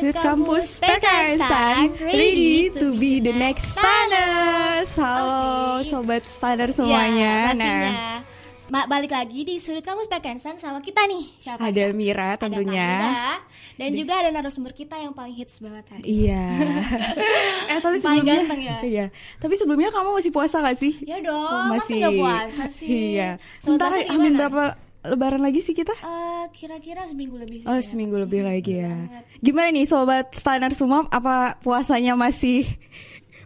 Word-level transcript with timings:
Sweet 0.00 0.16
Campus 0.16 0.66
PKStan 0.78 1.92
Ready 2.00 2.72
to 2.72 2.96
be 2.96 3.20
the 3.20 3.30
next 3.30 3.68
stanners 3.68 4.88
Halo 4.92 5.38
Okay. 5.78 5.88
Sobat 5.88 6.24
Standar 6.26 6.68
Ya, 6.68 6.74
semuanya 6.74 7.32
pastinya. 7.50 7.80
Nah 7.84 8.18
Ba- 8.70 8.86
balik 8.86 9.10
lagi 9.10 9.42
di 9.42 9.58
Sudut 9.58 9.82
Kampus 9.82 10.06
PKStan 10.06 10.54
sama 10.54 10.78
kita 10.78 11.02
nih. 11.02 11.26
Siapa? 11.36 11.58
ada 11.60 11.90
Mira 11.90 12.32
Ada 12.32 12.38
tentunya 12.38 12.90
Kanda, 13.02 13.34
dan 13.74 13.90
juga 13.92 14.12
ada 14.14 14.30
narasumber 14.30 14.70
kita 14.70 14.94
yang 14.94 15.10
paling 15.10 15.34
hits 15.34 15.58
banget 15.58 15.90
hari. 15.90 16.06
Iya 16.06 16.44
Eh 17.70 17.78
tapi 17.78 17.98
Paling 17.98 18.00
sebelumnya 18.00 18.34
ganteng 18.38 18.60
ya? 18.62 18.78
Iya 18.80 19.06
Tapi 19.36 19.54
sebelumnya 19.54 19.90
kamu 19.90 20.08
masih 20.14 20.30
puasa 20.30 20.62
gak 20.62 20.78
sih? 20.78 20.94
Ya 21.02 21.18
dong, 21.18 21.34
Oh, 21.42 21.66
masih 21.68 21.94
nggak 21.98 22.14
puasa 22.16 22.64
sih. 22.70 22.88
Iya 23.12 23.28
Basri 23.66 24.06
amin 24.06 24.32
berapa 24.32 24.62
lebaran 25.00 25.40
lagi 25.40 25.64
sih 25.64 25.72
kita? 25.72 25.96
Eh, 25.96 26.44
kira-kira 26.52 27.08
seminggu 27.08 27.40
lebih 27.40 27.64
sih. 27.64 27.68
Oh 27.68 27.76
ya. 27.76 27.84
seminggu 27.84 28.16
lebih 28.20 28.44
lagi 28.44 28.84
ya 28.84 28.92
banget. 28.92 29.24
Gimana 29.40 29.68
nih 29.72 29.86
Sobat 29.88 30.26
Standar 30.36 30.72
semua 30.76 31.08
Apa 31.08 31.56
puasanya 31.64 32.12
masih 32.14 32.68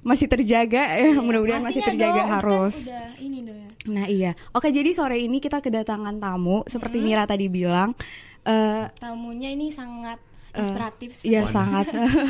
masih 0.04 0.28
terjaga 0.28 1.00
ya 1.00 1.16
mudah-mudahan 1.16 1.64
masih 1.64 1.80
terjaga 1.80 2.20
dong, 2.20 2.28
kan 2.28 2.34
harus 2.44 2.76
udah 2.84 3.08
ini 3.24 3.38
dong 3.40 3.56
ya. 3.56 3.68
Nah 3.88 4.06
iya, 4.08 4.32
oke 4.52 4.68
jadi 4.68 4.92
sore 4.92 5.16
ini 5.16 5.40
kita 5.40 5.64
kedatangan 5.64 6.20
tamu 6.20 6.60
seperti 6.68 7.00
Hmm. 7.00 7.06
Mira 7.08 7.24
tadi 7.24 7.48
bilang, 7.48 7.96
eh 8.44 8.84
Tamunya 9.00 9.48
ini 9.48 9.72
sangat 9.72 10.20
inspiratif. 10.56 11.08
ya 11.20 11.42
seperti- 11.42 11.50
sangat, 11.50 11.86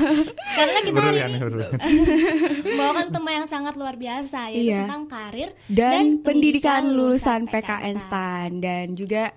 Karena 0.59 0.79
kita 0.81 1.01
hari 1.01 1.19
ini 1.21 1.39
membawakan 2.65 3.07
tema 3.15 3.31
yang 3.33 3.47
sangat 3.47 3.75
luar 3.75 3.95
biasa 3.95 4.49
yaitu 4.49 4.71
Iya. 4.71 4.81
tentang 4.85 5.05
karir 5.07 5.51
dan, 5.67 6.05
pendidikan 6.21 6.83
lulusan 6.91 7.47
PKN 7.47 7.97
STAN 7.99 8.51
dan 8.59 8.87
juga 8.93 9.33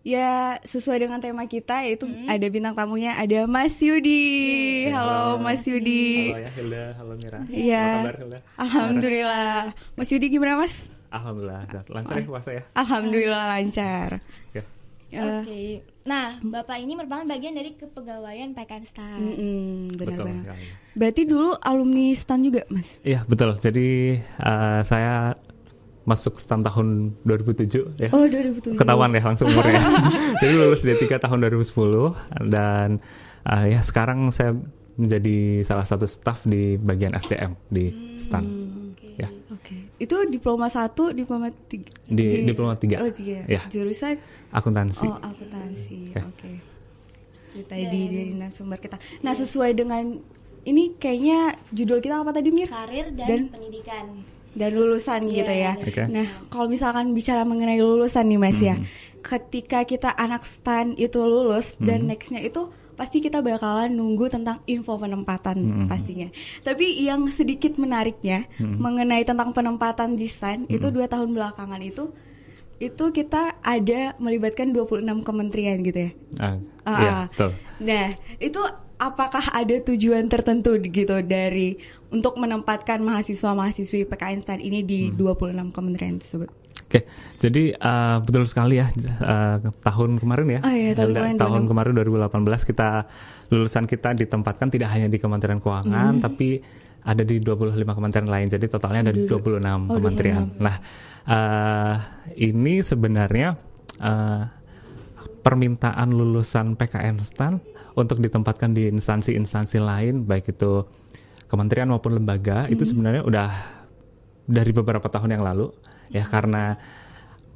ya 0.00 0.30
sesuai 0.62 0.98
dengan 1.00 1.18
tema 1.18 1.44
kita 1.44 1.82
yaitu 1.82 2.06
Hmm. 2.06 2.24
ada 2.26 2.46
bintang 2.46 2.72
tamunya 2.72 3.12
ada 3.12 3.44
Mas 3.44 3.76
Yudi, 3.78 4.88
halo 4.88 5.36
Mas 5.36 5.62
Yudi, 5.62 6.30
Halo 6.30 6.40
ya 6.40 6.50
Hilda, 6.50 6.84
halo 6.94 7.12
Mira. 7.14 7.38
Iya. 7.46 7.84
Apa 7.84 7.98
kabar 8.00 8.16
Hilda? 8.16 8.38
alhamdulillah, 8.56 9.58
Mas 9.94 10.08
Yudi 10.08 10.26
gimana 10.28 10.54
Mas? 10.56 10.74
Alhamdulillah, 11.08 11.64
lancar 11.88 12.14
ya 12.14 12.24
puasa 12.26 12.50
ya. 12.52 12.62
Alhamdulillah 12.74 13.44
lancar. 13.50 14.10
Ya. 14.52 14.62
Eh, 15.10 15.18
Oke. 15.18 15.60
Nah, 16.04 16.36
Bapak 16.38 16.76
ini 16.76 16.92
merupakan 16.92 17.24
bagian 17.24 17.52
dari 17.52 17.72
kepegawaian 17.74 18.52
PKN 18.52 18.84
STAN. 18.84 19.18
mm-mm, 19.18 19.68
benar 19.94 20.06
Betul 20.06 20.24
banget. 20.26 20.44
sekali. 20.46 20.66
Berarti 20.94 21.22
dulu 21.24 21.50
alumni 21.58 22.06
STAN 22.12 22.40
juga 22.42 22.62
Mas? 22.68 22.88
Iya 23.02 23.20
betul. 23.24 23.56
Jadi 23.56 23.88
eh, 24.20 24.80
saya 24.82 25.32
masuk 26.04 26.36
stand 26.36 26.60
tahun 26.62 27.12
2007 27.22 28.00
ya. 28.00 28.08
Oh 28.10 28.24
2007. 28.24 28.74
Ketahuan 28.74 29.12
ya 29.12 29.20
langsung 29.22 29.46
umurnya. 29.46 29.80
Jadi 30.40 30.52
lulus 30.54 30.80
D3 30.80 31.04
tahun 31.18 31.38
2010 31.42 32.48
dan 32.48 33.00
eh, 33.44 33.64
ya 33.70 33.80
sekarang 33.80 34.28
saya 34.28 34.56
menjadi 34.94 35.36
salah 35.62 35.84
satu 35.84 36.04
staff 36.04 36.42
di 36.42 36.74
bagian 36.74 37.12
SDM 37.12 37.54
di 37.66 37.92
STAN. 38.16 38.44
Oke. 38.90 39.08
Ya. 39.14 39.28
Oke, 39.48 39.74
itu 39.98 40.14
diploma 40.26 40.66
satu, 40.66 41.10
diploma 41.10 41.50
tiga. 41.66 41.90
Di- 42.04 42.42
diploma 42.42 42.74
tiga. 42.74 42.98
Oh 42.98 43.10
tiga. 43.10 43.44
Ya. 43.44 43.62
Jurusan 43.68 44.16
Akuntansi. 44.50 45.04
oh 45.04 45.18
akuntansi. 45.18 45.98
Oke. 46.10 46.20
Oke. 46.24 46.50
Itu 47.50 47.64
tadi 47.64 47.84
dari 47.84 48.32
narasumber 48.32 48.78
kita. 48.78 48.96
Nah 49.20 49.32
sesuai 49.32 49.72
dengan 49.72 50.16
ini 50.62 50.94
kayaknya 50.94 51.38
judul 51.68 51.98
kita 51.98 52.18
apa 52.18 52.30
tadi 52.30 52.48
Mir? 52.48 52.68
Karir 52.68 53.12
dan, 53.12 53.26
Dan- 53.26 53.48
pendidikan. 53.50 54.06
Dan 54.50 54.74
lulusan 54.74 55.22
Iya, 55.22 55.34
gitu 55.34 55.52
ya. 55.54 55.72
Oke. 55.76 56.02
Nah 56.06 56.26
kalau 56.48 56.66
misalkan 56.66 57.12
bicara 57.12 57.42
mengenai 57.42 57.78
lulusan 57.78 58.26
nih 58.26 58.38
Mas 58.38 58.58
ya, 58.58 58.74
Hmm. 58.74 58.88
ketika 59.20 59.84
kita 59.84 60.10
anak 60.10 60.42
stan 60.42 60.92
itu 60.94 61.20
lulus 61.20 61.76
dan 61.78 62.02
Hmm. 62.02 62.10
nextnya 62.10 62.40
itu 62.40 62.66
pasti 62.94 63.20
kita 63.20 63.38
bakalan 63.38 63.94
nunggu 63.94 64.26
tentang 64.26 64.58
info 64.64 64.98
penempatan 64.98 65.56
Hmm. 65.56 65.86
pastinya. 65.86 66.26
Tapi 66.60 66.98
yang 66.98 67.28
sedikit 67.28 67.76
menariknya 67.76 68.50
Hmm. 68.56 68.76
mengenai 68.76 69.22
tentang 69.22 69.52
penempatan 69.52 70.16
di 70.16 70.26
stan 70.26 70.66
itu 70.66 70.90
dua 70.90 71.06
tahun 71.06 71.30
belakangan 71.30 71.78
itu 71.78 72.10
itu 72.78 73.04
kita 73.10 73.58
ada 73.58 74.14
melibatkan 74.16 74.70
26 74.70 75.02
kementerian 75.20 75.82
gitu 75.82 75.98
ya. 76.00 76.10
Ah, 76.38 76.56
Ah, 76.82 76.94
Iya 76.94 77.10
ah. 77.10 77.24
betul. 77.26 77.50
Nah, 77.80 78.06
itu 78.38 78.60
apakah 78.96 79.44
ada 79.48 79.76
tujuan 79.84 80.26
tertentu 80.26 80.74
gitu 80.80 81.20
dari 81.20 81.78
untuk 82.08 82.34
menempatkan 82.34 82.98
mahasiswa-mahasiswi 82.98 84.06
PKN 84.06 84.40
STAN 84.40 84.58
ini 84.58 84.80
Hmm. 84.80 84.88
di 84.88 85.00
26 85.12 85.70
kementerian 85.70 86.16
tersebut? 86.16 86.48
Oke, 86.80 87.04
jadi 87.36 87.76
uh, 87.76 88.16
betul 88.18 88.48
sekali 88.48 88.80
ya 88.80 88.88
uh, 89.20 89.60
tahun 89.78 90.16
kemarin 90.16 90.46
ya. 90.48 90.60
Oh 90.64 90.72
iya, 90.72 90.96
tahun 90.96 91.12
kemarin, 91.12 91.36
tahun 91.36 91.60
26. 91.66 91.70
kemarin 91.70 91.92
2018 91.92 92.64
kita 92.64 92.88
lulusan 93.48 93.84
kita 93.84 94.08
ditempatkan 94.14 94.68
tidak 94.68 94.88
hanya 94.88 95.04
di 95.06 95.20
Kementerian 95.20 95.58
Keuangan 95.58 96.16
Hmm. 96.16 96.22
tapi 96.22 96.64
ada 97.08 97.24
di 97.24 97.40
25 97.40 97.72
kementerian 97.88 98.28
lain. 98.28 98.46
Jadi 98.52 98.68
totalnya 98.68 99.08
ada 99.08 99.12
di 99.16 99.24
26 99.24 99.64
Oh, 99.88 99.96
kementerian. 99.96 100.52
Nah, 100.60 100.76
uh, 101.24 101.94
ini 102.36 102.84
sebenarnya 102.84 103.56
uh, 104.04 104.44
permintaan 105.40 106.12
lulusan 106.12 106.76
PKN 106.76 107.24
STAN 107.24 107.64
untuk 107.96 108.20
ditempatkan 108.20 108.76
di 108.76 108.92
instansi-instansi 108.92 109.80
lain 109.80 110.28
baik 110.28 110.52
itu 110.52 110.84
kementerian 111.48 111.88
maupun 111.88 112.20
lembaga 112.20 112.68
itu 112.68 112.84
sebenarnya 112.84 113.24
udah 113.24 113.50
dari 114.44 114.70
beberapa 114.70 115.08
tahun 115.08 115.40
yang 115.40 115.42
lalu 115.42 115.72
ya 116.12 116.28
karena 116.28 116.76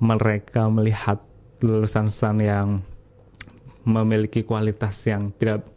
mereka 0.01 0.67
melihat 0.73 1.21
lulusan 1.61 2.09
STAN 2.09 2.43
yang 2.43 2.69
memiliki 3.85 4.43
kualitas 4.43 4.99
yang 5.07 5.31
tidak 5.37 5.69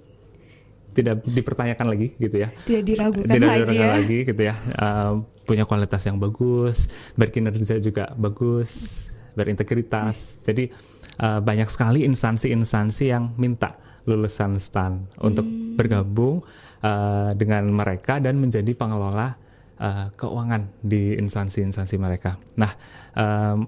tidak 0.95 1.22
dipertanyakan 1.28 1.88
lagi 1.91 2.07
gitu 2.16 2.39
ya 2.39 2.50
Tidak 2.63 2.83
diragukan 2.88 3.28
tidak 3.28 3.47
lagi 3.51 3.59
diragukan 3.59 3.85
ya. 3.85 3.95
lagi 4.00 4.17
gitu 4.23 4.41
ya 4.41 4.56
Uh, 4.75 5.13
punya 5.44 5.67
kualitas 5.67 6.01
yang 6.07 6.17
bagus 6.17 6.88
berkinerja 7.13 7.78
juga 7.78 8.16
bagus 8.16 8.72
berintegritas 9.35 10.39
jadi 10.41 10.72
uh, 11.19 11.44
banyak 11.44 11.67
sekali 11.67 12.07
instansi-instansi 12.07 13.11
yang 13.11 13.35
minta 13.35 13.75
lulusan 14.05 14.55
STAN 14.57 15.05
untuk 15.19 15.44
Hmm. 15.45 15.75
bergabung 15.75 16.39
uh, 16.81 17.35
dengan 17.35 17.67
mereka 17.67 18.23
dan 18.23 18.39
menjadi 18.39 18.72
pengelola 18.72 19.35
uh, 19.75 20.07
keuangan 20.16 20.72
di 20.79 21.19
instansi-instansi 21.19 22.00
mereka 22.00 22.39
nah 22.55 22.72
um, 23.11 23.67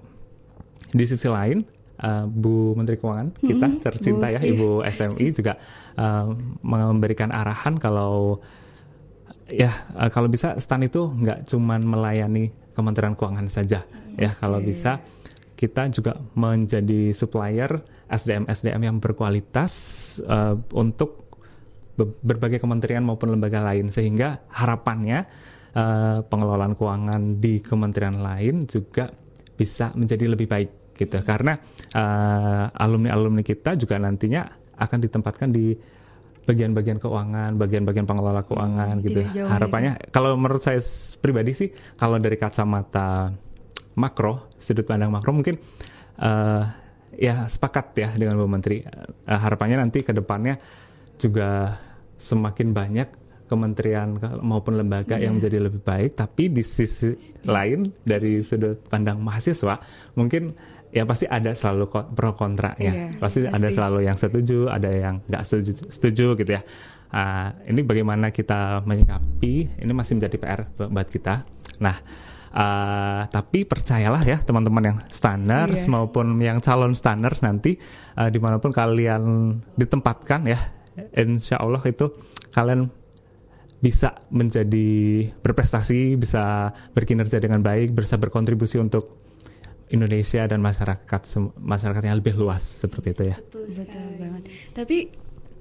di 0.88 1.04
sisi 1.04 1.28
lain 1.28 1.60
uh, 2.02 2.24
Bu 2.26 2.74
Menteri 2.78 2.96
Keuangan 2.98 3.34
kita 3.38 3.66
Hmm, 3.68 3.80
tercinta 3.82 4.26
Bu, 4.30 4.34
ya 4.34 4.40
iya. 4.40 4.50
Ibu 4.54 4.68
SMI 4.86 5.26
juga 5.34 5.52
uh, 5.98 6.26
memberikan 6.62 7.30
arahan 7.30 7.76
kalau 7.78 8.38
ya 9.48 9.88
uh, 9.96 10.10
kalau 10.12 10.28
bisa 10.28 10.54
STAN 10.60 10.86
itu 10.86 11.08
nggak 11.08 11.48
cuman 11.48 11.80
melayani 11.82 12.52
Kementerian 12.76 13.18
Keuangan 13.18 13.50
saja 13.50 13.82
ya. 14.14 14.30
Kalau 14.38 14.62
bisa 14.62 15.02
kita 15.58 15.90
juga 15.90 16.14
menjadi 16.38 17.10
supplier 17.10 17.82
SDM 18.06 18.46
SDM 18.46 18.82
yang 18.86 18.96
berkualitas 19.02 19.72
uh, 20.22 20.54
untuk 20.78 21.34
be- 21.98 22.14
berbagai 22.22 22.62
kementerian 22.62 23.02
maupun 23.02 23.34
lembaga 23.34 23.58
lain. 23.66 23.90
Sehingga 23.90 24.46
harapannya 24.54 25.26
uh, 25.74 26.22
pengelolaan 26.22 26.78
keuangan 26.78 27.42
di 27.42 27.58
kementerian 27.58 28.22
lain 28.22 28.70
juga 28.70 29.10
bisa 29.58 29.90
menjadi 29.98 30.30
lebih 30.30 30.46
baik 30.46 30.70
gitu 30.98 31.22
karena 31.22 31.54
uh, 31.94 32.66
alumni-alumni 32.74 33.46
kita 33.46 33.78
juga 33.78 33.96
nantinya 33.96 34.44
akan 34.74 34.98
ditempatkan 34.98 35.48
di 35.48 35.78
bagian-bagian 36.48 36.96
keuangan, 36.96 37.60
bagian-bagian 37.60 38.08
pengelola 38.08 38.40
keuangan 38.42 38.98
Hmm, 38.98 39.04
gitu. 39.04 39.20
jauh 39.36 39.46
Harapannya 39.52 40.00
kalau 40.08 40.32
menurut 40.34 40.64
saya 40.64 40.80
pribadi 41.20 41.52
sih 41.52 41.68
kalau 41.94 42.16
dari 42.16 42.40
kacamata 42.40 43.30
makro, 44.00 44.48
sudut 44.56 44.88
pandang 44.88 45.12
makro 45.12 45.36
mungkin 45.36 45.60
uh, 46.18 46.64
ya 47.12 47.44
sepakat 47.44 47.92
ya 48.00 48.08
dengan 48.16 48.40
Bu 48.40 48.48
Menteri. 48.48 48.80
Uh, 48.80 49.36
harapannya 49.38 49.76
nanti 49.76 50.00
ke 50.00 50.16
depannya 50.16 50.56
juga 51.20 51.76
semakin 52.16 52.72
banyak 52.72 53.08
kementerian 53.48 54.16
ke- 54.16 54.40
maupun 54.40 54.76
lembaga 54.76 55.16
yang 55.20 55.36
menjadi 55.36 55.68
lebih 55.68 55.80
baik, 55.84 56.16
tapi 56.16 56.48
di 56.48 56.64
sisi 56.64 57.12
lain 57.44 57.92
dari 58.04 58.40
sudut 58.40 58.88
pandang 58.88 59.20
mahasiswa 59.20 59.80
mungkin 60.16 60.52
ya 60.88 61.04
pasti 61.04 61.28
ada 61.28 61.52
selalu 61.52 61.84
pro 62.12 62.32
kontra 62.32 62.72
ya, 62.76 62.88
Iya, 62.88 63.06
pasti 63.16 63.44
ada 63.44 63.56
pasti. 63.58 63.76
selalu 63.76 63.98
yang 64.04 64.16
setuju, 64.16 64.58
ada 64.68 64.88
yang 64.88 65.14
nggak 65.24 65.42
setuju, 65.44 65.70
setuju 65.92 66.26
gitu 66.36 66.50
ya. 66.52 66.62
Ah, 67.08 67.56
ini 67.64 67.80
bagaimana 67.80 68.28
kita 68.28 68.84
menyikapi, 68.84 69.80
ini 69.80 69.92
masih 69.92 70.20
menjadi 70.20 70.36
PR 70.36 70.60
buat 70.76 71.08
kita. 71.08 71.44
Nah, 71.80 71.96
ah, 72.52 73.24
tapi 73.28 73.64
percayalah 73.64 74.20
ya 74.24 74.40
teman-teman 74.40 74.84
yang 74.84 74.98
standar 75.08 75.72
Iya. 75.72 75.88
maupun 75.88 76.36
yang 76.40 76.60
calon 76.60 76.92
standar 76.92 77.32
nanti 77.40 77.76
ah, 78.12 78.28
di 78.28 78.36
mana 78.36 78.56
pun 78.56 78.72
kalian 78.72 79.22
ditempatkan 79.74 80.48
ya, 80.48 80.60
insya 81.16 81.60
Allah 81.60 81.80
itu 81.84 82.12
kalian 82.52 82.88
bisa 83.78 84.26
menjadi 84.28 84.88
berprestasi, 85.38 86.18
bisa 86.18 86.74
berkinerja 86.92 87.38
dengan 87.38 87.62
baik, 87.62 87.94
bisa 87.94 88.18
berkontribusi 88.18 88.76
untuk 88.76 89.27
Indonesia 89.88 90.44
dan 90.44 90.60
masyarakat 90.60 91.20
masyarakat 91.56 92.02
yang 92.02 92.16
lebih 92.16 92.36
luas 92.36 92.60
seperti 92.60 93.16
itu 93.16 93.22
ya. 93.28 93.36
Betul 93.40 93.66
Betul 93.68 94.08
banget. 94.18 94.42
Tapi 94.72 94.96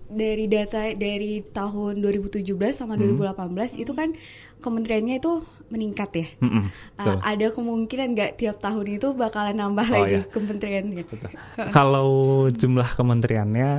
dari 0.07 0.47
data 0.47 0.88
dari 0.95 1.44
tahun 1.44 2.00
2017 2.00 2.47
sama 2.71 2.95
Hmm. 2.95 3.19
2018 3.19 3.75
itu 3.75 3.91
kan 3.91 4.15
kementeriannya 4.59 5.19
itu 5.19 5.44
meningkat 5.68 6.09
ya. 6.15 6.27
Mm-mm, 6.39 6.71
Uh, 6.95 7.19
ada 7.21 7.51
kemungkinan 7.51 8.15
nggak 8.15 8.31
tiap 8.39 8.57
tahun 8.57 8.97
itu 8.97 9.12
bakalan 9.12 9.53
nambah 9.53 9.83
Oh, 9.91 9.94
lagi 10.00 10.24
iya. 10.24 10.31
kementeriannya? 10.31 11.03
Betul. 11.03 11.30
Kalau 11.69 12.09
jumlah 12.50 12.88
kementeriannya 12.95 13.71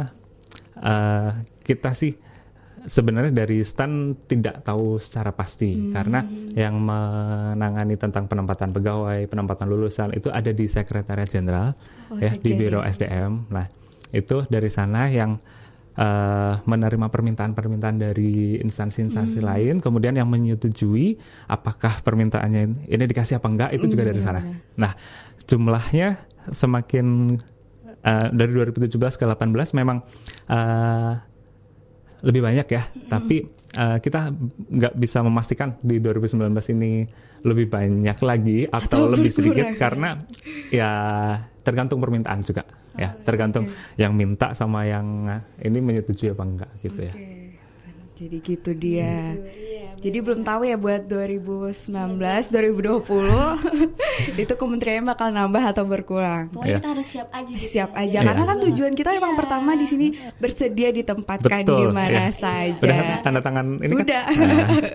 eh, 0.79 1.31
kita 1.65 1.91
sih 1.93 2.15
sebenarnya 2.89 3.31
dari 3.37 3.61
stan 3.61 3.93
tidak 4.25 4.65
tahu 4.65 4.97
secara 4.97 5.31
pasti 5.31 5.77
Hmm. 5.77 5.93
karena 5.93 6.25
yang 6.57 6.81
menangani 6.81 7.95
tentang 7.95 8.25
penempatan 8.25 8.73
pegawai, 8.73 9.29
penempatan 9.29 9.69
lulusan 9.69 10.09
itu 10.11 10.33
ada 10.33 10.49
di 10.49 10.65
Sekretariat 10.65 11.29
Jenderal 11.29 11.77
Oh, 12.09 12.17
ya 12.17 12.33
di 12.33 12.51
Biro. 12.51 12.81
SDM. 12.81 13.53
Nah, 13.53 13.69
itu 14.11 14.43
dari 14.49 14.67
sana 14.67 15.07
yang 15.07 15.37
eh, 15.95 16.55
menerima 16.63 17.11
permintaan-permintaan 17.11 17.99
dari 17.99 18.55
instansi-instansi 18.57 19.43
Hmm. 19.43 19.49
lain, 19.51 19.75
kemudian 19.79 20.15
yang 20.15 20.31
menyetujui 20.31 21.19
apakah 21.45 21.99
permintaannya 22.01 22.87
ini 22.87 23.03
dikasih 23.05 23.37
apa 23.37 23.47
enggak 23.47 23.71
itu 23.75 23.91
juga 23.91 24.07
Hmm, 24.07 24.11
dari 24.15 24.21
sana. 24.23 24.39
benar-benar. 24.39 24.79
Nah, 24.79 24.93
jumlahnya 25.43 26.09
semakin 26.55 27.07
uh, 27.99 28.27
dari 28.31 28.51
2017 28.55 29.19
ke 29.19 29.27
18 29.27 29.75
memang 29.75 30.07
uh, 30.47 31.19
lebih 32.25 32.41
banyak 32.43 32.67
ya, 32.67 32.83
tapi 33.07 33.47
uh, 33.79 34.03
kita 34.03 34.35
nggak 34.75 34.95
bisa 34.99 35.23
memastikan 35.23 35.79
di 35.79 36.03
2019 36.03 36.51
ini 36.75 37.07
lebih 37.47 37.71
banyak 37.71 38.19
lagi 38.19 38.67
atau, 38.67 39.07
Atau 39.07 39.15
lebih 39.15 39.31
sedikit 39.31 39.71
berkurang. 39.71 39.79
karena 39.79 40.09
ya 40.75 40.91
tergantung 41.63 42.03
permintaan 42.03 42.43
juga 42.43 42.67
ya, 42.99 43.15
tergantung 43.23 43.71
yang 43.95 44.19
minta 44.19 44.51
sama 44.59 44.83
yang 44.83 45.31
ini 45.63 45.79
menyetujui 45.79 46.35
apa 46.35 46.43
enggak 46.43 46.71
gitu 46.83 47.01
ya. 47.07 47.15
Oke. 47.15 47.39
Jadi 48.19 48.37
gitu 48.43 48.71
dia. 48.75 49.31
Iya, 49.31 49.68
Jadi 49.99 50.19
belum 50.19 50.41
tahu 50.41 50.63
ya 50.63 50.77
buat 50.77 51.03
2019, 51.05 51.91
2020 52.49 53.03
itu 54.43 54.53
kementeriannya 54.53 55.05
bakal 55.05 55.29
nambah 55.29 55.63
atau 55.65 55.85
berkurang. 55.85 56.49
Pokoknya 56.49 56.69
Iya. 56.69 56.79
kita 56.79 56.89
harus 56.89 57.07
siap 57.07 57.29
aja 57.31 57.53
gitu. 57.53 57.67
Siap 57.69 57.91
ya. 57.91 58.01
aja 58.01 58.15
Iya. 58.15 58.27
karena 58.27 58.45
kan 58.45 58.57
tujuan 58.63 58.93
kita 58.95 59.11
emang 59.13 59.33
Iya. 59.33 59.39
pertama 59.39 59.71
di 59.75 59.87
sini 59.87 60.07
bersedia 60.37 60.89
ditempatkan 60.91 61.61
di 61.61 61.67
Betul, 61.67 61.91
mana 61.91 62.09
iya. 62.09 62.27
saja. 62.31 62.79
Udah 62.81 62.97
tanda 63.21 63.41
tangan 63.41 63.67
ini 63.81 63.95
Udah. 63.95 64.25
kan? 64.25 64.39
Nah, 64.39 64.69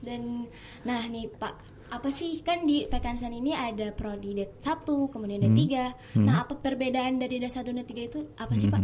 Dan 0.00 0.22
nah 0.80 1.04
nih 1.04 1.28
Pak, 1.30 1.52
apa 1.90 2.08
sih 2.08 2.40
kan 2.40 2.64
di 2.64 2.84
Pekansan 2.84 3.28
ini 3.30 3.52
ada 3.52 3.92
prodi 3.92 4.32
D1, 4.32 4.64
kemudian 5.08 5.42
Hmm. 5.42 5.52
D3. 5.52 5.74
Nah, 6.18 6.42
apa 6.42 6.54
perbedaan 6.54 7.16
dari 7.16 7.36
D1 7.36 7.60
dan 7.66 7.76
D3 7.78 7.92
itu 8.02 8.20
apa 8.34 8.52
sih, 8.54 8.68
Pak? 8.68 8.82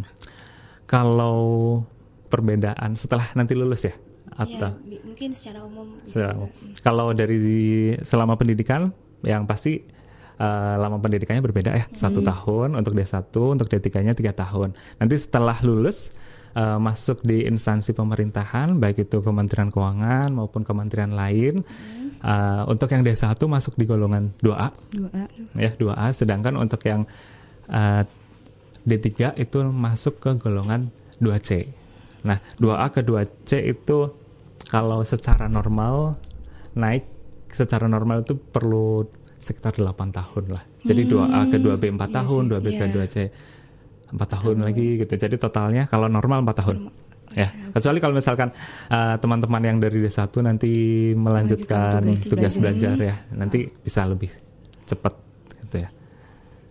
kalau 0.85 1.81
perbedaan 2.27 2.93
setelah 2.93 3.33
nanti 3.33 3.55
lulus 3.55 3.89
Ya, 3.89 3.95
atau 4.35 4.71
bi- 4.83 5.03
mungkin 5.03 5.31
secara 5.35 5.63
umum. 5.63 5.95
gitu. 6.03 6.19
secara 6.19 6.33
umum. 6.35 6.51
kalau 6.83 7.15
dari 7.15 7.39
selama 8.03 8.35
pendidikan 8.35 8.91
yang 9.23 9.47
pasti 9.47 9.83
eh, 10.39 10.75
lama 10.77 10.99
pendidikannya 10.99 11.43
berbeda 11.43 11.71
ya 11.75 11.87
satu 11.95 12.21
tahun 12.21 12.75
untuk 12.75 12.93
D1 12.99 13.31
untuk 13.31 13.67
D3-nya 13.71 14.13
tiga 14.13 14.35
tahun 14.35 14.75
nanti 14.99 15.15
setelah 15.17 15.59
lulus 15.63 16.11
eh, 16.59 16.79
masuk 16.83 17.23
di 17.23 17.47
instansi 17.47 17.95
pemerintahan 17.95 18.75
baik 18.77 19.07
itu 19.07 19.23
Kementerian 19.23 19.71
Keuangan 19.71 20.35
maupun 20.35 20.67
kementerian 20.67 21.15
lain 21.15 21.63
eh, 22.21 22.63
untuk 22.67 22.91
yang 22.91 23.07
D1 23.07 23.39
masuk 23.39 23.79
di 23.79 23.87
golongan 23.87 24.35
2A 24.43 24.69
Dua. 24.91 25.23
ya 25.55 25.71
2A 25.71 26.11
sedangkan 26.11 26.59
untuk 26.59 26.83
yang 26.85 27.07
uh, 27.71 28.03
D3 28.85 29.41
itu 29.41 29.59
masuk 29.65 30.21
ke 30.21 30.31
golongan 30.37 30.93
2C. 31.25 31.69
Nah, 32.25 32.41
2A 32.61 32.93
ke 32.93 33.01
2C 33.01 33.65
itu 33.65 34.13
kalau 34.75 35.07
secara 35.07 35.47
normal 35.47 36.19
naik 36.75 37.07
secara 37.55 37.87
normal 37.87 38.27
itu 38.27 38.35
perlu 38.35 39.07
sekitar 39.39 39.79
8 39.79 39.95
tahun 40.11 40.45
lah. 40.51 40.65
Jadi 40.83 41.07
2A 41.07 41.41
ke 41.47 41.63
2B 41.63 41.95
4 41.95 42.03
iya 42.03 42.07
tahun, 42.11 42.43
sih, 42.43 42.53
2B 42.59 42.67
ke 42.75 42.87
iya. 42.91 42.95
2C 42.99 43.17
4 44.11 44.35
tahun 44.35 44.57
lagi 44.67 44.89
gitu. 44.99 45.15
Jadi 45.15 45.37
totalnya 45.39 45.87
kalau 45.87 46.11
normal 46.11 46.43
4 46.43 46.59
tahun. 46.59 46.77
Ya, 47.35 47.51
kecuali 47.71 47.99
kalau 48.03 48.15
misalkan 48.19 48.51
uh, 48.91 49.15
teman-teman 49.19 49.63
yang 49.63 49.79
dari 49.79 50.03
D1 50.03 50.31
nanti 50.43 50.73
melanjutkan 51.15 52.03
tugas 52.03 52.27
tugas, 52.27 52.55
belajar. 52.59 52.95
belajar 52.95 52.97
ya, 52.99 53.17
nanti 53.35 53.71
bisa 53.71 54.07
lebih 54.07 54.31
cepat 54.87 55.15
gitu 55.67 55.77
ya. 55.83 55.89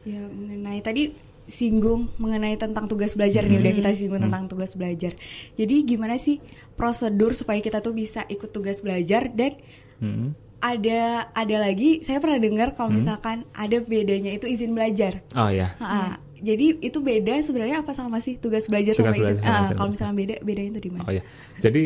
Ya 0.04 0.22
mengenai 0.28 0.80
tadi 0.84 1.16
singgung 1.44 2.08
mengenai 2.16 2.56
tentang 2.56 2.88
tugas 2.88 3.20
belajar 3.20 3.44
nih 3.44 3.60
udah 3.60 3.74
kita 3.76 3.92
singgung 3.92 4.24
Hmm. 4.24 4.32
tentang 4.32 4.44
tugas 4.48 4.72
belajar. 4.80 5.12
Jadi 5.60 5.76
gimana 5.84 6.16
sih 6.16 6.40
prosedur 6.74 7.32
supaya 7.32 7.60
kita 7.60 7.80
tuh 7.80 7.92
bisa 7.92 8.26
ikut 8.26 8.50
tugas 8.50 8.80
belajar 8.80 9.30
dan 9.30 9.56
Hmm. 9.98 10.36
ada 10.60 11.32
ada 11.32 11.56
lagi 11.60 12.02
saya 12.02 12.20
pernah 12.20 12.36
dengar 12.36 12.74
kalau 12.74 12.92
misalkan 12.92 13.48
ada 13.52 13.80
bedanya 13.80 14.32
itu 14.32 14.46
izin 14.46 14.72
belajar. 14.72 15.24
Oh 15.32 15.48
ya. 15.48 15.76
Ha-ha. 15.78 16.20
Jadi 16.38 16.76
itu 16.82 17.00
beda 17.00 17.40
sebenarnya 17.40 17.80
apa 17.80 17.92
sama 17.92 18.20
sih 18.20 18.36
tugas 18.36 18.68
belajar 18.68 18.92
Tugas 18.92 19.12
sama 19.12 19.16
izin? 19.16 19.24
belajar 19.24 19.40
sama 19.40 19.54
Ah, 19.54 19.64
izin 19.64 19.76
kalau 19.76 19.90
misalnya 19.90 20.16
beda 20.18 20.36
bedanya 20.42 20.70
itu 20.70 20.82
di 20.82 20.92
mana? 20.92 21.04
Oh 21.04 21.14
ya. 21.14 21.24
Jadi 21.58 21.82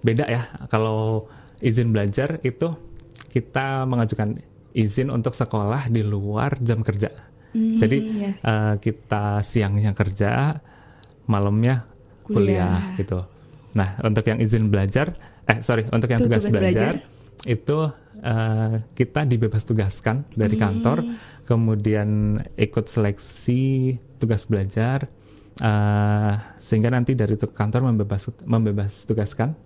beda 0.00 0.24
ya 0.26 0.42
kalau 0.66 1.24
izin 1.58 1.88
belajar 1.90 2.28
itu 2.42 2.68
kita 3.28 3.66
mengajukan 3.84 4.28
izin 4.72 5.08
untuk 5.08 5.32
sekolah 5.32 5.88
di 5.88 6.02
luar 6.02 6.60
jam 6.60 6.80
kerja. 6.80 7.08
Jadi 7.52 7.98
yes. 8.16 8.40
eh, 8.40 8.74
kita 8.78 9.40
siangnya 9.40 9.92
kerja, 9.92 10.56
malamnya 11.24 11.84
kuliah, 12.22 12.80
Kuliah. 12.80 12.96
gitu. 12.96 13.20
Nah 13.72 13.96
untuk 14.02 14.24
yang 14.24 14.38
izin 14.38 14.68
belajar, 14.68 15.16
eh 15.44 15.58
sorry 15.60 15.88
untuk 15.88 16.08
yang 16.08 16.20
Itu 16.20 16.28
tugas, 16.28 16.44
tugas 16.44 16.52
belajar, 16.52 16.94
belajar. 17.00 17.48
itu 17.48 17.78
eh, 18.22 18.74
kita 18.92 19.20
dibebas 19.24 19.62
tugaskan 19.64 20.28
dari 20.32 20.54
kantor, 20.54 21.02
kemudian 21.42 22.36
ikut 22.54 22.86
seleksi 22.86 23.96
tugas 24.16 24.46
belajar, 24.46 25.08
eh, 25.58 26.34
sehingga 26.56 26.92
nanti 26.92 27.16
dari 27.16 27.34
kantor 27.34 27.90
membebas 27.90 28.28
membebas 28.44 29.04
tugaskan, 29.04 29.56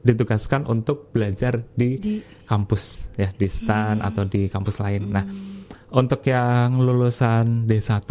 ditugaskan 0.00 0.64
untuk 0.64 1.10
belajar 1.10 1.64
di, 1.74 1.96
Di- 1.98 2.20
kampus 2.44 3.08
ya 3.16 3.32
di 3.32 3.48
stan 3.48 4.00
atau 4.00 4.24
di 4.24 4.46
kampus 4.46 4.76
lain. 4.78 5.02
Nah 5.10 5.24
Hmm. 5.24 5.64
untuk 5.94 6.20
yang 6.24 6.76
lulusan 6.76 7.64
D1 7.64 8.04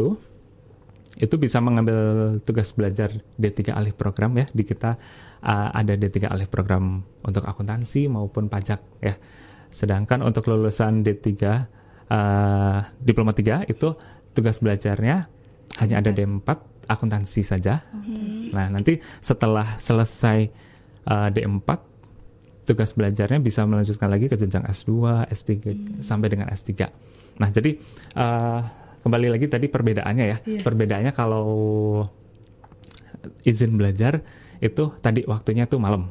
itu 1.24 1.40
bisa 1.40 1.64
mengambil 1.64 1.96
tugas 2.44 2.75
belajar 2.75 3.16
D3 3.39 3.72
alih 3.72 3.96
program 3.96 4.36
ya 4.36 4.46
di 4.51 4.68
kita 4.68 5.00
uh, 5.39 5.70
ada 5.72 5.96
D3 5.96 6.27
alih 6.27 6.51
program 6.51 7.00
untuk 7.24 7.48
akuntansi 7.48 8.12
maupun 8.12 8.51
pajak 8.51 8.84
ya. 9.00 9.15
Sedangkan 9.72 10.20
untuk 10.20 10.51
lulusan 10.51 11.01
D3 11.01 11.32
uh, 12.12 12.80
diploma 13.00 13.32
3 13.32 13.72
itu 13.72 13.96
tugas 14.36 14.60
belajarnya 14.60 15.15
hanya 15.80 15.96
ada 16.03 16.12
D4 16.12 16.50
akuntansi 16.92 17.42
saja. 17.48 17.88
Nah, 18.51 18.68
nanti 18.68 19.00
setelah 19.24 19.80
selesai 19.80 20.51
uh, 21.08 21.30
D4 21.32 21.70
tugas 22.63 22.96
belajarnya 22.96 23.39
bisa 23.44 23.63
melanjutkan 23.68 24.08
lagi 24.08 24.27
ke 24.32 24.36
jenjang 24.39 24.63
S2, 24.68 24.92
S3 25.32 25.51
sampai 26.00 26.27
dengan 26.32 26.48
S3. 26.51 26.88
Nah, 27.39 27.50
jadi 27.50 27.75
uh, 28.15 28.83
kembali 29.03 29.27
lagi 29.36 29.51
tadi 29.51 29.67
perbedaannya 29.67 30.25
ya. 30.25 30.38
Iya. 30.48 30.62
Perbedaannya 30.63 31.12
kalau 31.12 31.45
izin 33.43 33.75
belajar 33.75 34.24
itu 34.63 34.95
tadi 35.03 35.27
waktunya 35.27 35.67
tuh 35.67 35.83
malam. 35.83 36.07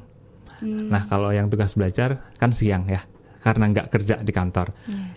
Nah, 0.62 1.10
kalau 1.10 1.34
yang 1.34 1.50
tugas 1.50 1.74
belajar 1.74 2.30
kan 2.38 2.54
siang 2.54 2.86
ya, 2.86 3.02
karena 3.42 3.66
nggak 3.74 3.90
kerja 3.90 4.22
di 4.22 4.30
kantor. 4.30 4.70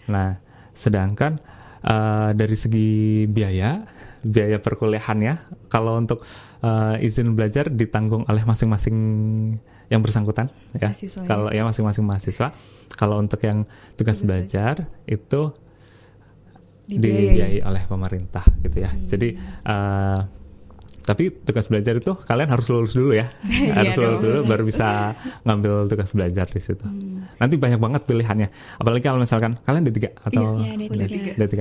Nah, 0.10 0.42
sedangkan 0.74 1.38
uh, 1.86 2.34
dari 2.34 2.58
segi 2.58 2.90
biaya, 3.30 3.86
biaya 4.26 4.58
perkuliahannya, 4.58 5.68
kalau 5.70 6.02
untuk 6.02 6.26
uh, 6.66 6.98
izin 6.98 7.38
belajar 7.38 7.70
ditanggung 7.70 8.26
oleh 8.26 8.42
masing-masing 8.42 8.98
yang 9.86 10.02
bersangkutan 10.02 10.50
ya. 10.74 10.90
Mahasiswa 10.90 11.22
ya. 11.22 11.28
Kalau 11.30 11.50
ya 11.54 11.62
masing-masing 11.62 12.06
mahasiswa. 12.10 12.50
Kalau 12.98 13.22
untuk 13.22 13.38
yang 13.46 13.70
tugas 14.00 14.26
belajar 14.26 14.90
itu 15.06 15.54
Dibiayai. 16.86 17.18
dibiayai 17.34 17.60
oleh 17.66 17.84
pemerintah 17.90 18.46
gitu 18.62 18.78
ya. 18.80 18.90
Jadi 19.06 19.34
uh, 19.66 20.22
tapi 21.06 21.30
tugas 21.30 21.70
belajar 21.70 22.02
itu 22.02 22.18
kalian 22.26 22.50
harus 22.50 22.66
lulus 22.74 22.98
dulu 22.98 23.14
ya, 23.14 23.30
harus 23.78 23.94
Iya 23.94 24.02
lulus 24.02 24.22
dong. 24.22 24.26
dulu 24.26 24.40
baru 24.50 24.64
bisa 24.66 25.14
ngambil 25.46 25.86
tugas 25.86 26.10
belajar 26.18 26.50
di 26.50 26.58
situ. 26.58 26.82
Nanti 27.38 27.56
banyak 27.62 27.78
banget 27.78 28.02
pilihannya. 28.10 28.50
Apalagi 28.82 29.06
kalau 29.06 29.22
misalkan 29.22 29.62
kalian 29.62 29.86
D3 29.86 30.18
atau 30.18 30.58
Iya, 30.66 30.74
iya, 30.74 31.06
D3. 31.38 31.38
D3. 31.38 31.54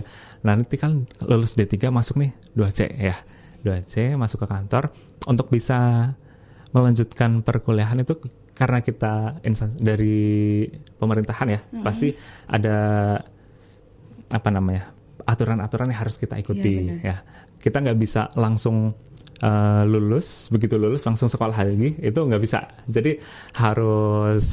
Nah, 0.48 0.56
nanti 0.56 0.76
kan 0.80 1.04
lulus 1.28 1.60
D3 1.60 1.92
masuk 1.92 2.24
nih 2.24 2.32
2C 2.56 2.80
ya. 2.96 3.16
2C 3.64 4.16
masuk 4.16 4.44
ke 4.44 4.48
kantor 4.48 4.92
untuk 5.28 5.48
bisa 5.52 6.12
melanjutkan 6.72 7.44
perkuliahan 7.44 8.00
itu 8.00 8.16
karena 8.52 8.80
kita 8.80 9.44
insan 9.44 9.76
dari 9.76 10.62
pemerintahan 10.96 11.48
ya, 11.52 11.60
pasti 11.82 12.16
ada 12.48 12.76
apa 14.30 14.48
namanya? 14.48 14.93
Aturan-aturan 15.24 15.88
yang 15.88 16.00
harus 16.00 16.16
kita 16.16 16.36
ikuti 16.36 16.72
benar. 16.80 17.00
ya. 17.00 17.16
Kita 17.58 17.80
nggak 17.80 17.96
bisa 17.96 18.28
langsung 18.36 18.92
eh, 19.40 19.82
lulus 19.84 20.48
begitu 20.48 20.76
lulus 20.76 21.02
langsung 21.02 21.26
sekolah 21.26 21.56
lagi 21.56 21.96
itu 21.98 22.16
nggak 22.16 22.38
bisa 22.38 22.68
jadi 22.84 23.18
harus 23.56 24.44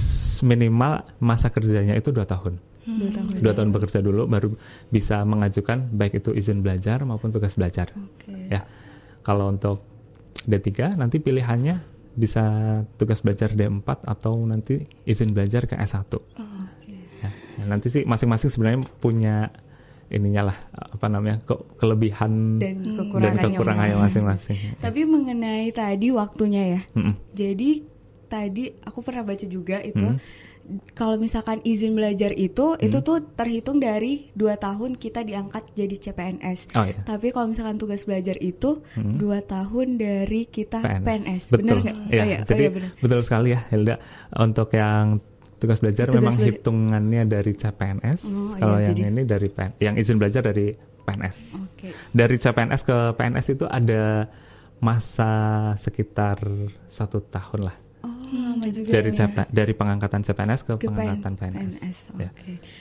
minimal 0.42 1.06
masa 1.20 1.48
kerjanya 1.50 1.94
itu 1.94 2.10
dua 2.10 2.26
tahun 2.26 2.58
Dua 2.82 3.14
tahun. 3.14 3.28
dua 3.46 3.54
tahun 3.54 3.70
bekerja 3.70 4.00
dulu 4.02 4.26
baru 4.26 4.58
bisa 4.90 5.22
mengajukan 5.22 5.94
baik 5.94 6.18
itu 6.18 6.34
izin 6.34 6.66
belajar 6.66 7.06
maupun 7.06 7.30
tugas 7.30 7.54
belajar 7.54 7.94
Oke. 7.94 8.34
ya 8.50 8.66
kalau 9.22 9.48
untuk 9.48 9.86
D3 10.42 10.98
nanti 10.98 11.22
pilihannya 11.22 11.78
bisa 12.12 12.42
tugas 12.98 13.22
belajar 13.22 13.54
D4 13.54 13.86
atau 13.86 14.34
nanti 14.44 14.82
izin 15.06 15.30
belajar 15.30 15.70
ke 15.70 15.78
S1 15.78 16.10
Oh, 16.10 16.18
oke. 16.18 16.90
ya. 17.22 17.30
Ya, 17.62 17.64
nanti 17.70 17.94
sih 17.94 18.02
masing-masing 18.02 18.50
sebenarnya 18.50 18.82
punya 18.98 19.54
ininya 20.12 20.44
lah 20.46 20.58
apa 20.70 21.08
namanya 21.08 21.40
ke- 21.42 21.66
kelebihan 21.76 22.60
Dan 22.60 22.84
dan 22.84 22.96
kekurangannya 22.98 23.48
kekurangannya 23.50 23.98
masing-masing 23.98 24.58
Tapi 24.78 25.00
mengenai 25.04 25.72
tadi 25.72 26.08
waktunya 26.10 26.64
ya. 26.70 26.82
Mm-mm. 26.94 27.16
Jadi 27.32 27.70
tadi 28.28 28.64
aku 28.78 29.00
pernah 29.00 29.24
baca 29.24 29.44
juga 29.46 29.80
itu 29.82 30.08
Hmm. 30.62 30.78
kalau 30.94 31.18
misalkan 31.18 31.60
izin 31.62 31.92
belajar 31.92 32.32
itu 32.32 32.64
Hmm. 32.72 32.80
itu 32.80 33.02
tuh 33.02 33.20
terhitung 33.34 33.76
dari 33.78 34.30
dua 34.32 34.56
tahun 34.56 34.96
kita 34.96 35.20
diangkat 35.22 35.68
jadi 35.74 35.96
CPNS. 35.98 36.72
oh 36.72 36.86
ya 36.86 37.02
Tapi 37.04 37.32
kalau 37.32 37.50
misalkan 37.50 37.76
tugas 37.76 38.04
belajar 38.04 38.38
itu 38.38 38.80
Hmm. 38.94 39.18
dua 39.18 39.42
tahun 39.42 39.96
dari 39.96 40.46
kita 40.46 40.80
PNS, 41.02 41.50
betul 41.50 41.60
bener 41.60 41.78
nggak? 41.82 41.98
ya 42.06 42.14
Oh, 42.14 42.26
iya. 42.26 42.38
Oh, 42.38 42.46
jadi 42.46 42.62
iya, 42.62 42.72
bener. 42.72 42.90
betul 42.96 43.20
sekali 43.22 43.50
ya 43.50 43.60
Hilda 43.68 43.96
untuk 44.34 44.70
yang 44.72 45.20
tugas 45.62 45.78
belajar 45.78 46.10
Tugas 46.10 46.18
memang 46.18 46.36
belajar. 46.36 46.50
hitungannya 46.52 47.22
dari 47.24 47.54
CPNS 47.54 48.20
Oh, 48.26 48.58
kalau 48.58 48.76
iya, 48.76 48.86
yang 48.88 48.96
jadi- 48.98 49.08
ini 49.08 49.22
dari 49.24 49.48
PN, 49.48 49.72
yang 49.78 49.96
izin 49.96 50.18
belajar 50.18 50.42
dari 50.42 50.74
PNS 51.00 51.38
Oke. 51.56 51.88
dari 52.12 52.36
CPNS 52.36 52.82
ke 52.82 52.98
PNS 53.14 53.46
itu 53.52 53.66
ada 53.66 54.26
masa 54.80 55.32
sekitar 55.76 56.42
satu 56.88 57.22
tahun 57.24 57.62
lah 57.64 57.78
Oh, 58.02 58.58
dari 58.64 59.12
ya. 59.12 59.28
CP, 59.28 59.52
dari 59.52 59.74
pengangkatan 59.74 60.24
CPNS 60.24 60.64
ke, 60.64 60.74
ke 60.76 60.88
pengangkatan 60.88 61.36
PN- 61.36 61.54
PNS. 61.76 61.98
Oke. 62.10 62.24
Ya. 62.24 62.30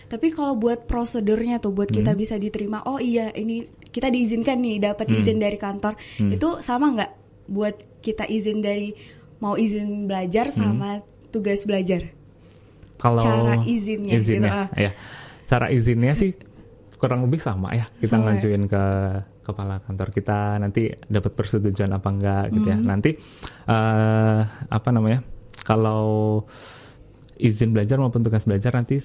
Tapi 0.07 0.31
kalau 0.31 0.55
buat 0.55 0.87
prosedurnya 0.87 1.59
tuh 1.59 1.71
buat 1.71 1.89
kita 1.89 2.15
Hmm. 2.15 2.17
bisa 2.17 2.39
diterima, 2.39 2.81
oh 2.83 2.97
iya 2.97 3.29
ini 3.31 3.63
kita 3.85 4.09
diizinkan 4.09 4.57
nih 4.57 4.79
dapat 4.81 5.05
Hmm. 5.05 5.19
izin 5.19 5.37
dari 5.37 5.59
kantor. 5.59 5.99
Hmm. 6.17 6.31
Itu 6.31 6.63
sama 6.63 6.95
nggak 6.95 7.13
buat 7.47 7.75
kita 7.99 8.25
izin 8.25 8.63
dari 8.63 8.95
mau 9.37 9.59
izin 9.59 10.07
belajar 10.07 10.49
Hmm. 10.49 10.57
sama 10.57 10.91
tugas 11.29 11.65
belajar? 11.65 12.15
Kalau 13.01 13.25
Cara 13.25 13.65
izinnya 13.65 14.13
gitu, 14.13 14.21
izinnya, 14.37 14.53
ah. 14.53 14.69
ya. 14.77 14.93
Cara 15.49 15.67
izinnya 15.73 16.13
sih 16.13 16.37
kurang 17.01 17.25
lebih 17.25 17.41
sama 17.41 17.73
ya. 17.73 17.89
Kita 17.97 18.21
Sama 18.21 18.37
ya. 18.37 18.37
ngajuin 18.37 18.65
ke 18.69 18.85
kepala 19.41 19.81
kantor 19.83 20.09
kita 20.13 20.61
nanti 20.61 20.93
dapat 21.09 21.33
persetujuan 21.33 21.91
apa 21.97 22.09
enggak 22.13 22.45
gitu 22.53 22.69
ya. 22.69 22.77
Hmm. 22.77 22.87
Nanti 22.87 23.11
eh 23.67 24.41
apa 24.69 24.89
namanya? 24.93 25.25
Kalau 25.65 26.45
izin 27.41 27.73
belajar 27.73 27.97
maupun 27.97 28.21
tugas 28.21 28.45
belajar 28.45 28.77
nanti 28.77 29.01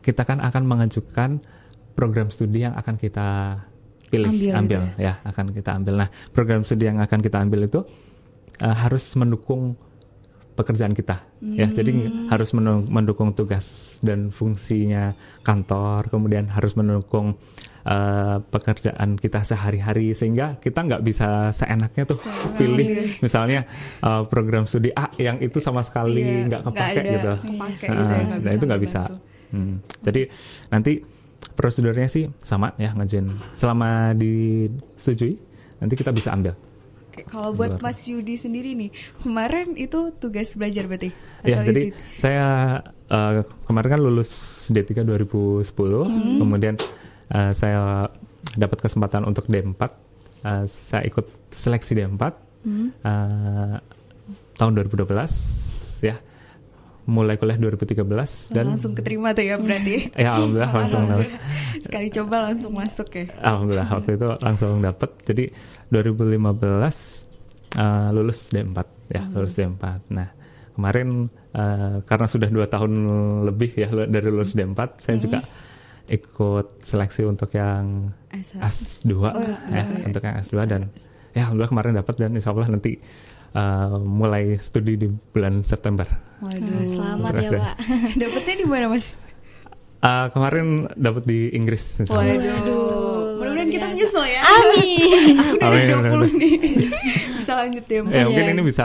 kita 0.00 0.22
kan 0.22 0.38
akan 0.38 0.62
mengajukan 0.70 1.42
program 1.98 2.30
studi 2.30 2.62
yang 2.62 2.78
akan 2.78 2.94
kita 2.94 3.58
pilih 4.12 4.30
Ambil 4.30 4.52
ambil, 4.54 4.80
gitu 4.86 5.02
ya 5.02 5.14
akan 5.26 5.46
kita 5.50 5.70
ambil. 5.74 5.94
Nah, 5.98 6.08
program 6.30 6.62
studi 6.62 6.86
yang 6.86 7.02
akan 7.02 7.18
kita 7.18 7.42
ambil 7.42 7.66
itu 7.66 7.80
eh, 8.62 8.76
harus 8.76 9.02
mendukung 9.18 9.74
pekerjaan 10.54 10.90
kita. 10.90 11.22
Ya 11.44 11.66
jadi 11.66 11.90
Hmm. 11.90 12.26
harus 12.28 12.54
mendukung 12.84 13.30
tugas 13.32 13.66
dan 14.00 14.30
fungsinya 14.30 15.12
kantor 15.40 16.08
kemudian 16.08 16.46
harus 16.46 16.72
mendukung 16.72 17.34
eh, 17.84 18.38
pekerjaan 18.40 19.14
kita 19.14 19.42
sehari-hari 19.42 20.10
sehingga 20.10 20.56
kita 20.56 20.80
nggak 20.80 21.02
bisa 21.02 21.52
seenaknya 21.52 22.06
tuh 22.06 22.16
pilih. 22.54 23.20
misalnya 23.20 23.68
eh, 24.00 24.22
program 24.24 24.64
studi 24.64 24.88
A 24.90 25.12
yang 25.14 25.36
itu 25.38 25.58
sama 25.58 25.82
sekali 25.82 26.24
Iya, 26.40 26.48
nggak 26.48 26.62
kepake 26.64 26.96
ada 26.96 27.10
gitu. 27.10 27.32
kepake 27.44 27.84
Ah, 27.84 27.92
gitu 27.92 28.12
ya, 28.14 28.22
nah, 28.40 28.52
itu 28.52 28.64
nggak 28.64 28.82
bisa. 28.82 29.02
Hmm, 29.50 29.74
jadi 30.00 30.22
nanti 30.66 30.92
prosedurnya 31.52 32.08
sih 32.08 32.32
sama 32.40 32.72
ya 32.74 32.90
ngajuin 32.90 33.28
selama 33.52 34.16
disetujui 34.16 35.36
nanti 35.76 35.94
kita 35.94 36.10
bisa 36.10 36.32
ambil 36.32 36.56
kalau 37.34 37.50
buat 37.50 37.74
Luar. 37.74 37.90
Mas 37.90 37.98
Yudi 38.04 38.34
sendiri 38.34 38.72
nih, 38.72 38.94
kemarin 39.18 39.74
itu 39.74 40.14
tugas 40.14 40.54
belajar 40.54 40.86
berarti? 40.86 41.10
Ya, 41.42 41.58
Atau 41.58 41.68
jadi 41.68 41.82
izin? 41.84 41.94
saya 42.14 42.46
eh, 43.04 43.32
kemarin 43.64 43.90
kan 43.90 44.00
lulus 44.00 44.30
D3 44.68 45.02
2010, 45.02 45.66
Hmm. 46.06 46.38
kemudian 46.38 46.74
eh, 47.28 47.50
saya 47.52 48.06
dapat 48.54 48.78
kesempatan 48.80 49.24
untuk 49.24 49.44
D4. 49.44 49.82
Eh, 50.40 50.64
saya 50.66 51.02
ikut 51.02 51.26
seleksi 51.50 51.92
D4 51.94 52.22
Hmm. 52.62 52.88
eh, 52.96 53.76
tahun 54.54 54.72
2012 54.72 55.34
ya. 56.00 56.16
Mulai 57.04 57.36
kuliah 57.36 57.60
2013 57.60 58.48
dan 58.48 58.72
langsung 58.72 58.96
keterima 58.96 59.32
tuh 59.32 59.44
ya 59.44 59.60
berarti. 59.60 60.08
ya 60.16 60.32
alhamdulillah 60.32 60.72
langsung 60.72 61.02
dapat. 61.04 61.28
Sekali 61.76 62.08
coba 62.08 62.36
langsung 62.42 62.72
masuk 62.72 63.08
ya. 63.12 63.26
Alhamdulillah 63.44 63.88
waktu 63.90 64.10
itu 64.16 64.28
langsung 64.40 64.80
dapat. 64.80 65.10
Jadi 65.20 65.44
2015 65.92 67.23
eh, 67.74 68.08
lulus 68.14 68.50
D4 68.50 68.78
ya, 69.10 69.22
lulus 69.34 69.54
D4. 69.58 69.82
Nah, 70.14 70.28
kemarin 70.74 71.28
eh, 71.54 71.96
karena 72.06 72.26
sudah 72.26 72.48
dua 72.50 72.66
tahun 72.66 72.92
lebih 73.46 73.70
ya 73.78 73.88
dari 74.06 74.28
lulus 74.30 74.54
D4, 74.54 75.02
saya 75.02 75.16
juga 75.18 75.44
ikut 76.04 76.84
seleksi 76.84 77.24
untuk 77.24 77.48
yang 77.56 78.12
S1. 78.28 78.60
S2 78.60 79.08
S2, 79.08 79.72
ya, 79.72 79.84
ya. 79.88 80.04
untuk 80.04 80.20
yang 80.20 80.36
S2 80.36 80.54
dan 80.68 80.82
ya 81.32 81.48
alhamdulillah 81.48 81.72
kemarin 81.72 81.92
dapat 81.96 82.14
dan 82.20 82.30
insya 82.36 82.52
Allah 82.52 82.68
nanti 82.68 83.00
eh, 83.56 83.96
mulai 84.04 84.60
studi 84.60 85.00
di 85.00 85.08
bulan 85.08 85.64
September. 85.64 86.04
Waduh, 86.44 86.84
Selamat 86.84 87.32
ya, 87.32 87.40
Terus 87.40 87.52
ya. 87.52 87.60
Pak. 87.64 87.76
Dapetnya 88.20 88.54
di 88.60 88.66
mana 88.68 88.86
mas? 88.92 89.06
Eh, 90.04 90.26
kemarin 90.36 90.66
dapat 91.00 91.24
di 91.24 91.48
Inggris. 91.56 92.04
Allah. 92.04 92.36
Waduh, 92.36 92.60
mudah-mudahan 93.64 93.72
kita 93.72 93.86
biasa. 93.86 93.94
menyusul 93.94 94.26
ya. 94.28 94.42
Amin. 94.44 95.34
Dari 95.58 95.78
Amin, 95.88 95.96
amin, 95.96 96.10
20 96.28 96.40
nih. 96.40 96.52
Bisa 97.40 97.52
lanjut 97.60 97.84
ya. 97.84 97.98
Mbak. 98.04 98.12
ya 98.14 98.22
mungkin 98.24 98.46
ini 98.56 98.62
bisa 98.64 98.84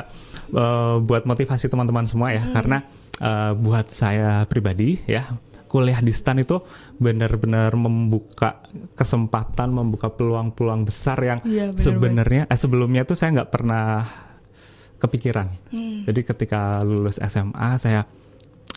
uh, 0.52 0.96
buat 1.00 1.24
motivasi 1.24 1.66
teman-teman 1.72 2.06
semua 2.08 2.36
ya 2.36 2.44
karena 2.52 2.84
uh, 3.24 3.52
buat 3.56 3.88
saya 3.88 4.44
pribadi 4.52 5.00
ya 5.08 5.24
kuliah 5.70 6.02
di 6.02 6.10
stan 6.10 6.42
itu 6.42 6.60
benar-benar 6.98 7.72
membuka 7.78 8.60
kesempatan 8.98 9.70
membuka 9.70 10.10
peluang-peluang 10.10 10.82
besar 10.84 11.22
yang 11.22 11.40
Iya, 11.46 11.72
benar 11.72 11.80
sebenarnya 11.80 12.42
eh, 12.50 12.58
sebelumnya 12.60 13.06
tuh 13.06 13.14
saya 13.14 13.38
nggak 13.40 13.52
pernah 13.54 14.04
kepikiran 14.98 15.48
jadi 16.10 16.22
ketika 16.26 16.82
lulus 16.84 17.22
SMA 17.22 17.70
saya 17.80 18.04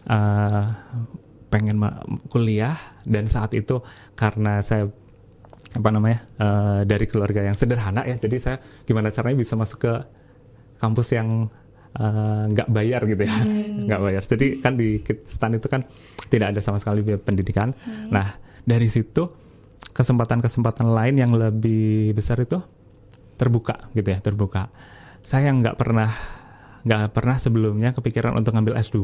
uh, 0.07 0.65
pengen 1.49 1.81
kuliah 2.31 2.77
dan 3.09 3.27
saat 3.27 3.57
itu 3.57 3.81
karena 4.15 4.61
saya 4.63 4.87
apa 5.73 5.89
namanya 5.89 6.19
eh, 6.39 6.81
dari 6.85 7.05
keluarga 7.09 7.45
yang 7.45 7.57
sederhana 7.57 8.05
ya. 8.05 8.17
Jadi 8.17 8.37
saya 8.39 8.57
gimana 8.85 9.09
caranya 9.09 9.39
bisa 9.39 9.55
masuk 9.57 9.79
ke 9.89 9.93
kampus 10.79 11.17
yang 11.17 11.49
eh, 11.97 12.45
nggak 12.53 12.69
bayar 12.69 13.03
gitu 13.09 13.23
ya. 13.25 13.37
Nggak 13.89 14.01
bayar. 14.01 14.23
Jadi 14.29 14.47
kan 14.61 14.73
di 14.77 15.01
stan 15.27 15.53
itu 15.57 15.69
kan 15.69 15.85
tidak 16.29 16.57
ada 16.57 16.61
sama 16.61 16.79
sekali 16.81 17.05
biaya 17.05 17.21
pendidikan. 17.21 17.73
Nah 18.13 18.37
dari 18.63 18.89
situ 18.89 19.29
kesempatan-kesempatan 19.93 20.89
lain 20.89 21.15
yang 21.19 21.33
lebih 21.35 22.15
besar 22.17 22.41
itu 22.41 22.61
terbuka 23.37 23.91
gitu 23.93 24.09
ya 24.09 24.19
terbuka. 24.23 24.71
Saya 25.23 25.51
nggak 25.51 25.77
pernah 25.77 26.11
nggak 26.83 27.15
pernah 27.15 27.37
sebelumnya 27.39 27.95
kepikiran 27.95 28.35
untuk 28.35 28.55
ngambil 28.59 28.75
S2 28.79 28.99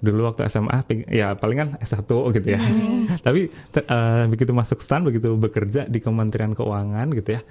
dulu 0.00 0.26
waktu 0.26 0.48
SMA 0.48 0.80
ya 1.06 1.32
paling 1.32 1.56
kan 1.56 1.68
S1 1.78 2.08
gitu 2.08 2.48
ya. 2.48 2.60
Tapi 3.26 3.40
te- 3.70 3.84
eh, 3.84 4.24
begitu 4.26 4.50
masuk 4.50 4.80
stan 4.80 5.04
begitu 5.04 5.36
bekerja 5.36 5.84
di 5.84 6.00
Kementerian 6.00 6.52
Keuangan 6.52 7.06
gitu 7.12 7.36
ya. 7.36 7.42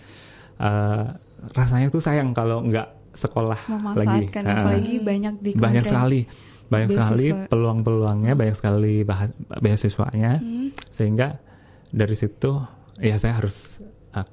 eh, 0.60 1.06
rasanya 1.54 1.88
tuh 1.88 2.02
sayang 2.02 2.34
kalau 2.34 2.60
nggak 2.62 3.16
sekolah 3.16 3.60
lagi. 3.96 4.28
Eh, 4.28 4.44
apalagi 4.44 4.94
banyak 5.00 5.34
di 5.40 5.50
banyak 5.56 5.84
sekali 5.84 6.22
banyak 6.70 6.90
sekali 6.92 7.26
beasiswa. 7.34 7.50
peluang-peluangnya, 7.50 8.34
banyak 8.36 8.54
sekali 8.54 9.02
bahas, 9.02 9.34
beasiswanya 9.58 10.38
Hmm. 10.38 10.70
sehingga 10.90 11.42
dari 11.90 12.14
situ 12.14 12.62
ya 12.98 13.18
saya 13.18 13.42
harus 13.42 13.82
eh, 14.14 14.26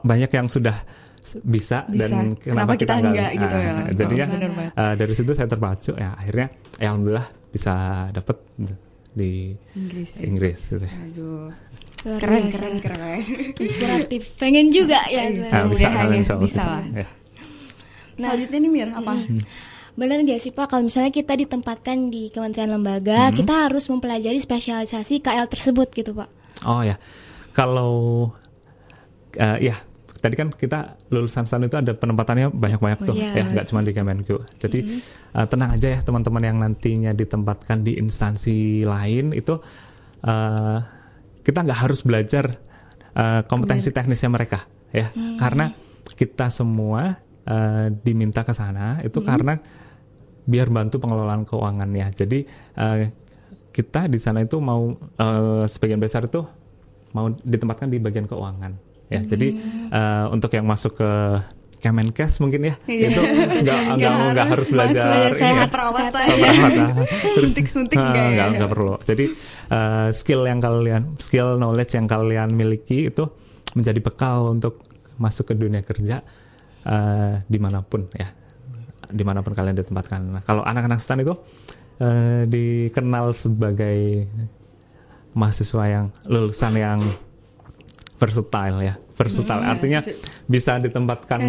banyak 0.00 0.30
yang 0.30 0.46
sudah 0.46 0.74
bisa, 1.42 1.82
Bisa. 1.86 2.06
dan 2.06 2.34
Kenapa 2.34 2.72
kita 2.74 2.94
enggak 2.96 3.30
gitu 3.34 3.56
ya? 3.56 3.70
Nah, 3.72 3.86
jadinya 3.90 4.26
Oh, 4.26 4.80
eh, 4.80 4.94
dari 4.94 5.12
situ 5.12 5.30
saya 5.30 5.46
terpacu 5.46 5.92
ya 5.94 6.14
akhirnya 6.14 6.46
ya 6.76 6.86
alhamdulillah 6.90 7.26
bisa 7.48 7.74
dapet 8.10 8.36
di 9.10 9.56
Inggris. 9.72 10.10
ya. 10.14 10.22
Inggris 10.22 10.60
gitu. 10.68 10.86
Aduh. 10.86 11.48
Keren, 12.06 12.44
keren, 12.52 12.76
keren. 12.78 13.20
Inspiratif. 13.58 14.22
Pengen 14.36 14.70
juga 14.70 15.02
ya 15.08 15.26
Iya. 15.26 15.34
sebenarnya. 15.34 15.56
Ah, 15.56 15.66
bisa 15.66 15.88
mudahan 15.88 16.06
ya, 16.06 16.16
insya 16.16 16.34
Allah 16.34 16.44
bisa 16.44 16.62
lah. 16.62 16.82
Ya. 16.86 17.06
Nah. 18.16 18.30
Selanjutnya 18.30 18.58
nih 18.58 18.70
Mir, 18.70 18.88
apa? 18.92 19.12
Benar 19.96 20.18
nggak 20.22 20.38
sih 20.38 20.52
Pak 20.52 20.66
kalau 20.68 20.84
misalnya 20.84 21.08
kita 21.08 21.32
ditempatkan 21.34 22.12
di 22.12 22.28
kementerian 22.28 22.68
lembaga, 22.70 23.32
kita 23.32 23.64
harus 23.64 23.88
mempelajari 23.88 24.36
spesialisasi 24.36 25.18
KL 25.18 25.48
tersebut 25.48 25.88
gitu 25.90 26.12
Pak? 26.12 26.28
Oh 26.62 26.84
ya, 26.84 27.00
kalau 27.50 28.28
eh, 29.32 29.58
ya 29.62 29.76
tadi 30.26 30.34
kan 30.34 30.50
kita 30.50 30.98
lulusan 31.14 31.46
STAN 31.46 31.70
itu 31.70 31.78
ada 31.78 31.94
penempatannya 31.94 32.50
banyak-banyak 32.50 33.00
tuh, 33.06 33.14
Iya. 33.14 33.30
ya 33.38 33.44
nggak 33.46 33.66
cuma 33.70 33.80
di 33.86 33.94
Kemenku. 33.94 34.42
Jadi 34.58 34.78
eh, 35.30 35.46
tenang 35.46 35.78
aja 35.78 35.88
ya 35.94 36.00
teman-teman 36.02 36.42
yang 36.42 36.58
nantinya 36.58 37.14
ditempatkan 37.14 37.86
di 37.86 37.94
instansi 37.94 38.82
lain 38.82 39.30
itu 39.30 39.54
eh, 40.26 40.78
kita 41.46 41.58
nggak 41.62 41.78
harus 41.86 42.02
belajar 42.02 42.58
eh, 43.14 43.40
kompetensi 43.46 43.94
teknisnya 43.94 44.34
mereka, 44.34 44.66
ya, 44.90 45.14
karena 45.38 45.70
kita 46.18 46.50
semua 46.50 47.22
eh, 47.46 47.86
diminta 48.02 48.42
ke 48.42 48.50
sana 48.50 48.98
itu 49.06 49.22
karena 49.22 49.62
biar 50.42 50.66
bantu 50.70 50.98
pengelolaan 50.98 51.46
keuangannya. 51.46 52.06
Jadi 52.10 52.38
eh, 52.74 53.06
kita 53.70 54.10
di 54.10 54.18
sana 54.18 54.42
itu 54.42 54.58
mau 54.58 54.90
eh, 54.96 55.64
sebagian 55.70 56.02
besar 56.02 56.26
itu 56.26 56.42
mau 57.14 57.30
ditempatkan 57.30 57.86
di 57.88 58.02
bagian 58.02 58.26
keuangan. 58.26 58.72
Ya, 59.06 59.20
jadi 59.22 59.48
eh, 59.90 60.24
untuk 60.34 60.50
yang 60.50 60.66
masuk 60.66 60.98
ke 60.98 61.10
Kemenkes 61.76 62.40
mungkin 62.42 62.72
ya 62.72 62.74
Iya. 62.88 63.06
itu 63.14 63.20
nggak 63.62 63.80
nggak 64.00 64.12
nggak 64.34 64.46
harus 64.50 64.68
belajar 64.72 65.06
belajar 65.06 65.30
ini 65.30 65.38
sehat, 65.38 65.68
ya, 65.68 65.70
perawatan 65.70 66.22
ya. 66.26 66.50
Suntik-suntik 67.38 67.98
ah, 68.00 68.10
nggak 68.10 68.46
nggak 68.58 68.70
perlu. 68.72 68.94
Jadi 69.06 69.24
eh, 69.70 70.08
skill 70.10 70.42
yang 70.48 70.58
kalian 70.58 71.02
skill 71.20 71.54
knowledge 71.60 71.94
yang 71.94 72.10
kalian 72.10 72.50
miliki 72.50 73.06
itu 73.06 73.28
menjadi 73.76 74.00
bekal 74.02 74.56
untuk 74.56 74.82
masuk 75.20 75.52
ke 75.52 75.54
dunia 75.54 75.84
kerja 75.84 76.24
eh, 76.82 77.34
di 77.46 77.58
mana 77.60 77.84
pun 77.84 78.08
ya 78.16 78.32
di 79.06 79.22
mana 79.22 79.44
pun 79.46 79.54
kalian 79.54 79.78
ditempatkan. 79.78 80.20
Nah, 80.34 80.42
kalau 80.42 80.66
anak-anak 80.66 80.98
stan 80.98 81.22
itu 81.22 81.36
eh, 82.02 82.48
dikenal 82.50 83.30
sebagai 83.36 84.26
mahasiswa 85.36 85.84
yang 85.86 86.06
lulusan 86.26 86.72
yang 86.74 86.98
versatile 88.16 88.78
ya 88.82 88.94
versatile 89.12 89.60
Hmm, 89.60 89.72
artinya 89.72 90.00
bisa 90.44 90.76
ditempatkan 90.76 91.40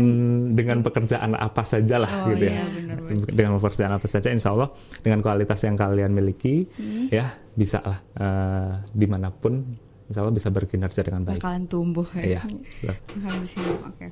dengan 0.51 0.79
pekerjaan 0.79 1.33
apa 1.33 1.63
saja 1.63 1.95
lah 1.97 2.11
Oh, 2.17 2.31
gitu 2.31 2.45
iya, 2.45 2.59
ya 2.59 2.65
benar, 2.65 2.97
benar. 3.01 3.27
dengan 3.29 3.51
pekerjaan 3.57 3.93
apa 3.93 4.05
saja 4.05 4.27
insya 4.29 4.51
Allah 4.51 4.69
dengan 4.99 5.19
kualitas 5.19 5.59
yang 5.61 5.75
kalian 5.75 6.11
miliki 6.11 6.63
Hmm. 6.69 7.07
ya 7.09 7.27
bisa 7.51 7.79
lah 7.79 7.99
eh, 8.13 8.71
di 8.89 9.05
mana 9.05 9.27
pun 9.29 9.63
insya 10.05 10.19
Allah 10.21 10.31
bisa 10.31 10.47
berkinerja 10.47 11.01
dengan 11.01 11.23
baik 11.23 11.39
bakalan 11.39 11.63
tumbuh 11.65 12.07
iya 12.13 12.39
ya. 12.79 12.93
Bakalan 13.11 13.43
oke. 13.85 14.07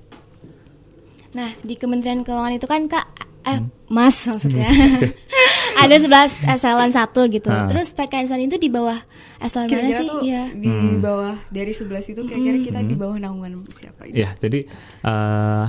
Nah, 1.31 1.51
di 1.59 1.75
Kementerian 1.75 2.23
Keuangan 2.23 2.53
itu 2.53 2.63
kan 2.63 2.87
Kak 2.87 3.07
eh 3.45 3.59
Hmm. 3.59 3.67
Mas 3.87 4.15
maksudnya. 4.23 4.71
ada 5.75 5.95
11 5.95 6.47
eselon 6.47 6.91
1 6.91 7.35
gitu. 7.35 7.49
Ah. 7.51 7.67
Terus 7.67 7.91
PKN 7.91 8.47
itu 8.47 8.57
di 8.57 8.69
bawah 8.71 8.99
eselon 9.43 9.67
mana 9.67 9.89
sih? 9.91 10.07
tuh 10.07 10.19
Iya. 10.23 10.43
di 10.55 10.67
Hmm. 10.67 11.03
bawah 11.03 11.35
dari 11.51 11.73
11 11.75 12.07
itu 12.09 12.21
kira-kira 12.23 12.57
kita 12.63 12.79
di 12.81 12.95
bawah 12.95 13.17
naungan 13.19 13.61
siapa 13.75 14.07
itu? 14.07 14.15
Ya, 14.23 14.31
jadi 14.39 14.65
eh, 15.03 15.65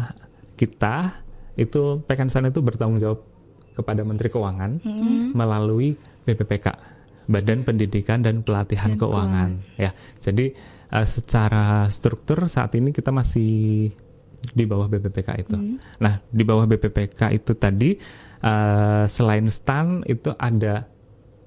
kita 0.57 0.97
itu 1.57 2.01
Pekansan 2.05 2.49
itu 2.49 2.61
bertanggung 2.61 3.01
jawab 3.01 3.21
kepada 3.77 4.05
Menteri 4.05 4.33
Keuangan 4.33 4.81
melalui 5.33 5.97
BPPK, 6.25 6.67
Badan 7.29 7.65
Pendidikan 7.65 8.25
dan 8.25 8.41
Pelatihan 8.41 8.97
Dan 8.97 9.01
Keuangan. 9.01 9.51
Ya, 9.77 9.91
jadi 10.21 10.53
eh, 10.93 11.07
secara 11.07 11.85
struktur 11.91 12.47
saat 12.49 12.73
ini 12.79 12.93
kita 12.93 13.13
masih 13.13 13.91
di 14.47 14.65
bawah 14.65 14.87
BPPK 14.87 15.29
itu. 15.43 15.57
Nah, 15.99 16.23
di 16.31 16.45
bawah 16.47 16.65
BPPK 16.65 17.35
itu 17.35 17.53
tadi 17.59 17.99
eh, 18.47 19.05
selain 19.11 19.51
STAN 19.51 20.07
itu 20.07 20.31
ada 20.39 20.87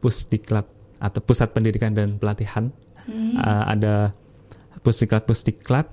Pusdiklat 0.03 0.67
atau 0.99 1.19
Pusat 1.23 1.55
Pendidikan 1.55 1.95
dan 1.95 2.19
Pelatihan. 2.19 2.75
Eh, 3.07 3.63
ada 3.65 4.11
Pusdiklat 4.83 5.23
Pusdiklat 5.23 5.87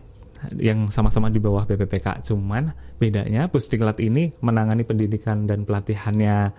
yang 0.61 0.93
sama-sama 0.93 1.33
di 1.33 1.41
bawah 1.41 1.65
BPPK. 1.65 2.27
Cuman 2.29 2.75
bedanya 3.01 3.49
Pusdiklat 3.49 3.99
ini 4.05 4.35
menangani 4.45 4.85
pendidikan 4.85 5.49
dan 5.49 5.65
pelatihannya 5.65 6.53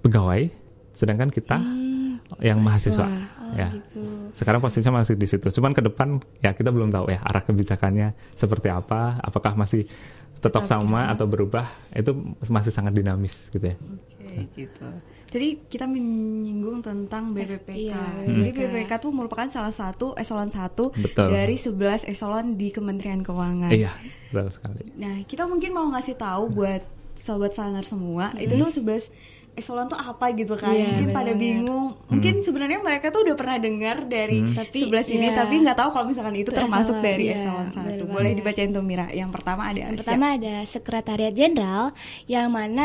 pegawai, 0.00 0.48
sedangkan 0.96 1.28
kita 1.28 1.60
yang 2.40 2.62
mahasiswa. 2.62 3.06
ya. 3.58 3.68
Sekarang 4.32 4.62
posisinya 4.62 5.02
masih 5.02 5.18
di 5.18 5.26
situ. 5.26 5.50
Cuman 5.50 5.74
ke 5.74 5.82
depan 5.82 6.22
ya 6.40 6.54
kita 6.54 6.70
belum 6.70 6.94
tahu 6.94 7.10
ya 7.10 7.20
arah 7.26 7.42
kebijakannya 7.42 8.14
seperti 8.38 8.70
apa. 8.70 9.18
Apakah 9.20 9.58
masih 9.58 9.84
tetap 10.40 10.64
sama 10.64 11.12
atau 11.12 11.28
berubah? 11.28 11.68
Itu 11.92 12.36
masih 12.48 12.72
sangat 12.72 12.96
dinamis 12.96 13.52
gitu 13.52 13.62
ya. 13.64 13.76
Oke, 13.76 14.46
gitu. 14.56 14.88
Tadi 15.30 15.62
kita 15.70 15.86
menyinggung 15.86 16.82
tentang 16.82 17.30
BPPK. 17.30 17.70
iya, 17.70 18.02
Jadi 18.26 18.50
BPPK. 18.50 18.58
BPPK 18.66 18.92
itu 18.98 19.08
merupakan 19.14 19.46
salah 19.46 19.70
satu 19.70 20.18
eselon 20.18 20.50
1 20.50 20.74
Betul. 20.90 21.28
dari 21.30 21.54
11 21.54 22.02
eselon 22.10 22.58
di 22.58 22.74
Kementerian 22.74 23.22
Keuangan. 23.22 23.70
Iya, 23.70 23.94
betul 24.34 24.50
sekali. 24.50 24.82
Nah, 24.98 25.22
kita 25.30 25.46
mungkin 25.46 25.70
mau 25.70 25.86
ngasih 25.94 26.18
tahu 26.18 26.50
buat 26.50 26.82
sobat 27.22 27.54
sanar 27.54 27.86
semua, 27.86 28.34
itu 28.42 28.58
tuh 28.58 28.74
11 28.74 29.06
eselon 29.60 29.86
tuh 29.86 29.94
apa 29.94 30.32
gitu 30.32 30.56
kan. 30.56 30.72
Iya, 30.72 30.88
mungkin 30.90 31.08
pada 31.10 31.30
benar-benar. 31.30 31.38
bingung. 31.38 31.86
Mungkin 32.08 32.34
sebenarnya 32.40 32.78
mereka 32.80 33.06
tuh 33.08 33.20
udah 33.22 33.36
pernah 33.36 33.56
dengar 33.56 33.96
dari 34.04 34.38
Tapi, 34.50 34.78
11 34.82 35.14
ini 35.14 35.26
iya. 35.28 35.36
tapi 35.36 35.54
nggak 35.60 35.76
tahu 35.76 35.88
kalau 35.92 36.06
misalkan 36.08 36.34
itu 36.34 36.48
Itu 36.48 36.56
termasuk 36.56 36.96
eselon, 36.96 37.04
dari 37.04 37.24
iya, 37.24 37.36
eselon 37.38 37.66
1. 37.68 37.76
benar 37.76 38.08
Boleh 38.08 38.30
dibacain 38.32 38.70
tuh 38.70 38.82
Mira. 38.82 39.06
Yang 39.10 39.30
pertama 39.30 39.62
ada 39.66 39.78
Yang 39.78 39.90
Asia. 39.90 39.98
pertama 40.00 40.26
ada 40.32 40.54
Sekretariat 40.64 41.34
Jenderal 41.34 41.84
yang 42.26 42.48
mana 42.48 42.84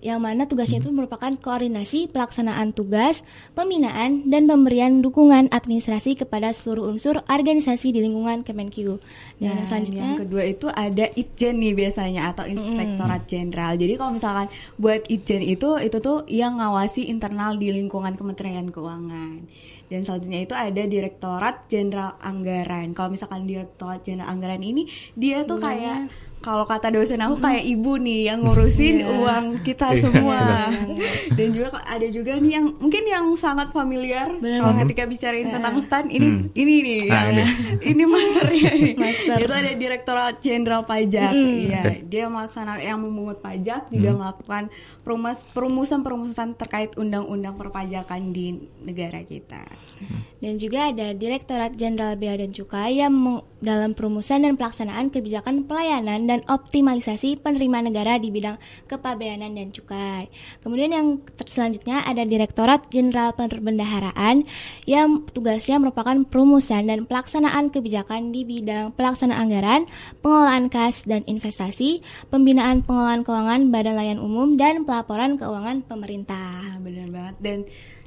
yang 0.00 0.18
mana 0.18 0.42
tugasnya 0.44 0.72
Hmm. 0.74 0.82
itu 0.82 0.90
merupakan 0.90 1.32
koordinasi 1.34 2.08
pelaksanaan 2.08 2.72
tugas, 2.72 3.22
pembinaan 3.54 4.26
dan 4.26 4.44
pemberian 4.44 5.00
dukungan 5.00 5.48
administrasi 5.48 6.14
kepada 6.14 6.50
seluruh 6.50 6.86
unsur 6.86 7.22
organisasi 7.26 7.90
di 7.90 8.00
lingkungan 8.00 8.42
Kemenq. 8.42 8.76
Dan 8.76 8.98
Nah, 9.40 9.54
yang 9.56 9.66
selanjutnya 9.66 10.04
yang 10.04 10.20
kedua 10.20 10.42
itu 10.44 10.66
ada 10.68 11.04
Itjen 11.10 11.58
nih 11.58 11.74
biasanya 11.74 12.30
atau 12.30 12.44
Inspektorat 12.44 13.24
Jenderal. 13.24 13.74
Jadi 13.74 13.92
kalau 13.94 14.12
misalkan 14.12 14.46
buat 14.76 15.02
Itjen 15.06 15.42
itu 15.42 15.68
itu 15.76 15.96
tuh 15.98 16.13
yang 16.30 16.62
ngawasi 16.62 17.10
internal 17.10 17.58
di 17.58 17.74
lingkungan 17.74 18.14
Kementerian 18.14 18.70
Keuangan. 18.70 19.50
Dan 19.90 20.00
selanjutnya 20.06 20.40
itu 20.46 20.54
ada 20.54 20.82
Direktorat 20.86 21.66
Jenderal 21.66 22.14
Anggaran. 22.22 22.94
Kalau 22.94 23.10
misalkan 23.10 23.50
Direktorat 23.50 24.06
Jenderal 24.06 24.30
Anggaran 24.30 24.62
ini 24.62 24.86
dia 25.18 25.42
tuh 25.42 25.58
kayak 25.58 26.08
kalau 26.44 26.62
kata 26.62 26.92
dosen 26.92 27.16
aku 27.18 27.40
kayak 27.40 27.64
ibu 27.64 27.96
nih 27.96 28.28
yang 28.28 28.44
ngurusin 28.44 29.00
Iya. 29.00 29.16
uang 29.16 29.44
kita 29.60 29.90
Iya, 29.90 30.00
semua. 30.02 30.36
benar. 30.38 30.68
Dan 31.32 31.48
juga 31.50 31.68
ada 31.80 32.06
juga 32.06 32.32
nih 32.36 32.52
yang 32.52 32.66
mungkin 32.76 33.02
yang 33.02 33.24
sangat 33.34 33.68
familiar 33.70 34.28
Benar 34.36 34.60
kalau 34.60 34.74
ketika 34.84 35.02
bicarain 35.04 35.48
tentang 35.48 35.80
stan 35.80 36.06
ini 36.06 36.26
Hmm. 36.26 36.40
ini 36.52 36.74
nih 36.78 37.00
Nah, 37.06 37.22
yang- 37.24 37.32
ini. 37.32 37.44
ini 37.90 38.02
masternya 38.04 38.70
nih. 38.74 38.94
Master. 38.94 39.36
Itu 39.38 39.52
ada 39.54 39.72
Direktorat 39.74 40.34
Jenderal 40.38 40.82
Pajak. 40.84 41.32
Mm. 41.32 41.56
Iya, 41.64 41.80
Oke. 41.82 41.94
dia 42.06 42.24
melaksanakan 42.26 42.82
yang 42.82 43.00
memungut 43.00 43.38
pajak 43.38 43.88
juga 43.88 44.10
melakukan 44.12 44.62
perumus 45.00 45.40
perumusan-perumusan 45.46 46.54
terkait 46.54 46.92
undang-undang 46.94 47.54
perpajakan 47.54 48.30
di 48.30 48.52
negara 48.78 49.20
kita. 49.22 49.64
dan 50.36 50.56
juga 50.56 50.90
ada 50.90 51.12
Direktorat 51.12 51.72
Jenderal 51.72 52.14
Bea 52.14 52.34
dan 52.34 52.50
Cukai 52.50 52.98
yang 52.98 53.14
dalam 53.58 53.92
perumusan 53.92 54.42
dan 54.42 54.54
pelaksanaan 54.54 55.08
kebijakan 55.08 55.64
pelayanan 55.64 56.26
dan 56.26 56.33
optimalisasi 56.48 57.38
penerimaan 57.38 57.86
negara 57.92 58.18
di 58.18 58.34
bidang 58.34 58.58
kepabeanan 58.90 59.54
dan 59.54 59.70
cukai. 59.70 60.32
Kemudian 60.64 60.90
yang 60.90 61.06
selanjutnya 61.46 62.02
ada 62.02 62.26
Direktorat 62.26 62.90
Jenderal 62.90 63.36
Perbendaharaan 63.36 64.42
yang 64.88 65.28
tugasnya 65.30 65.78
merupakan 65.78 66.16
perumusan 66.26 66.90
dan 66.90 67.06
pelaksanaan 67.06 67.70
kebijakan 67.70 68.34
di 68.34 68.42
bidang 68.42 68.96
pelaksanaan 68.96 69.46
anggaran, 69.46 69.82
pengelolaan 70.24 70.72
kas 70.72 71.04
dan 71.04 71.22
investasi, 71.28 72.00
pembinaan 72.32 72.80
pengelolaan 72.80 73.22
keuangan 73.22 73.68
badan 73.68 73.94
layanan 74.00 74.22
umum 74.24 74.56
dan 74.56 74.88
pelaporan 74.88 75.36
keuangan 75.36 75.84
pemerintah. 75.84 76.74
Nah, 76.74 76.80
benar 76.80 77.08
banget. 77.12 77.36
Dan 77.44 77.58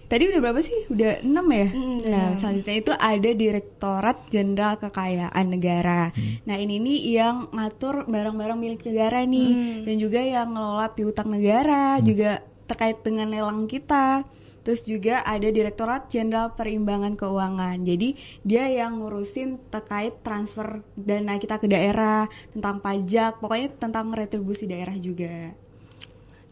tadi 0.07 0.23
udah 0.31 0.39
berapa 0.39 0.59
sih? 0.63 0.87
Udah 0.87 1.21
enam 1.23 1.47
ya? 1.51 1.67
Mm, 1.71 1.97
nah, 2.07 2.27
selanjutnya 2.33 2.75
itu 2.79 2.91
ada 2.95 3.29
Direktorat 3.31 4.17
Jenderal 4.31 4.75
Kekayaan 4.79 5.45
Negara. 5.47 6.11
Nah, 6.47 6.55
ini 6.55 6.79
nih 6.79 6.99
yang 7.19 7.51
ngatur 7.51 8.07
barang-barang 8.07 8.57
milik 8.57 8.81
negara 8.87 9.23
nih 9.27 9.83
dan 9.83 9.95
juga 9.99 10.19
yang 10.23 10.55
ngelola 10.55 10.87
piutang 10.95 11.29
negara, 11.31 11.99
juga 11.99 12.41
terkait 12.67 12.99
dengan 13.03 13.31
lelang 13.31 13.67
kita. 13.67 14.23
Terus 14.67 14.83
juga 14.83 15.23
ada 15.23 15.47
Direktorat 15.47 16.11
Jenderal 16.11 16.51
Perimbangan 16.51 17.15
Keuangan. 17.15 17.87
Jadi 17.87 18.19
dia 18.43 18.67
yang 18.67 18.99
ngurusin 18.99 19.71
terkait 19.71 20.19
transfer 20.27 20.83
dana 20.99 21.39
kita 21.39 21.55
ke 21.55 21.71
daerah, 21.71 22.27
tentang 22.51 22.83
pajak, 22.83 23.39
pokoknya 23.39 23.79
tentang 23.79 24.11
retribusi 24.11 24.67
daerah 24.67 24.99
juga. 24.99 25.55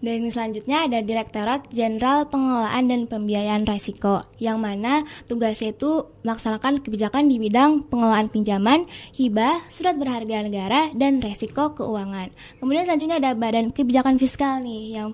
Dan 0.06 0.22
yang 0.22 0.30
selanjutnya 0.30 0.86
ada 0.86 1.02
Direktorat 1.02 1.66
Jenderal 1.74 2.30
Pengelolaan 2.30 2.86
dan 2.86 3.10
Pembiayaan 3.10 3.66
Resiko, 3.66 4.30
yang 4.38 4.62
mana 4.62 5.02
tugasnya 5.26 5.74
itu 5.74 6.06
melaksanakan 6.22 6.86
kebijakan 6.86 7.26
di 7.26 7.42
bidang 7.42 7.90
pengelolaan 7.90 8.30
pinjaman, 8.30 8.86
hibah, 9.18 9.66
surat 9.74 9.98
berharga 9.98 10.46
negara, 10.46 10.94
dan 10.94 11.26
resiko 11.26 11.74
keuangan. 11.74 12.30
Kemudian 12.62 12.86
selanjutnya 12.86 13.18
ada 13.18 13.34
Badan 13.34 13.74
Kebijakan 13.74 14.22
Fiskal 14.22 14.62
nih, 14.62 14.94
yang 14.94 15.10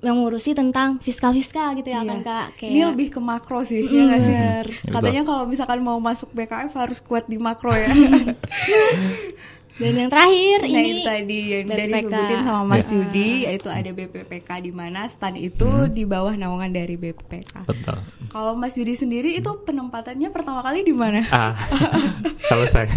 yang 0.00 0.16
ngurusi 0.16 0.56
tentang 0.56 0.96
fiskal-fiskal 1.04 1.76
gitu 1.76 1.92
ya 1.92 2.00
Iya. 2.00 2.08
kan 2.08 2.18
kak? 2.24 2.46
Kayak, 2.56 2.72
Ini 2.72 2.80
lebih 2.88 3.08
ke 3.12 3.20
makro 3.20 3.60
sih, 3.68 3.84
ya 3.84 4.08
nggak 4.08 4.20
sih? 4.24 4.32
Betul. 4.32 4.92
Katanya 4.96 5.22
kalau 5.28 5.44
misalkan 5.44 5.80
mau 5.84 6.00
masuk 6.00 6.32
BKF 6.32 6.72
harus 6.72 7.04
kuat 7.04 7.28
di 7.28 7.36
makro 7.36 7.68
ya. 7.76 7.92
Dan 9.76 9.92
yang 9.94 10.08
terakhir 10.08 10.58
Nah 10.60 10.68
ini 10.68 10.90
itu 10.90 11.00
tadi 11.02 11.38
yang 11.48 11.64
dari 11.64 11.82
BPK. 11.84 11.96
disebutin 12.02 12.40
sama 12.42 12.62
Mas 12.66 12.78
Ya. 12.82 12.92
Yudi 12.92 13.30
yaitu 13.44 13.68
ada 13.68 13.90
BPPK 13.90 14.48
di 14.60 14.72
mana 14.72 15.00
stan 15.06 15.34
itu 15.34 15.68
di 15.86 16.02
bawah 16.02 16.32
naungan 16.32 16.68
dari 16.68 16.94
BPPK. 16.94 17.64
Betul. 17.64 17.98
Kalau 18.28 18.52
Mas 18.54 18.74
Yudi 18.74 18.94
sendiri 18.94 19.30
itu 19.32 19.50
penempatannya 19.60 20.28
pertama 20.28 20.60
kali 20.60 20.82
di 20.82 20.92
mana? 20.92 21.22
Ah, 21.28 21.54
kalau 22.50 22.66
saya 22.66 22.90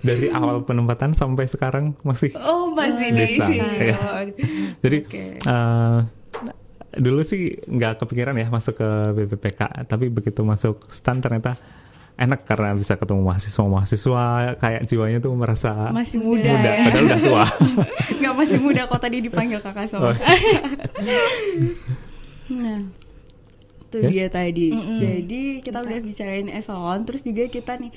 dari 0.00 0.28
awal 0.28 0.60
penempatan 0.60 1.12
sampai 1.12 1.44
sekarang 1.44 1.96
masih 2.00 2.32
Oh 2.36 2.70
masih 2.70 3.10
di 3.10 3.26
sini. 3.32 3.58
Oh. 3.92 4.22
Jadi 4.80 4.98
Oke. 5.02 5.24
eh, 5.38 5.98
dulu 6.92 7.22
sih 7.22 7.54
nggak 7.60 7.98
kepikiran 7.98 8.34
ya 8.34 8.48
masuk 8.48 8.74
ke 8.74 8.88
BPPK, 9.14 9.60
tapi 9.86 10.08
begitu 10.08 10.42
masuk 10.42 10.82
stan 10.90 11.18
ternyata 11.18 11.54
enak 12.20 12.44
karena 12.44 12.76
bisa 12.76 12.94
ketemu 12.94 13.24
mahasiswa 13.24 13.64
mahasiswa 13.64 14.24
kayak 14.60 14.82
jiwanya 14.84 15.18
tuh 15.18 15.32
merasa 15.32 15.88
Masih 15.88 16.20
muda, 16.20 16.52
muda 16.52 16.70
ya. 16.70 16.84
padahal 16.84 17.04
udah 17.08 17.20
tua. 17.20 17.44
Nggak 18.20 18.34
masih 18.36 18.58
muda 18.60 18.82
kok 18.84 19.00
tadi 19.00 19.16
dipanggil 19.18 19.58
kakak 19.58 19.88
sama. 19.88 20.12
Oh. 20.12 20.14
nah, 22.54 22.80
itu 23.80 23.96
Ya. 23.98 24.08
dia 24.08 24.26
tadi. 24.28 24.68
Jadi 24.96 25.42
kita 25.60 25.82
udah 25.82 25.98
bicarain 25.98 26.48
eselon, 26.48 27.00
terus 27.02 27.22
juga 27.22 27.48
kita 27.48 27.74
nih 27.74 27.90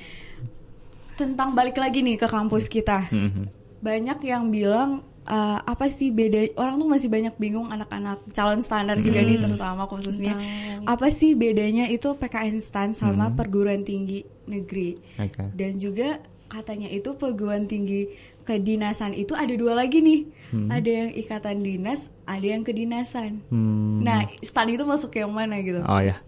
tentang 1.13 1.53
balik 1.53 1.77
lagi 1.77 2.01
nih 2.01 2.17
ke 2.17 2.25
kampus 2.25 2.65
kita. 2.65 3.05
Mhm. 3.13 3.45
Banyak 3.83 4.19
yang 4.23 4.49
bilang 4.49 5.03
eh, 5.25 5.59
apa 5.59 5.85
sih 5.87 6.09
beda 6.09 6.55
orang 6.55 6.75
tuh 6.75 6.87
masih 6.87 7.07
banyak 7.07 7.35
bingung 7.35 7.67
anak-anak 7.67 8.21
calon 8.31 8.59
standar 8.59 8.99
juga 8.99 9.19
nih 9.21 9.39
terutama 9.39 9.83
khususnya. 9.85 10.33
Tentang- 10.33 10.85
apa 10.85 11.07
sih 11.09 11.31
bedanya 11.33 11.87
itu 11.87 12.11
PKN 12.11 12.59
stan 12.59 12.91
sama 12.91 13.31
perguruan 13.31 13.81
tinggi 13.81 14.23
negeri? 14.45 14.95
Oke. 15.17 15.43
dan 15.53 15.77
juga 15.77 16.19
katanya 16.45 16.85
itu 16.85 17.15
perguruan 17.15 17.65
tinggi 17.65 18.11
kedinasan 18.43 19.15
itu 19.15 19.31
ada 19.33 19.55
dua 19.55 19.73
lagi 19.73 19.99
nih. 19.99 20.21
Ada 20.69 20.89
yang 20.91 21.09
ikatan 21.15 21.57
dinas 21.59 22.01
ada 22.23 22.43
yang 22.45 22.61
kedinasan. 22.61 23.41
Hmm. 23.47 24.03
nah 24.03 24.21
stan 24.39 24.67
itu 24.67 24.83
masuk 24.83 25.15
yang 25.15 25.31
mana 25.31 25.57
gitu? 25.59 25.79
Oh 25.81 25.97
ya. 25.97 26.19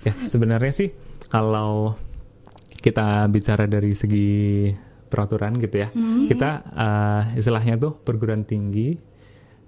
Ya, 0.00 0.14
sebenarnya 0.24 0.72
sih 0.72 0.88
kalau 1.28 1.92
kita 2.80 3.28
bicara 3.28 3.68
dari 3.68 3.92
segi 3.92 4.72
peraturan 5.10 5.58
gitu 5.58 5.82
ya, 5.82 5.88
kita 6.30 6.50
eh, 6.70 7.22
istilahnya 7.42 7.74
tuh 7.76 7.98
perguruan 7.98 8.46
tinggi 8.46 8.94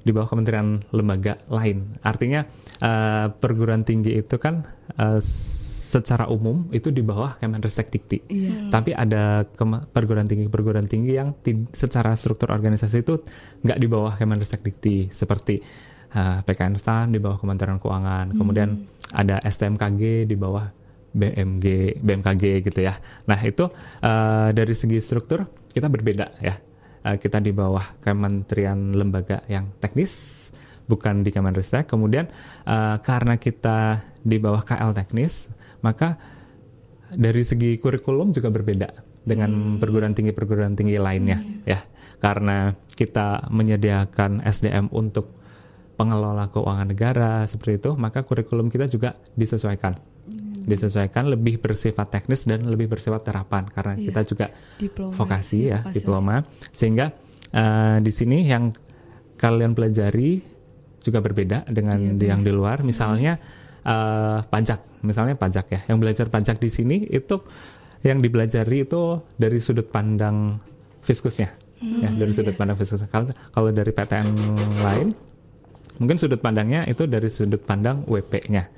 di 0.03 0.11
bawah 0.11 0.31
kementerian 0.31 0.83
lembaga 0.95 1.43
lain. 1.51 1.99
Artinya 2.03 2.47
eh, 2.79 3.27
perguruan 3.35 3.83
tinggi 3.83 4.15
itu 4.15 4.39
kan 4.39 4.63
eh, 4.95 5.21
secara 5.93 6.25
umum 6.33 6.73
itu 6.73 6.89
di 6.89 7.05
bawah 7.05 7.37
Kemenristek 7.37 7.93
Dikti. 7.93 8.25
Iya. 8.25 8.73
Tapi 8.73 8.97
ada 8.97 9.45
perguruan 9.93 10.25
tinggi 10.25 10.49
perguruan 10.49 10.89
tinggi 10.89 11.13
yang 11.21 11.37
secara 11.77 12.17
struktur 12.17 12.49
organisasi 12.49 13.05
itu 13.05 13.21
nggak 13.61 13.77
di 13.77 13.87
bawah 13.93 14.17
Kemenristek 14.17 14.65
Dikti 14.65 15.13
seperti 15.13 15.61
uh, 16.17 16.41
PKN 16.45 16.81
STAN 16.81 17.13
di 17.13 17.21
bawah 17.21 17.37
Kementerian 17.37 17.77
Keuangan, 17.77 18.33
kemudian 18.33 18.89
ada 19.13 19.37
STMKG 19.45 20.25
di 20.25 20.37
bawah 20.37 20.65
BMG, 21.13 21.99
BMKG 22.01 22.45
gitu 22.65 22.81
ya. 22.81 22.97
Nah 23.29 23.41
itu 23.41 23.69
uh, 24.03 24.49
dari 24.51 24.75
segi 24.77 24.99
struktur 24.99 25.49
kita 25.73 25.89
berbeda 25.93 26.41
ya. 26.41 26.57
Uh, 27.03 27.17
kita 27.19 27.43
di 27.43 27.51
bawah 27.51 27.99
kementerian 28.01 28.95
lembaga 28.95 29.43
yang 29.51 29.75
teknis, 29.83 30.49
bukan 30.87 31.23
di 31.23 31.31
Kemenristek. 31.35 31.87
Kemudian 31.87 32.31
uh, 32.65 32.97
karena 33.03 33.37
kita 33.37 34.03
di 34.23 34.39
bawah 34.39 34.63
KL 34.63 34.95
teknis, 34.95 35.51
maka 35.83 36.17
dari 37.13 37.45
segi 37.45 37.77
kurikulum 37.77 38.33
juga 38.33 38.49
berbeda 38.49 39.13
dengan 39.23 39.79
perguruan 39.79 40.17
tinggi 40.17 40.35
perguruan 40.35 40.75
tinggi 40.75 40.99
lainnya 40.99 41.39
ya 41.63 41.79
karena 42.19 42.75
kita 42.95 43.51
menyediakan 43.55 44.43
SDM 44.43 44.91
untuk 44.91 45.31
pengelola 45.95 46.51
keuangan 46.51 46.89
negara 46.91 47.47
seperti 47.47 47.79
itu 47.79 47.91
maka 47.95 48.27
kurikulum 48.27 48.67
kita 48.67 48.91
juga 48.91 49.15
disesuaikan 49.39 49.95
disesuaikan 50.65 51.29
lebih 51.29 51.59
bersifat 51.59 52.09
teknis 52.11 52.47
dan 52.47 52.65
lebih 52.67 52.89
bersifat 52.89 53.23
terapan 53.23 53.67
karena 53.69 53.95
Iya. 53.99 54.05
kita 54.11 54.21
juga 54.25 54.47
diploma. 54.79 55.13
vokasi 55.15 55.59
ya 55.69 55.81
vokasi. 55.83 55.95
diploma. 55.95 56.35
Sehingga 56.71 57.07
eh, 57.53 57.99
di 58.01 58.13
sini 58.13 58.39
yang 58.47 58.73
kalian 59.37 59.75
pelajari 59.75 60.41
juga 61.03 61.19
berbeda 61.19 61.67
dengan 61.67 61.99
Iya, 61.99 62.33
yang 62.35 62.41
di 62.41 62.53
luar. 62.55 62.81
Misalnya 62.83 63.37
eh, 63.83 64.39
pajak. 64.47 65.03
Misalnya 65.03 65.35
pajak 65.35 65.67
ya. 65.69 65.81
Yang 65.91 65.99
belajar 65.99 66.27
pajak 66.31 66.63
di 66.63 66.71
sini 66.71 66.97
itu 67.11 67.43
yang 68.03 68.19
dipelajari 68.19 68.87
itu 68.87 69.23
dari 69.35 69.59
sudut 69.59 69.91
pandang 69.91 70.59
fiskusnya. 71.03 71.51
Ya 71.83 72.15
dari 72.15 72.31
sudut 72.31 72.55
pandang 72.55 72.79
fiskusnya 72.79 73.11
kalau 73.11 73.35
kalau 73.51 73.71
dari 73.75 73.91
PTN 73.91 74.29
lain 74.79 75.11
mungkin 75.99 76.15
sudut 76.15 76.39
pandangnya 76.39 76.87
itu 76.87 77.11
dari 77.11 77.27
sudut 77.27 77.59
pandang 77.63 78.07
WP-nya 78.07 78.71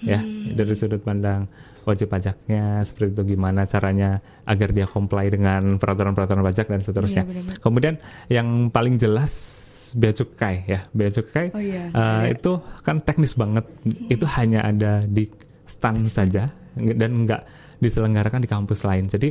ya 0.00 0.20
dari 0.56 0.72
sudut 0.72 1.04
pandang 1.04 1.44
wajib 1.84 2.12
pajaknya 2.12 2.84
seperti 2.84 3.16
itu 3.16 3.36
gimana 3.36 3.64
caranya 3.64 4.20
agar 4.44 4.72
dia 4.72 4.86
comply 4.88 5.32
dengan 5.32 5.80
peraturan-peraturan 5.80 6.44
pajak 6.44 6.66
dan 6.68 6.80
seterusnya. 6.84 7.24
Iya, 7.24 7.30
benar-benar. 7.30 7.56
Kemudian 7.60 7.94
yang 8.28 8.48
paling 8.68 9.00
jelas 9.00 9.32
bea 9.90 10.14
cukai 10.14 10.70
ya 10.70 10.86
bea 10.94 11.10
cukai 11.10 11.50
Oh 11.50 11.58
iya, 11.58 11.90
eh, 11.90 11.90
ada. 11.90 12.30
itu 12.30 12.62
kan 12.86 13.02
teknis 13.02 13.34
banget 13.34 13.66
itu 14.06 14.22
hanya 14.38 14.62
ada 14.62 15.02
di 15.02 15.26
stan 15.66 15.98
saja 16.06 16.46
dan 16.78 17.26
nggak 17.26 17.42
diselenggarakan 17.82 18.44
di 18.44 18.48
kampus 18.48 18.86
lain. 18.86 19.10
Jadi 19.10 19.28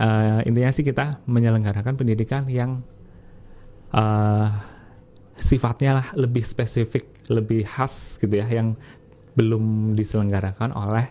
eh, 0.00 0.40
intinya 0.48 0.70
sih 0.72 0.86
kita 0.86 1.28
menyelenggarakan 1.28 1.98
pendidikan 1.98 2.48
yang 2.48 2.80
eh, 3.92 4.48
sifatnya 5.38 6.02
lah 6.02 6.06
lebih 6.18 6.42
spesifik, 6.42 7.22
lebih 7.30 7.62
khas 7.62 8.18
gitu 8.18 8.34
ya, 8.34 8.46
yang 8.50 8.74
belum 9.38 9.94
diselenggarakan 9.94 10.74
oleh 10.74 11.06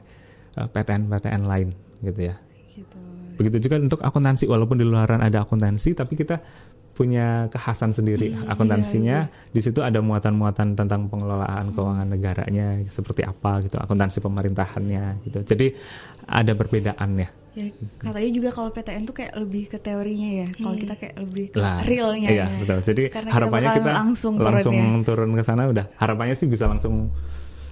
eh, 0.60 0.68
PTN-PTN 0.68 1.44
lain 1.48 1.72
gitu 2.04 2.28
ya. 2.28 2.36
gitu 2.76 2.98
Begitu 3.38 3.70
juga 3.70 3.76
untuk 3.80 4.02
akuntansi, 4.04 4.50
walaupun 4.50 4.82
di 4.82 4.86
luaran 4.86 5.22
ada 5.22 5.46
akuntansi, 5.46 5.94
tapi 5.94 6.18
kita 6.18 6.42
punya 6.98 7.46
kekhasan 7.54 7.94
sendiri 7.94 8.34
akuntansinya. 8.50 9.30
Di 9.54 9.62
situ 9.62 9.86
ada 9.86 10.02
muatan-muatan 10.02 10.74
tentang 10.74 11.06
pengelolaan 11.06 11.70
keuangan 11.78 12.10
negaranya 12.10 12.82
seperti 12.90 13.22
apa 13.22 13.62
gitu, 13.62 13.78
akuntansi 13.78 14.18
pemerintahannya 14.26 15.22
gitu. 15.30 15.40
Jadi 15.46 15.78
ada 16.26 16.52
perbedaannya. 16.58 17.46
ya 17.58 17.74
katanya 17.98 18.30
juga 18.30 18.50
kalau 18.54 18.70
PTN 18.70 19.10
tuh 19.10 19.18
kayak 19.18 19.34
lebih 19.34 19.66
ke 19.66 19.82
teorinya 19.82 20.30
ya 20.30 20.48
kalau 20.62 20.78
kita 20.78 20.94
kayak 20.94 21.16
lebih 21.18 21.46
ke 21.50 21.58
lah 21.58 21.82
realnya 21.82 22.30
iya 22.30 22.46
ya. 22.46 22.62
betul 22.62 22.80
jadi 22.86 23.04
Karena 23.10 23.30
harapannya 23.34 23.70
kita, 23.74 23.82
kita, 23.82 23.94
langsung 23.98 24.34
turun 24.38 24.54
langsung 24.54 24.78
ya. 24.78 25.02
turun 25.02 25.30
ke 25.34 25.42
sana 25.42 25.62
udah 25.66 25.86
harapannya 25.98 26.36
sih 26.38 26.46
bisa 26.46 26.70
langsung 26.70 27.10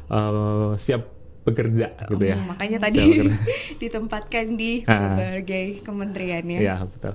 eh, 0.09 0.71
siap 0.77 1.03
bekerja 1.45 1.93
gitu 2.09 2.25
ya 2.25 2.37
Hmm, 2.41 2.57
makanya 2.57 2.89
tadi 2.89 3.21
ditempatkan 3.81 4.57
di 4.57 4.81
berbagai 4.81 5.85
kementerian 5.85 6.41
ya. 6.49 6.59
Iya 6.59 6.75
betul 6.89 7.13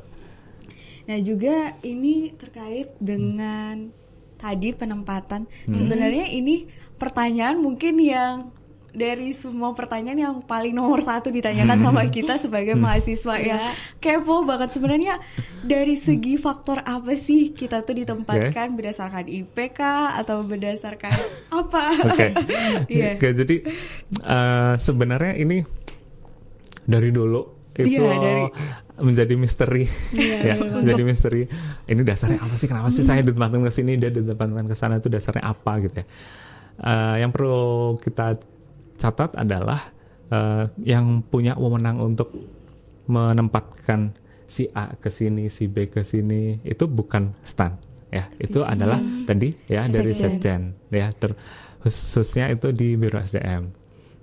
Nah 1.11 1.19
juga 1.19 1.75
ini 1.83 2.31
terkait 2.39 2.95
dengan 3.03 3.91
tadi 4.39 4.71
penempatan. 4.71 5.51
Hmm. 5.67 5.75
Sebenarnya 5.75 6.31
ini 6.31 6.71
pertanyaan 7.03 7.59
mungkin 7.59 7.99
yang 7.99 8.55
dari 8.91 9.31
semua 9.31 9.71
pertanyaan 9.71 10.19
yang 10.19 10.35
paling 10.41 10.71
nomor 10.71 10.99
satu 10.99 11.29
ditanyakan 11.29 11.79
sama 11.79 12.03
kita 12.13 12.37
sebagai 12.37 12.75
mahasiswa 12.75 13.35
ya. 13.37 13.59
Kepo 13.97 14.43
banget. 14.43 14.73
Sebenarnya 14.73 15.19
dari 15.61 15.95
segi 15.95 16.35
faktor 16.35 16.81
apa 16.81 17.15
sih 17.15 17.51
kita 17.51 17.81
tuh 17.81 17.95
ditempatkan? 17.97 18.75
Berdasarkan 18.75 19.27
IPK 19.27 19.81
atau 20.17 20.43
berdasarkan 20.43 21.15
apa? 21.61 21.83
oke. 22.05 22.27
Iya. 22.91 23.15
Oke, 23.15 23.29
jadi 23.33 23.57
eh, 24.21 24.75
sebenarnya 24.77 25.35
ini 25.37 25.63
dari 26.83 27.11
dulu 27.11 27.43
itu 27.73 27.97
Iya, 27.97 28.11
dari- 28.13 28.53
menjadi 29.01 29.33
misteri. 29.33 29.89
Ya 30.13 30.59
betul. 30.59 30.83
menjadi 30.83 31.03
misteri. 31.03 31.43
Ini 31.87 32.03
dasarnya 32.03 32.37
apa 32.37 32.53
sih? 32.53 32.67
Kenapa 32.67 32.91
sih 32.91 33.01
saya 33.01 33.23
ditempatkan 33.23 33.63
ke 33.63 33.73
sini? 33.73 33.97
Dia 33.97 34.11
ditempatkan 34.11 34.67
ke 34.67 34.75
sana 34.75 34.99
itu 34.99 35.09
dasarnya 35.09 35.47
apa 35.47 35.73
gitu 35.81 36.03
ya? 36.03 36.07
Eh, 36.81 37.17
yang 37.21 37.33
perlu 37.33 37.97
kita 37.97 38.37
catat 39.01 39.33
adalah 39.41 39.81
eh, 40.29 40.69
yang 40.85 41.25
punya 41.25 41.57
wewenang 41.57 41.97
untuk 42.05 42.29
menempatkan 43.09 44.13
si 44.45 44.69
A 44.77 44.93
ke 45.01 45.09
sini, 45.09 45.49
si 45.49 45.67
B 45.67 45.89
ke 45.89 46.05
sini 46.05 46.61
itu 46.63 46.85
bukan 46.85 47.33
stan 47.41 47.81
ya. 48.13 48.29
Itu 48.37 48.63
adalah 48.63 49.01
tadi 49.25 49.51
ya 49.67 49.89
dari 49.89 50.13
Sekjen. 50.13 50.77
Sekjen 50.77 50.93
ya 50.93 51.09
ter, 51.17 51.33
khususnya 51.81 52.53
itu 52.53 52.69
di 52.77 52.95
Biro 53.01 53.17
SDM. 53.17 53.73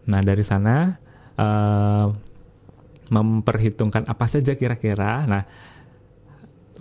Nah, 0.08 0.22
dari 0.24 0.44
sana 0.46 0.96
eh, 1.36 2.08
memperhitungkan 3.10 4.08
apa 4.08 4.26
saja 4.28 4.56
kira-kira. 4.56 5.24
Nah, 5.28 5.44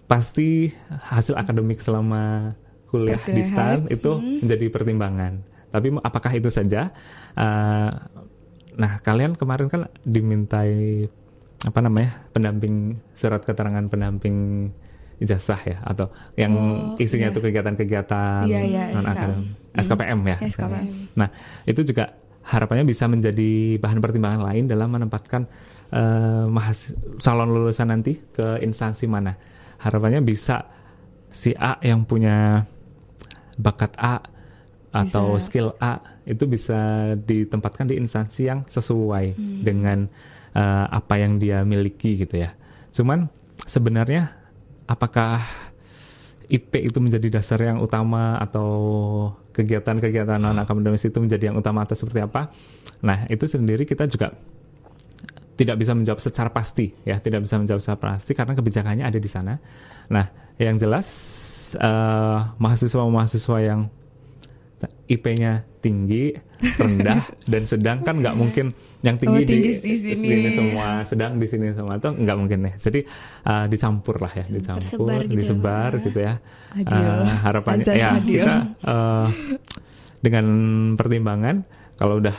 pasti 0.06 0.70
hasil 0.90 1.34
akademik 1.34 1.82
selama 1.82 2.54
kuliah 2.90 3.18
di 3.18 3.42
Perkuliahan. 3.42 3.50
STAN 3.50 3.78
itu 3.90 4.10
menjadi 4.42 4.66
pertimbangan. 4.70 5.32
Tapi 5.76 5.92
apakah 5.98 6.32
itu 6.32 6.48
saja? 6.48 6.88
Eh, 7.32 7.90
nah, 8.74 8.92
kalian 8.98 9.36
kemarin 9.36 9.68
kan 9.68 9.92
dimintai 10.00 11.04
apa 11.58 11.78
namanya 11.80 12.28
pendamping 12.30 12.74
surat 13.12 13.40
keterangan 13.40 13.84
pendamping 13.84 14.68
ijazah 15.16 15.56
ya 15.58 15.78
atau 15.82 16.12
yang 16.34 16.52
Oh, 16.52 17.00
isinya 17.00 17.28
iya. 17.28 17.32
itu 17.32 17.40
kegiatan-kegiatan 17.40 18.44
Iya, 18.44 18.60
iya, 18.62 18.82
non 18.92 19.00
SK. 19.00 19.10
akademik 19.10 19.48
SKPM 19.74 20.20
ya. 20.22 20.36
SKPM. 20.46 20.86
Nah 21.14 21.28
itu 21.64 21.80
juga 21.82 22.12
harapannya 22.44 22.84
bisa 22.84 23.04
menjadi 23.06 23.50
bahan 23.76 23.98
pertimbangan 23.98 24.44
lain 24.44 24.64
dalam 24.64 24.88
menempatkan 24.88 25.48
eh, 25.88 26.44
mahas- 26.46 26.92
calon 27.16 27.48
lulusan 27.48 27.88
nanti 27.88 28.20
ke 28.28 28.60
instansi 28.60 29.08
mana. 29.08 29.40
Harapannya 29.78 30.20
bisa 30.20 30.68
si 31.26 31.54
A 31.54 31.80
yang 31.80 32.04
punya 32.04 32.68
bakat 33.56 33.96
A 33.96 34.20
atau 34.96 35.36
Bisa. 35.36 35.44
skill 35.44 35.68
A 35.76 36.00
itu 36.24 36.48
bisa 36.48 37.12
ditempatkan 37.20 37.92
di 37.92 38.00
instansi 38.00 38.48
yang 38.48 38.64
sesuai 38.64 39.36
dengan 39.60 40.08
eh, 40.56 40.86
apa 40.88 41.20
yang 41.20 41.36
dia 41.36 41.60
miliki 41.68 42.16
gitu 42.16 42.40
ya. 42.40 42.56
Cuman 42.96 43.28
sebenarnya 43.68 44.32
apakah 44.88 45.44
IP 46.46 46.78
itu 46.78 46.98
menjadi 47.02 47.28
dasar 47.28 47.58
yang 47.60 47.82
utama 47.82 48.38
atau 48.38 48.70
kegiatan-kegiatan 49.50 50.38
non 50.38 50.56
akademis 50.56 51.04
itu 51.04 51.18
menjadi 51.18 51.50
yang 51.52 51.58
utama 51.58 51.84
atau 51.84 51.98
seperti 51.98 52.22
apa? 52.22 52.54
Nah, 53.02 53.26
itu 53.28 53.44
sendiri 53.50 53.82
kita 53.82 54.06
juga 54.06 54.32
tidak 55.56 55.76
bisa 55.80 55.92
menjawab 55.96 56.20
secara 56.22 56.48
pasti 56.52 56.92
ya, 57.02 57.18
tidak 57.18 57.44
bisa 57.44 57.58
menjawab 57.58 57.82
secara 57.82 57.98
pasti 58.16 58.32
karena 58.32 58.54
kebijakannya 58.54 59.04
ada 59.04 59.18
di 59.18 59.28
sana. 59.28 59.58
Nah, 60.08 60.54
yang 60.56 60.78
jelas 60.78 61.06
eh, 61.74 62.38
mahasiswa-mahasiswa 62.62 63.58
yang 63.60 63.90
IP-nya 65.06 65.64
tinggi, 65.80 66.34
rendah 66.76 67.24
dan 67.52 67.62
sedang 67.64 68.02
kan 68.02 68.20
nggak 68.20 68.36
mungkin 68.36 68.74
yang 69.00 69.16
tinggi, 69.16 69.40
Oh, 69.40 69.48
tinggi 69.48 69.70
di, 69.78 69.92
di 69.94 70.14
sini. 70.18 70.50
semua, 70.52 71.00
sedang 71.06 71.38
di 71.38 71.46
sini 71.46 71.72
semua 71.72 71.96
itu 71.96 72.10
nggak 72.12 72.36
mungkin 72.36 72.58
ya. 72.66 72.72
Jadi 72.76 73.00
eh, 73.46 73.64
dicampur 73.70 74.20
lah 74.20 74.32
ya, 74.34 74.44
dicampur, 74.44 74.82
gitu 75.24 75.32
ya, 75.32 75.38
disebar 75.40 75.90
gitu 76.02 76.18
ya. 76.20 76.34
Adil. 76.76 76.92
Eh, 76.92 77.36
harapannya 77.40 77.84
Azas 77.86 77.96
ya 77.96 78.08
adil. 78.18 78.44
kita 78.44 78.56
eh, 78.84 79.26
dengan 80.20 80.46
pertimbangan 80.98 81.56
kalau 81.96 82.20
udah 82.20 82.36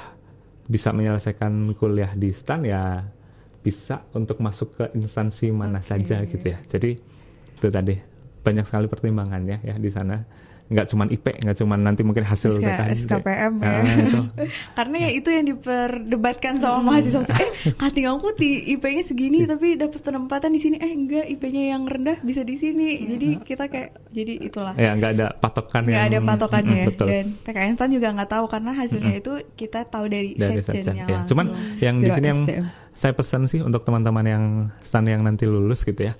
bisa 0.68 0.92
menyelesaikan 0.92 1.72
kuliah 1.74 2.12
di 2.14 2.30
STAN 2.30 2.68
ya 2.68 3.02
bisa 3.64 4.04
untuk 4.14 4.40
masuk 4.40 4.76
ke 4.76 4.86
instansi 4.94 5.50
mana 5.50 5.80
Oke. 5.80 5.88
saja 5.90 6.22
gitu 6.28 6.46
ya. 6.46 6.60
Jadi 6.68 6.92
itu 7.58 7.68
tadi 7.72 7.96
banyak 8.44 8.64
sekali 8.68 8.86
pertimbangannya 8.86 9.64
ya 9.64 9.76
di 9.76 9.90
sana. 9.90 10.22
Nggak 10.68 10.86
cuman 10.92 11.08
IP, 11.08 11.26
nggak 11.48 11.58
cuman 11.58 11.80
nanti 11.80 12.04
mungkin 12.04 12.28
hasil 12.28 12.60
SK. 12.60 13.08
SKPM 13.08 13.54
ya. 13.58 13.68
Ah, 13.72 13.84
itu. 13.88 14.22
Karena 14.78 14.96
ya 15.00 15.10
itu 15.16 15.30
yang 15.32 15.46
diperdebatkan 15.48 16.60
sama 16.60 16.84
mahasiswa. 16.84 17.24
Eh, 17.24 17.72
kating 17.72 18.04
aku 18.06 18.36
di 18.36 18.76
IP-nya 18.76 19.00
segini 19.02 19.48
tapi 19.48 19.76
dapat 19.76 20.04
penempatan 20.04 20.52
di 20.52 20.60
sini. 20.60 20.76
Eh, 20.78 20.92
enggak, 20.92 21.24
IP-nya 21.26 21.72
yang 21.72 21.88
rendah 21.88 22.20
bisa 22.20 22.44
di 22.44 22.60
sini. 22.60 23.00
Jadi 23.08 23.28
kita 23.42 23.68
kayak 23.68 24.12
jadi 24.12 24.34
itulah. 24.44 24.76
Ya 24.76 24.92
nggak 24.92 25.12
ada 25.16 25.28
patokan 25.34 25.82
nggak 25.84 25.96
yang 25.96 26.12
ada 26.12 26.20
patokannya 26.22 26.66
Mm, 26.68 26.76
ya. 26.78 26.88
betul. 26.92 27.08
dan 27.08 27.26
PKN 27.42 27.74
STAN 27.74 27.90
juga 27.90 28.08
nggak 28.12 28.30
tahu 28.30 28.46
karena 28.48 28.72
hasilnya 28.74 29.16
itu 29.16 29.34
kita 29.56 29.80
tahu 29.88 30.06
dari, 30.06 30.36
dari 30.36 30.60
sekjennya 30.60 30.84
sekjen, 30.84 30.96
ya. 30.98 31.06
langsung. 31.08 31.30
Cuman 31.32 31.46
yang 31.80 31.96
di 31.98 32.10
sini 32.12 32.28
yang 32.28 32.42
saya 32.92 33.14
pesan 33.14 33.48
sih 33.48 33.62
untuk 33.62 33.82
teman-teman 33.82 34.26
yang 34.26 34.44
stan 34.82 35.06
yang 35.06 35.24
nanti 35.24 35.48
lulus 35.48 35.82
gitu 35.82 36.12
ya, 36.12 36.14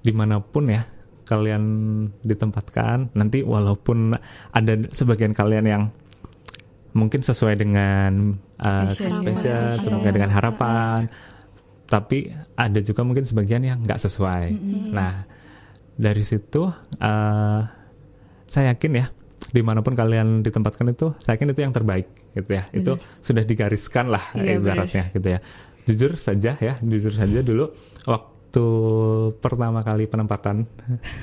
di 0.00 0.12
mana 0.12 0.44
pun 0.44 0.68
ya 0.68 0.84
kalian 1.24 1.64
ditempatkan, 2.20 3.12
nanti 3.16 3.40
walaupun 3.40 4.16
ada 4.52 4.72
sebagian 4.92 5.32
kalian 5.32 5.64
yang 5.64 5.82
mungkin 6.94 7.26
sesuai 7.26 7.58
dengan 7.58 8.38
uh, 8.62 8.92
Passion, 8.94 9.26
ya. 9.26 9.74
sesuai 9.74 10.12
dengan 10.14 10.30
harapan, 10.30 11.10
tapi 11.90 12.32
ada 12.54 12.80
juga 12.80 13.02
mungkin 13.02 13.26
sebagian 13.26 13.66
yang 13.66 13.82
nggak 13.82 14.00
sesuai. 14.00 14.54
Nah 14.94 15.26
dari 15.94 16.22
situ 16.22 16.70
uh, 17.02 17.60
saya 18.46 18.64
yakin 18.74 18.92
ya 18.94 19.06
di 19.54 19.62
mana 19.62 19.84
pun 19.84 19.94
kalian 19.94 20.42
ditempatkan 20.42 20.90
itu 20.90 21.14
saya 21.22 21.38
yakin 21.38 21.52
itu 21.52 21.60
yang 21.66 21.74
terbaik 21.74 22.06
gitu 22.32 22.50
ya. 22.54 22.64
Itu 22.70 22.92
sudah 23.20 23.42
digariskan 23.42 24.08
lah 24.10 24.32
Iya, 24.38 24.62
ibaratnya 24.62 25.04
gitu 25.12 25.28
ya. 25.34 25.38
Jujur 25.84 26.16
saja 26.16 26.56
ya 26.56 26.74
jujur 26.80 27.12
saja 27.12 27.42
dulu 27.44 27.74
waktu 28.08 28.33
pertama 29.40 29.80
kali 29.80 30.04
penempatan. 30.06 30.66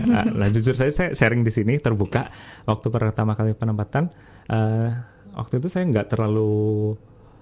Nah, 0.08 0.26
nah, 0.40 0.48
jujur 0.52 0.76
saja 0.76 0.92
saya 0.92 1.10
sharing 1.14 1.46
di 1.46 1.52
sini 1.54 1.78
terbuka 1.78 2.28
waktu 2.68 2.88
pertama 2.92 3.36
kali 3.38 3.56
penempatan 3.56 4.12
eh, 4.50 4.90
waktu 5.36 5.64
itu 5.64 5.68
saya 5.72 5.88
nggak 5.88 6.12
terlalu 6.12 6.94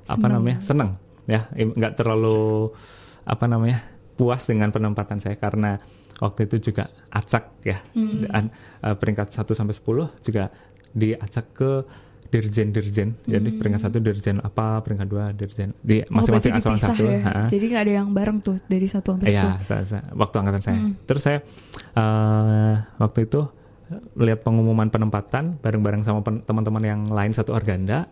apa 0.10 0.26
Senang. 0.26 0.32
namanya 0.38 0.58
senang 0.62 0.90
ya. 1.26 1.50
Nggak 1.54 1.94
terlalu 1.98 2.72
apa 3.26 3.46
namanya 3.46 3.80
puas 4.18 4.44
dengan 4.46 4.74
penempatan 4.74 5.22
saya 5.22 5.38
karena 5.38 5.78
waktu 6.20 6.50
itu 6.50 6.72
juga 6.72 6.92
acak 7.10 7.64
ya. 7.66 7.78
Dan 7.96 8.54
eh, 8.84 8.96
peringkat 8.96 9.34
1 9.34 9.46
sampai 9.54 9.76
10 9.76 10.26
juga 10.26 10.44
diacak 10.94 11.46
ke 11.54 11.72
dirjen-dirjen 12.30 13.18
jadi 13.24 13.50
peringkat 13.52 13.82
satu 13.82 13.98
dirjen 13.98 14.38
apa 14.38 14.80
peringkat 14.80 15.08
dua 15.08 15.34
dirjen 15.34 15.74
di 15.80 16.06
Oh, 16.06 16.14
masing-masing 16.16 16.54
eselon 16.54 16.78
dipisah 16.78 16.90
satu 16.94 17.04
ya. 17.04 17.20
ha-ha. 17.20 17.44
Jadi 17.48 17.66
nggak 17.68 17.82
ada 17.82 17.94
yang 17.96 18.08
bareng 18.10 18.38
tuh 18.38 18.62
dari 18.64 18.86
satu 18.86 19.18
sampai 19.18 19.28
Iya, 19.28 19.58
sepuluh. 19.58 19.66
sa- 19.66 19.86
sa- 19.88 20.06
waktu 20.14 20.36
angkatan 20.38 20.62
saya. 20.62 20.80
Terus 21.04 21.22
saya 21.22 21.40
eh, 21.92 22.74
waktu 22.96 23.20
itu 23.24 23.42
lihat 24.16 24.40
pengumuman 24.40 24.88
penempatan 24.88 25.58
bareng-bareng 25.58 26.02
sama 26.02 26.22
pen- 26.22 26.42
teman-teman 26.42 26.84
yang 26.84 27.02
lain 27.08 27.34
satu 27.34 27.52
organda. 27.52 28.06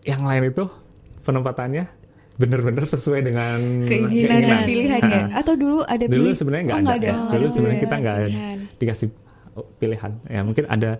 Yang 0.00 0.22
lain 0.22 0.42
itu 0.46 0.64
penempatannya 1.20 1.84
benar-benar 2.38 2.86
sesuai 2.86 3.20
dengan 3.20 3.58
Keinginan 3.84 4.38
dan 4.40 4.58
pilihan 4.64 5.00
ya. 5.02 5.22
Atau 5.34 5.58
dulu 5.58 5.82
ada 5.82 6.06
Dulu 6.06 6.30
sebenarnya 6.32 6.64
nggak 6.64 6.78
oh, 6.78 6.80
ada, 6.80 6.86
nggak 6.86 7.02
ya. 7.02 7.12
Oh, 7.12 7.26
Dulu 7.28 7.42
ada 7.42 7.52
sebenarnya 7.52 7.76
ya. 7.76 7.84
kita 7.84 7.94
nggak 7.96 8.18
dikasih 8.78 9.08
pilihan. 9.76 10.12
Ya 10.24 10.40
mungkin 10.40 10.64
ada 10.64 10.90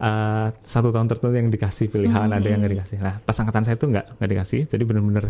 eh, 0.00 0.48
satu 0.64 0.88
tahun 0.90 1.06
tertentu 1.06 1.36
yang 1.36 1.52
dikasih 1.52 1.86
pilihan, 1.92 2.28
ada 2.32 2.42
yang 2.42 2.64
nggak 2.64 2.74
dikasih. 2.80 2.98
Nah 3.04 3.20
pas 3.20 3.36
angkatan 3.36 3.62
saya 3.68 3.76
itu 3.76 3.86
nggak 3.86 4.06
nggak 4.16 4.30
dikasih, 4.32 4.60
jadi 4.66 4.82
benar-benar 4.88 5.24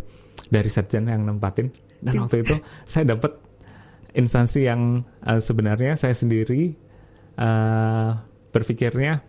dari 0.46 0.70
sekjen 0.70 1.10
yang 1.10 1.26
nempatin. 1.26 1.74
Dan 2.00 2.24
waktu 2.24 2.46
itu 2.46 2.54
saya 2.88 3.12
dapat 3.12 3.36
instansi 4.14 4.64
yang 4.64 5.04
eh, 5.26 5.42
sebenarnya 5.42 5.98
saya 5.98 6.14
sendiri 6.14 6.72
eh, 7.36 8.10
berpikirnya 8.50 9.20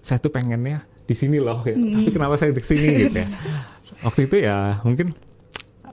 saya 0.00 0.18
tuh 0.22 0.30
pengennya 0.32 0.86
di 1.04 1.12
sini 1.12 1.36
loh, 1.36 1.60
gitu. 1.68 1.76
tapi 1.76 2.10
kenapa 2.16 2.34
saya 2.40 2.56
di 2.56 2.64
sini 2.64 2.88
gitu 3.08 3.16
ya. 3.20 3.28
Waktu 4.00 4.20
itu 4.24 4.36
ya 4.40 4.80
mungkin 4.80 5.12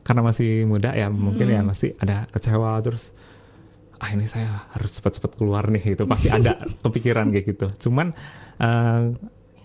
karena 0.02 0.22
masih 0.26 0.66
muda 0.66 0.92
ya 0.98 1.08
mungkin 1.14 1.46
ya 1.46 1.62
masih 1.62 1.94
ada 2.02 2.26
kecewa 2.34 2.80
terus 2.82 3.14
ah 4.02 4.10
ini 4.18 4.26
saya 4.26 4.66
harus 4.74 4.98
cepat-cepat 4.98 5.38
keluar 5.38 5.70
nih 5.70 5.94
gitu. 5.94 6.10
Pasti 6.10 6.34
ada 6.34 6.58
kepikiran 6.84 7.30
kayak 7.30 7.46
gitu. 7.54 7.68
Cuman 7.88 8.18
eh, 8.58 9.02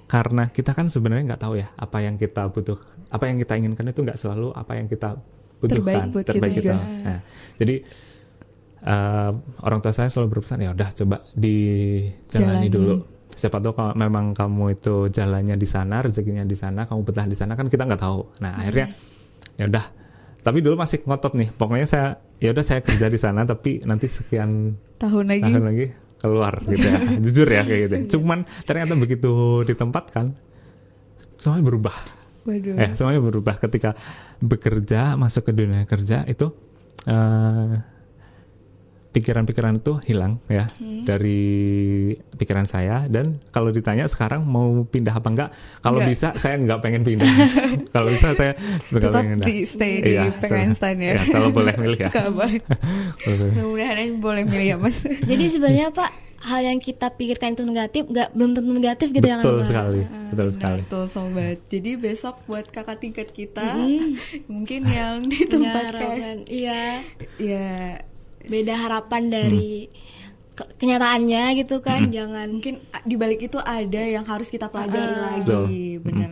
karena 0.06 0.52
kita 0.54 0.70
kan 0.76 0.86
sebenarnya 0.86 1.34
nggak 1.34 1.42
tahu 1.42 1.58
ya 1.58 1.66
apa 1.74 1.98
yang 1.98 2.14
kita 2.14 2.46
butuh 2.52 2.78
apa 3.10 3.26
yang 3.26 3.42
kita 3.42 3.58
inginkan 3.58 3.90
itu 3.90 4.00
nggak 4.06 4.18
selalu 4.20 4.54
apa 4.54 4.78
yang 4.78 4.86
kita 4.86 5.18
butuhkan 5.58 5.82
Terbaik 5.82 6.02
buat 6.14 6.26
kita 6.30 6.46
juga. 6.52 6.74
nah 6.78 7.18
jadi 7.58 7.74
eh, 8.86 9.30
orang 9.66 9.78
tua 9.82 9.90
saya 9.90 10.06
selalu 10.06 10.38
berpesan 10.38 10.62
ya 10.62 10.70
udah 10.70 10.88
coba 10.94 11.16
dijalani 11.34 12.22
Jalani. 12.30 12.68
dulu. 12.70 12.94
Siapa 13.36 13.60
tahu 13.60 13.72
kalau 13.76 13.92
memang 13.98 14.32
kamu 14.32 14.78
itu 14.78 15.12
jalannya 15.12 15.58
di 15.60 15.68
sana 15.68 16.00
rezekinya 16.00 16.46
di 16.46 16.56
sana 16.56 16.88
kamu 16.88 17.04
betah 17.04 17.26
di 17.28 17.36
sana 17.36 17.52
kan 17.58 17.66
kita 17.66 17.84
nggak 17.84 18.00
tahu. 18.00 18.20
Nah. 18.40 18.62
akhirnya 18.62 18.94
ya 19.58 19.64
udah 19.66 19.84
tapi 20.46 20.62
dulu 20.62 20.78
masih 20.78 21.02
ngotot 21.02 21.34
nih 21.34 21.50
pokoknya 21.50 21.86
saya 21.90 22.08
ya 22.38 22.54
udah 22.54 22.62
saya 22.62 22.78
kerja 22.78 23.10
di 23.10 23.18
sana 23.18 23.42
tapi 23.42 23.82
nanti 23.82 24.06
sekian 24.06 24.78
tahun 25.02 25.26
lagi. 25.26 25.42
tahun 25.42 25.64
lagi 25.66 25.86
keluar 26.22 26.54
gitu 26.70 26.86
ya 26.86 26.98
jujur 27.26 27.48
ya 27.50 27.62
kayak 27.66 27.80
gitu 27.90 27.94
ya. 27.98 28.02
cuman 28.14 28.38
ternyata 28.62 28.94
begitu 28.94 29.66
ditempatkan 29.66 30.38
semuanya 31.42 31.64
berubah 31.66 31.96
Waduh. 32.46 32.78
ya 32.78 32.94
semuanya 32.94 33.20
berubah 33.26 33.58
ketika 33.58 33.98
bekerja 34.38 35.18
masuk 35.18 35.50
ke 35.50 35.52
dunia 35.52 35.82
kerja 35.82 36.22
itu 36.30 36.54
eh, 37.10 37.74
pikiran-pikiran 39.16 39.80
itu 39.80 39.96
hilang 40.04 40.36
ya 40.44 40.68
dari 41.02 41.40
pikiran 42.36 42.68
saya 42.68 43.08
dan 43.08 43.40
kalau 43.48 43.72
ditanya 43.72 44.04
sekarang 44.04 44.44
mau 44.44 44.84
pindah 44.84 45.16
apa 45.16 45.28
enggak 45.32 45.50
kalau 45.80 45.98
Enggak. 45.98 46.12
bisa 46.12 46.28
saya 46.36 46.60
nggak 46.60 46.80
pengen 46.84 47.00
pindah 47.08 47.30
kalau 47.88 48.12
bisa 48.12 48.36
saya 48.36 48.52
nggak 48.92 49.00
Tetap 49.02 49.16
pengen 49.16 49.38
pindah 49.40 49.48
di 49.48 49.56
stay 49.64 49.94
di 49.98 50.12
Iya, 50.12 50.22
betul. 50.30 50.74
Stan 50.74 50.96
ya. 50.98 51.12
Iya, 51.14 51.22
kalau 51.30 51.48
boleh 51.48 51.74
milih 51.74 51.98
ya 51.98 52.10
boleh. 52.36 52.60
Boleh. 53.24 53.48
Mudah-mudahan 53.48 54.10
boleh 54.20 54.42
milih 54.44 54.66
ya 54.66 54.76
mas. 54.76 55.00
Jadi 55.30 55.44
sebenarnya 55.48 55.88
Pak 55.88 56.10
hal 56.36 56.60
yang 56.62 56.78
kita 56.78 57.08
pikirkan 57.10 57.56
itu 57.56 57.64
negatif 57.64 58.02
nggak 58.06 58.28
belum 58.30 58.50
tentu 58.52 58.70
negatif 58.70 59.08
gitu 59.08 59.24
ya 59.24 59.34
kan 59.34 59.42
betul 59.42 59.58
sekali 59.64 60.00
betul 60.30 60.48
sekali 60.52 60.80
Betul 60.84 61.04
sobat. 61.08 61.58
Jadi 61.66 61.90
besok 61.96 62.34
buat 62.44 62.66
kakak 62.68 62.98
tingkat 63.00 63.28
kita 63.30 63.64
Mm. 63.72 64.20
mungkin 64.46 64.80
yang 64.84 65.24
ditempatkan 65.24 65.96
harapan. 65.96 66.36
Iya. 66.46 66.84
Beda 68.46 68.74
harapan 68.74 69.22
dari 69.26 69.90
ke- 70.52 70.72
kenyataannya 70.76 71.42
gitu 71.56 71.78
kan. 71.78 72.08
Jangan 72.08 72.46
mungkin 72.50 72.74
di 73.02 73.14
balik 73.14 73.42
itu 73.42 73.58
ada 73.58 74.00
yang 74.00 74.24
harus 74.24 74.48
kita 74.48 74.66
pelajari 74.66 75.12
Ah. 75.12 75.22
lagi 75.32 75.44
Betul. 75.44 75.66
bener 76.02 76.30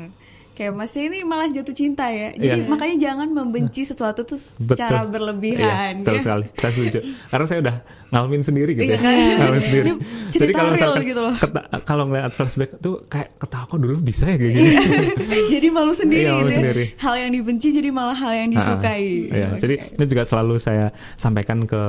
kayak 0.55 0.73
Mas 0.73 0.95
ini 0.95 1.21
malah 1.21 1.47
jatuh 1.47 1.71
cinta 1.71 2.07
ya. 2.07 2.31
Jadi 2.33 2.63
Iya. 2.63 2.67
makanya 2.67 2.97
jangan 3.03 3.29
membenci 3.29 3.83
sesuatu 3.83 4.23
tuh 4.23 4.39
Betul. 4.57 4.79
secara 4.79 5.01
Iya, 5.01 5.11
berlebihan. 5.11 5.93
betul 6.01 6.15
ya. 6.15 6.23
sekali. 6.23 6.47
Saya 6.55 6.71
setuju. 6.73 6.99
Karena 7.27 7.45
saya 7.45 7.59
udah 7.61 7.77
ngalamin 8.09 8.43
sendiri 8.43 8.71
gitu 8.73 8.85
Iya 8.85 8.95
ya. 8.95 8.99
kan? 9.01 9.15
Ngalamin 9.35 9.63
sendiri. 9.63 9.85
Ini 9.85 9.95
cerita 10.31 10.55
real 10.57 10.73
misalkan 10.73 11.03
gitu 11.05 11.21
loh. 11.21 11.35
keta- 11.37 11.69
kalau 11.83 12.05
ngeliat 12.07 12.33
flashback 12.33 12.71
tuh 12.79 12.95
kayak 13.05 13.29
ketawa 13.37 13.65
kok 13.65 13.79
dulu 13.79 13.97
bisa 13.99 14.25
ya 14.25 14.37
kayak 14.37 14.53
gini. 14.53 14.71
jadi 15.55 15.67
malu 15.69 15.93
sendiri 15.93 16.23
Iya, 16.23 16.33
malu 16.33 16.41
gitu 16.41 16.49
ya. 16.49 16.59
sendiri. 16.63 16.85
Hal 16.97 17.15
yang 17.19 17.31
dibenci 17.33 17.69
jadi 17.71 17.89
malah 17.91 18.15
hal 18.17 18.33
yang 18.33 18.49
disukai. 18.51 19.05
Ah, 19.27 19.35
Iya, 19.35 19.49
Oke. 19.51 19.61
jadi 19.61 19.75
itu 19.91 20.05
juga 20.09 20.23
selalu 20.25 20.55
saya 20.57 20.87
sampaikan 21.15 21.63
ke 21.63 21.83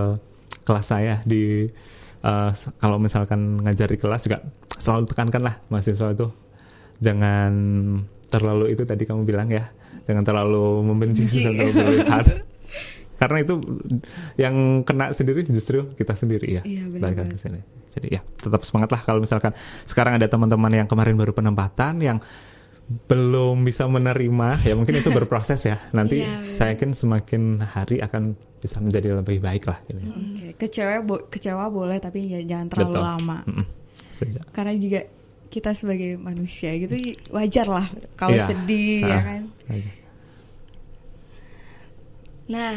kelas 0.63 0.85
saya 0.87 1.21
di 1.23 1.69
s- 2.49 2.73
kalau 2.75 2.97
misalkan 2.97 3.61
ngajar 3.61 3.85
di 3.85 3.95
kelas 3.95 4.25
juga 4.25 4.41
selalu 4.75 5.05
tekankan 5.05 5.41
lah 5.43 5.61
mahasiswa 5.67 6.09
itu 6.09 6.27
jangan 6.97 7.53
terlalu 8.27 8.71
itu 8.71 8.83
tadi 8.83 9.03
kamu 9.03 9.23
bilang 9.23 9.47
ya, 9.47 9.69
jangan 10.03 10.23
terlalu 10.23 10.83
membenci 10.83 11.23
Benci. 11.23 11.39
jangan 11.39 11.53
terlalu 11.55 11.73
berlebihan. 11.73 12.25
Karena 13.15 13.37
itu 13.39 13.53
yang 14.35 14.55
kena 14.83 15.09
sendiri 15.09 15.47
justru 15.47 15.87
kita 15.93 16.13
sendiri 16.13 16.47
ya. 16.51 16.61
Iya, 16.61 16.83
benar 16.89 17.15
ke 17.15 17.39
sini. 17.39 17.63
Jadi 17.89 18.11
ya 18.11 18.21
tetap 18.35 18.59
semangat 18.61 18.91
lah 18.91 19.01
kalau 19.01 19.23
misalkan 19.23 19.55
sekarang 19.83 20.19
ada 20.19 20.27
teman-teman 20.27 20.67
yang 20.75 20.83
kemarin 20.83 21.15
baru 21.15 21.31
penempatan 21.31 22.03
yang 22.03 22.19
belum 22.85 23.65
bisa 23.65 23.87
menerima 23.87 24.61
ya 24.61 24.77
mungkin 24.77 24.99
itu 24.99 25.09
berproses 25.17 25.57
ya 25.63 25.81
nanti 25.89 26.21
Iya, 26.21 26.53
saya 26.53 26.77
yakin 26.77 26.93
semakin 26.93 27.41
hari 27.63 27.97
akan 27.97 28.35
bisa 28.59 28.77
menjadi 28.77 29.15
lebih 29.15 29.39
baik 29.39 29.65
lah 29.65 29.79
gitu. 29.87 29.99
Oke, 30.05 30.47
kecewa 30.59 31.01
bo- 31.01 31.25
kecewa 31.25 31.65
boleh 31.67 31.97
tapi 31.97 32.29
ya 32.29 32.43
jangan 32.43 32.67
terlalu 32.67 32.91
Betul. 32.93 33.01
lama. 33.01 33.37
Mm-mm. 33.47 33.65
Setuju. 34.11 34.37
Karena 34.51 34.73
juga 34.75 34.99
kita 35.55 35.71
sebagai 35.71 36.19
manusia 36.19 36.75
gitu 36.75 36.99
wajar 37.29 37.63
lah 37.65 37.87
kalau 38.13 38.35
Iya. 38.35 38.45
sedih 38.45 38.99
ya 39.01 39.13
Ah, 39.13 39.23
kan. 39.23 39.41
aja. 39.69 39.91
Nah, 42.45 42.73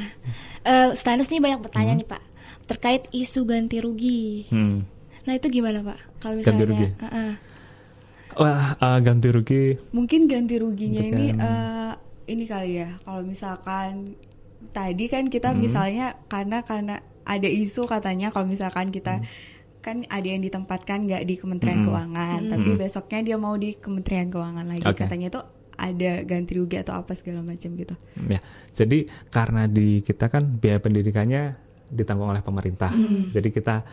eh 0.63 0.89
Stanis 0.95 1.29
nih 1.29 1.43
banyak 1.43 1.61
bertanya 1.61 1.93
nih 1.95 2.07
Pak 2.07 2.23
terkait 2.65 3.03
isu 3.11 3.45
ganti 3.45 3.81
rugi. 3.81 4.47
Hmm. 4.49 4.85
Nah 5.25 5.35
itu 5.35 5.49
gimana 5.51 5.81
Pak? 5.83 5.99
Kalau 6.19 6.35
Ganti 6.39 6.47
misalnya, 6.55 6.65
rugi? 6.65 6.87
Heeh. 6.99 7.33
Wah 8.39 8.65
eh, 8.77 8.99
ganti 9.01 9.29
rugi 9.29 9.65
Mungkin 9.91 10.21
ganti 10.25 10.55
ruginya 10.57 11.03
ini 11.03 11.27
eh, 11.33 11.93
ini 12.29 12.45
kali 12.45 12.73
ya. 12.79 12.97
Kalau 13.03 13.23
misalkan 13.23 14.15
tadi 14.71 15.05
kan 15.07 15.27
kita 15.27 15.51
Hmm. 15.51 15.61
misalnya 15.61 16.07
karena 16.27 16.63
karena 16.63 16.97
ada 17.23 17.45
isu 17.47 17.85
katanya 17.85 18.31
kalau 18.31 18.47
misalkan 18.47 18.89
kita 18.89 19.21
Hmm. 19.21 19.29
Kan 19.79 20.05
ada 20.11 20.27
yang 20.27 20.43
ditempatkan 20.43 21.07
nggak 21.09 21.23
di 21.25 21.35
Kementerian 21.39 21.83
Mm-mm. 21.83 21.89
Keuangan, 21.91 22.41
tapi 22.51 22.71
besoknya 22.77 23.21
dia 23.23 23.37
mau 23.39 23.55
di 23.55 23.75
Kementerian 23.79 24.29
Keuangan 24.29 24.67
lagi 24.67 24.85
Oke. 24.85 25.07
katanya 25.07 25.29
tuh 25.33 25.45
ada 25.79 26.27
ganti 26.27 26.53
rugi 26.59 26.77
atau 26.83 26.99
apa 26.99 27.15
segala 27.15 27.41
macam 27.47 27.71
gitu. 27.79 27.95
ya. 28.27 28.43
Jadi 28.75 29.07
karena 29.31 29.71
di 29.71 30.03
kita 30.03 30.27
kan 30.27 30.43
biaya 30.59 30.83
pendidikannya 30.83 31.55
ditanggung 31.89 32.35
oleh 32.35 32.43
pemerintah. 32.43 32.91
Jadi 33.35 33.49
kita 33.55 33.87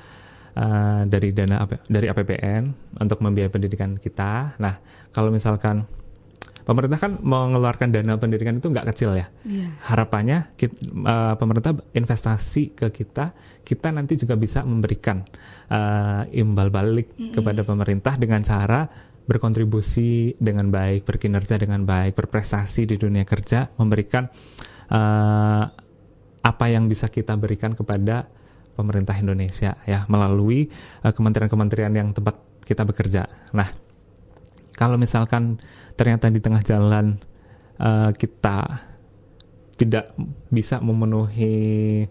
eh, 0.58 1.02
dari 1.06 1.30
dana 1.32 1.62
dari 1.86 2.10
APBN 2.10 2.64
untuk 3.00 3.22
membiayai 3.22 3.54
pendidikan 3.54 3.96
kita. 4.02 4.58
Nah, 4.58 4.82
kalau 5.14 5.30
misalkan 5.30 5.86
pemerintah 6.66 6.98
kan 6.98 7.22
mengeluarkan 7.22 7.94
dana 7.94 8.18
pendidikan 8.18 8.58
itu 8.58 8.68
nggak 8.74 8.90
kecil 8.92 9.14
ya. 9.14 9.30
Iya. 9.46 9.70
harapannya 9.86 10.58
kit- 10.58 10.82
eh, 10.82 11.36
pemerintah 11.38 11.78
investasi 11.94 12.74
ke 12.74 12.90
kita, 12.90 13.38
kita 13.62 13.94
nanti 13.94 14.18
juga 14.18 14.34
bisa 14.36 14.66
memberikan 14.66 15.22
eh, 15.70 16.42
imbal 16.42 16.74
balik 16.74 17.14
kepada 17.32 17.62
pemerintah 17.62 18.18
dengan 18.18 18.42
cara 18.42 18.90
berkontribusi 19.26 20.38
dengan 20.38 20.70
baik, 20.70 21.06
berkinerja 21.06 21.58
dengan 21.58 21.82
baik, 21.82 22.14
berprestasi 22.14 22.86
di 22.86 22.98
dunia 22.98 23.26
kerja, 23.26 23.70
memberikan 23.78 24.26
eh, 24.90 25.66
apa 26.46 26.66
yang 26.70 26.86
bisa 26.86 27.10
kita 27.10 27.34
berikan 27.38 27.74
kepada 27.74 28.30
pemerintah 28.78 29.16
Indonesia 29.18 29.80
ya 29.88 30.04
melalui 30.12 30.68
kementerian-kementerian 31.02 31.90
yang 31.96 32.12
tempat 32.14 32.38
kita 32.66 32.86
bekerja. 32.86 33.26
Nah, 33.56 33.85
kalau 34.76 34.96
misalkan 34.96 35.58
ternyata 35.96 36.28
di 36.28 36.40
tengah 36.40 36.62
jalan 36.62 37.18
eh, 37.80 38.12
kita 38.14 38.86
tidak 39.76 40.16
bisa 40.48 40.80
memenuhi 40.80 42.08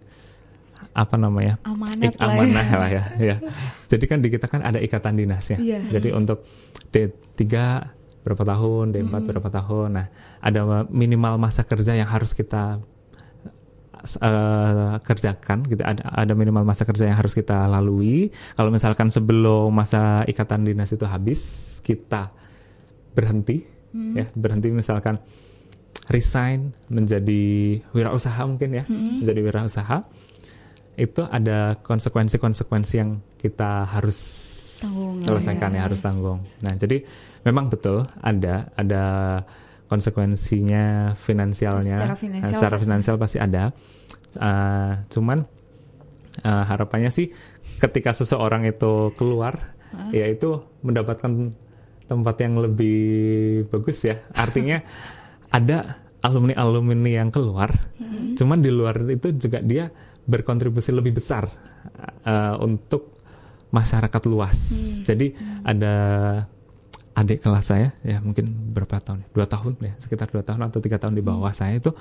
apa 0.95 1.17
namanya 1.17 1.57
Amanat 1.65 2.13
ik- 2.13 2.21
lah 2.21 2.29
ya. 2.29 2.39
amanah 2.39 2.69
lah 2.77 2.91
ya, 2.93 3.05
ya. 3.19 3.37
Jadi 3.89 4.05
kan 4.05 4.19
di 4.21 4.29
kita 4.29 4.47
kan 4.47 4.61
ada 4.63 4.79
ikatan 4.79 5.17
dinasnya. 5.17 5.59
Iya. 5.59 5.81
Jadi 5.91 6.13
untuk 6.13 6.45
D3 6.93 7.43
berapa 8.23 8.45
tahun, 8.47 8.95
D4 8.95 9.15
berapa 9.27 9.49
tahun. 9.51 9.89
Nah, 9.91 10.07
ada 10.39 10.61
minimal 10.87 11.35
masa 11.37 11.67
kerja 11.67 11.99
yang 11.99 12.07
harus 12.07 12.31
kita 12.31 12.79
eh, 14.05 14.95
kerjakan 15.01 15.65
gitu 15.65 15.81
ada 15.81 16.05
ada 16.05 16.33
minimal 16.37 16.63
masa 16.63 16.85
kerja 16.85 17.09
yang 17.09 17.17
harus 17.17 17.33
kita 17.33 17.65
lalui 17.65 18.29
kalau 18.53 18.69
misalkan 18.69 19.09
sebelum 19.09 19.73
masa 19.73 20.23
ikatan 20.29 20.69
dinas 20.69 20.93
itu 20.93 21.09
habis 21.09 21.41
kita 21.81 22.29
berhenti 23.15 23.63
ya 23.95 24.27
berhenti 24.35 24.75
misalkan 24.75 25.23
resign 26.11 26.75
menjadi 26.91 27.79
wirausaha 27.95 28.43
mungkin 28.45 28.75
ya 28.75 28.85
menjadi 28.91 29.41
wirausaha 29.41 30.03
itu 30.95 31.23
ada 31.27 31.79
konsekuensi-konsekuensi 31.83 32.95
yang 32.99 33.23
kita 33.39 33.87
harus 33.87 34.19
Tanggung, 34.75 35.23
selesaikan 35.23 35.71
ya 35.75 35.87
harus 35.87 36.03
tanggung. 36.03 36.45
Nah 36.61 36.75
jadi 36.75 37.07
memang 37.47 37.71
betul 37.71 38.05
ada 38.21 38.69
ada 38.75 39.05
konsekuensinya 39.87 41.15
finansialnya. 41.15 41.97
Secara 41.99 42.15
Nah, 42.15 42.19
finansial 42.19 42.51
secara 42.53 42.75
pasti. 42.77 42.85
finansial 42.85 43.17
pasti 43.17 43.39
ada. 43.39 43.63
Uh, 44.35 44.93
cuman 45.15 45.47
uh, 46.43 46.65
harapannya 46.67 47.15
sih 47.15 47.31
ketika 47.79 48.11
seseorang 48.11 48.67
itu 48.67 49.15
keluar 49.15 49.79
ya 50.11 50.27
itu 50.27 50.59
mendapatkan 50.83 51.55
tempat 52.05 52.37
yang 52.41 52.61
lebih 52.61 53.65
bagus 53.73 54.05
ya 54.05 54.21
artinya 54.37 54.81
ada 55.57 56.03
alumni 56.25 56.55
alumni 56.57 57.11
yang 57.21 57.29
keluar 57.29 57.71
cuman 58.35 58.59
di 58.65 58.71
luar 58.73 58.97
itu 59.13 59.33
juga 59.37 59.61
dia 59.61 59.93
berkontribusi 60.25 60.91
lebih 60.91 61.21
besar 61.21 61.49
uh, 62.25 62.57
untuk 62.65 63.21
masyarakat 63.69 64.23
luas 64.27 64.59
jadi 65.05 65.37
ada 65.67 65.95
adik 67.15 67.45
kelas 67.45 67.67
saya 67.71 67.95
ya 68.03 68.19
mungkin 68.19 68.75
berapa 68.75 68.99
tahun 68.99 69.23
ya? 69.23 69.29
dua 69.31 69.47
tahun 69.47 69.73
ya 69.85 69.95
sekitar 70.01 70.33
dua 70.33 70.43
tahun 70.43 70.67
atau 70.67 70.81
tiga 70.83 70.99
tahun 70.99 71.15
di 71.15 71.23
bawah 71.23 71.53
saya 71.53 71.79
itu 71.79 71.95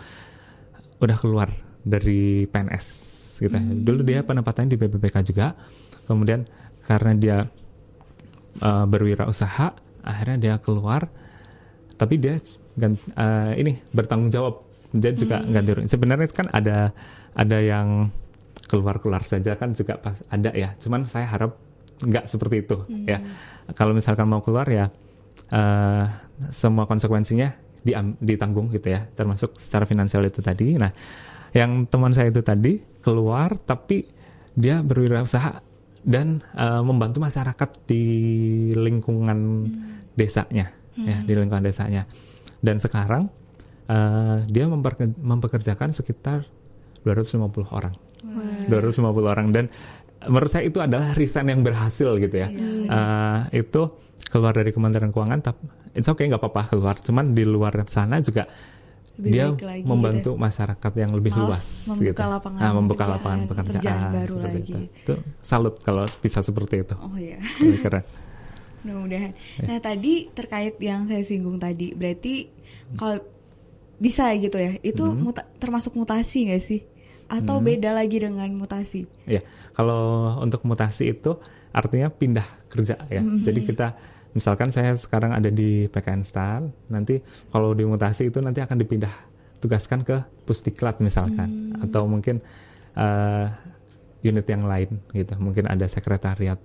udah 1.03 1.17
keluar 1.19 1.51
dari 1.83 2.47
PNS 2.47 3.13
gitu 3.43 3.53
ya. 3.53 3.63
Dulu 3.63 4.01
dia 4.07 4.23
penempatannya 4.23 4.71
di 4.73 4.77
BPPK 4.79 5.15
juga. 5.27 5.53
Kemudian 6.07 6.47
karena 6.87 7.11
dia 7.15 7.37
uh, 8.63 8.85
berwirausaha, 8.87 9.75
akhirnya 10.03 10.37
dia 10.37 10.55
keluar. 10.59 11.09
Tapi 11.97 12.19
dia 12.19 12.37
uh, 12.37 13.51
ini 13.55 13.79
bertanggung 13.95 14.29
jawab. 14.29 14.67
Dia 14.93 15.09
juga 15.15 15.41
ganti 15.41 15.71
rugi. 15.73 15.89
Sebenarnya 15.89 16.27
kan 16.29 16.47
ada 16.53 16.93
ada 17.33 17.57
yang 17.57 18.13
keluar-keluar 18.69 19.25
saja 19.25 19.57
kan 19.57 19.73
juga 19.73 19.97
pas 19.97 20.19
ada 20.29 20.53
ya. 20.53 20.77
Cuman 20.77 21.09
saya 21.09 21.25
harap 21.25 21.57
nggak 22.03 22.29
seperti 22.29 22.67
itu 22.67 22.77
ya. 23.09 23.23
Kalau 23.73 23.95
misalkan 23.95 24.27
mau 24.29 24.43
keluar 24.43 24.67
ya 24.69 24.91
uh, 25.49 26.05
semua 26.53 26.85
konsekuensinya 26.85 27.55
diam- 27.81 28.17
ditanggung 28.19 28.69
gitu 28.69 28.91
ya, 28.93 29.07
termasuk 29.17 29.57
secara 29.57 29.89
finansial 29.89 30.23
itu 30.27 30.39
tadi. 30.43 30.77
Nah, 30.77 30.91
yang 31.53 31.85
teman 31.87 32.11
saya 32.13 32.29
itu 32.29 32.41
tadi 32.41 32.81
keluar 33.01 33.55
tapi 33.61 34.07
dia 34.53 34.85
berwirausaha 34.85 35.72
dan 36.03 36.43
uh, 36.55 36.83
membantu 36.83 37.23
masyarakat 37.23 37.69
di 37.87 38.03
lingkungan 38.75 39.71
desanya 40.13 40.83
ya 40.97 41.17
di 41.25 41.33
lingkungan 41.33 41.63
desanya. 41.65 42.05
Dan 42.63 42.79
sekarang 42.79 43.27
uh, 43.89 44.39
dia 44.47 44.69
mempekerjakan 44.69 45.91
sekitar 45.91 46.47
250 47.03 47.49
orang. 47.73 47.93
250 48.71 49.03
orang. 49.27 49.47
Dan 49.51 49.65
menurut 50.23 50.47
saya 50.47 50.63
itu 50.63 50.79
adalah 50.79 51.11
resign 51.17 51.51
yang 51.51 51.61
berhasil 51.65 52.15
gitu 52.15 52.35
ya. 52.35 52.47
Uh, 52.87 53.39
itu 53.51 53.91
keluar 54.31 54.55
dari 54.55 54.71
Kementerian 54.71 55.11
Keuangan 55.11 55.39
tapi 55.43 55.61
it's 55.93 56.07
okay 56.07 56.31
nggak 56.31 56.39
apa-apa 56.39 56.71
keluar. 56.71 56.95
Cuman 57.03 57.35
di 57.35 57.43
luar 57.43 57.75
sana 57.91 58.23
juga 58.23 58.47
Lebih 59.13 59.29
dia 59.29 59.45
lagi 59.53 59.85
membantu 59.85 60.31
masyarakat 60.33 60.91
yang 60.95 61.11
lebih 61.13 61.31
Malah 61.31 61.45
luas 61.47 61.65
membuka 61.85 62.07
gitu. 62.09 62.21
lapangan 62.25 62.59
Nah, 62.59 62.71
membuka 62.73 62.95
pekerjaan- 62.97 63.13
lapangan 63.15 63.39
pekerjaan, 63.43 63.69
pekerjaan 63.69 64.01
baru 64.11 64.33
seperti 64.33 64.57
lagi. 64.57 64.71
Itu. 64.73 64.77
itu 64.99 65.13
salut 65.39 65.75
kalau 65.79 66.03
bisa 66.17 66.39
seperti 66.39 66.75
itu. 66.81 66.95
Oh 66.97 67.15
ya. 67.15 67.37
Lebih 67.59 67.79
keren. 67.79 68.03
Mudah-mudahan. 68.81 69.31
Ya. 69.31 69.63
Nah 69.63 69.77
tadi 69.79 70.13
terkait 70.29 70.75
yang 70.77 71.05
saya 71.05 71.21
singgung 71.21 71.55
tadi, 71.55 71.93
berarti 71.93 72.49
kalau 72.93 73.21
bisa 73.95 74.33
gitu 74.35 74.57
ya, 74.57 74.75
itu 74.81 74.99
Hmm. 75.01 75.23
muta- 75.23 75.47
termasuk 75.55 75.93
mutasi 75.93 76.49
nggak 76.49 76.59
sih? 76.59 76.81
Atau 77.25 77.57
beda 77.59 77.93
lagi 77.93 78.17
dengan 78.17 78.49
mutasi? 78.51 79.07
Ya, 79.23 79.39
kalau 79.71 80.01
untuk 80.37 80.61
mutasi 80.63 81.09
itu 81.09 81.39
artinya 81.71 82.09
pindah 82.09 82.45
kerja 82.67 82.99
ya. 83.07 83.21
Hmm. 83.21 83.39
Jadi 83.39 83.59
kita 83.63 83.95
misalkan 84.33 84.69
saya 84.69 84.93
sekarang 84.93 85.31
ada 85.31 85.47
di 85.47 85.85
PKN 85.87 86.21
STAN, 86.21 86.61
nanti 86.89 87.21
kalau 87.49 87.71
dimutasi 87.71 88.27
itu 88.27 88.37
nanti 88.37 88.59
akan 88.59 88.77
dipindah 88.77 89.13
tugaskan 89.57 90.01
ke 90.01 90.17
Pusdiklat 90.43 90.99
misalkan, 90.99 91.71
Hmm. 91.73 91.83
atau 91.85 92.03
mungkin 92.03 92.41
eh, 92.93 93.45
unit 94.21 94.45
yang 94.45 94.63
lain 94.63 95.01
gitu, 95.09 95.33
mungkin 95.37 95.65
ada 95.65 95.85
sekretariat 95.85 96.61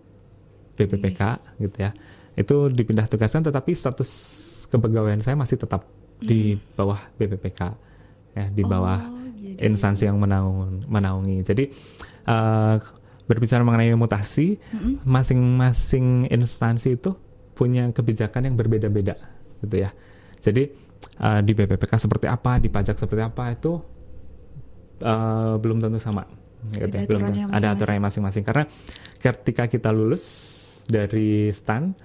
BPPK 0.74 1.20
gitu 1.58 1.76
ya, 1.80 1.90
itu 2.34 2.56
dipindah 2.68 3.06
tugaskan, 3.06 3.42
tetapi 3.42 3.72
status 3.72 4.10
kepegawaian 4.68 5.20
saya 5.20 5.34
masih 5.34 5.56
tetap 5.56 5.88
di 6.18 6.54
bawah 6.74 7.00
BPPK, 7.16 7.60
ya 8.34 8.44
di 8.48 8.60
bawah 8.62 8.98
Hmm. 9.00 9.14
Oh, 9.14 9.16
jadi- 9.40 9.70
instansi 9.70 10.04
yang 10.04 10.18
menaung, 10.18 10.82
menaungi. 10.84 11.46
Jadi 11.46 11.64
eh, 12.28 12.76
berbicara 13.24 13.64
mengenai 13.64 13.92
mutasi, 13.92 14.60
masing-masing 15.02 16.28
instansi 16.28 16.94
itu 16.94 17.12
punya 17.58 17.90
kebijakan 17.90 18.46
yang 18.46 18.54
berbeda-beda, 18.54 19.18
gitu 19.66 19.76
ya. 19.82 19.90
Jadi 20.38 20.70
eh, 21.18 21.40
di 21.42 21.52
BPPK 21.58 21.98
seperti 21.98 22.30
apa, 22.30 22.62
di 22.62 22.70
pajak 22.70 22.94
seperti 22.94 23.22
apa 23.26 23.50
itu 23.50 23.82
eh, 25.02 25.54
belum 25.58 25.82
tentu 25.82 25.98
sama. 25.98 26.22
gitu 26.70 26.86
Ada 26.86 26.96
ya. 27.02 27.06
Belum 27.10 27.20
tentu- 27.26 27.50
ada 27.50 27.66
aturannya 27.74 28.02
masing-masing. 28.06 28.46
Karena 28.46 28.64
ketika 29.18 29.66
kita 29.66 29.90
lulus 29.90 30.22
dari 30.86 31.50
STAN, 31.50 31.98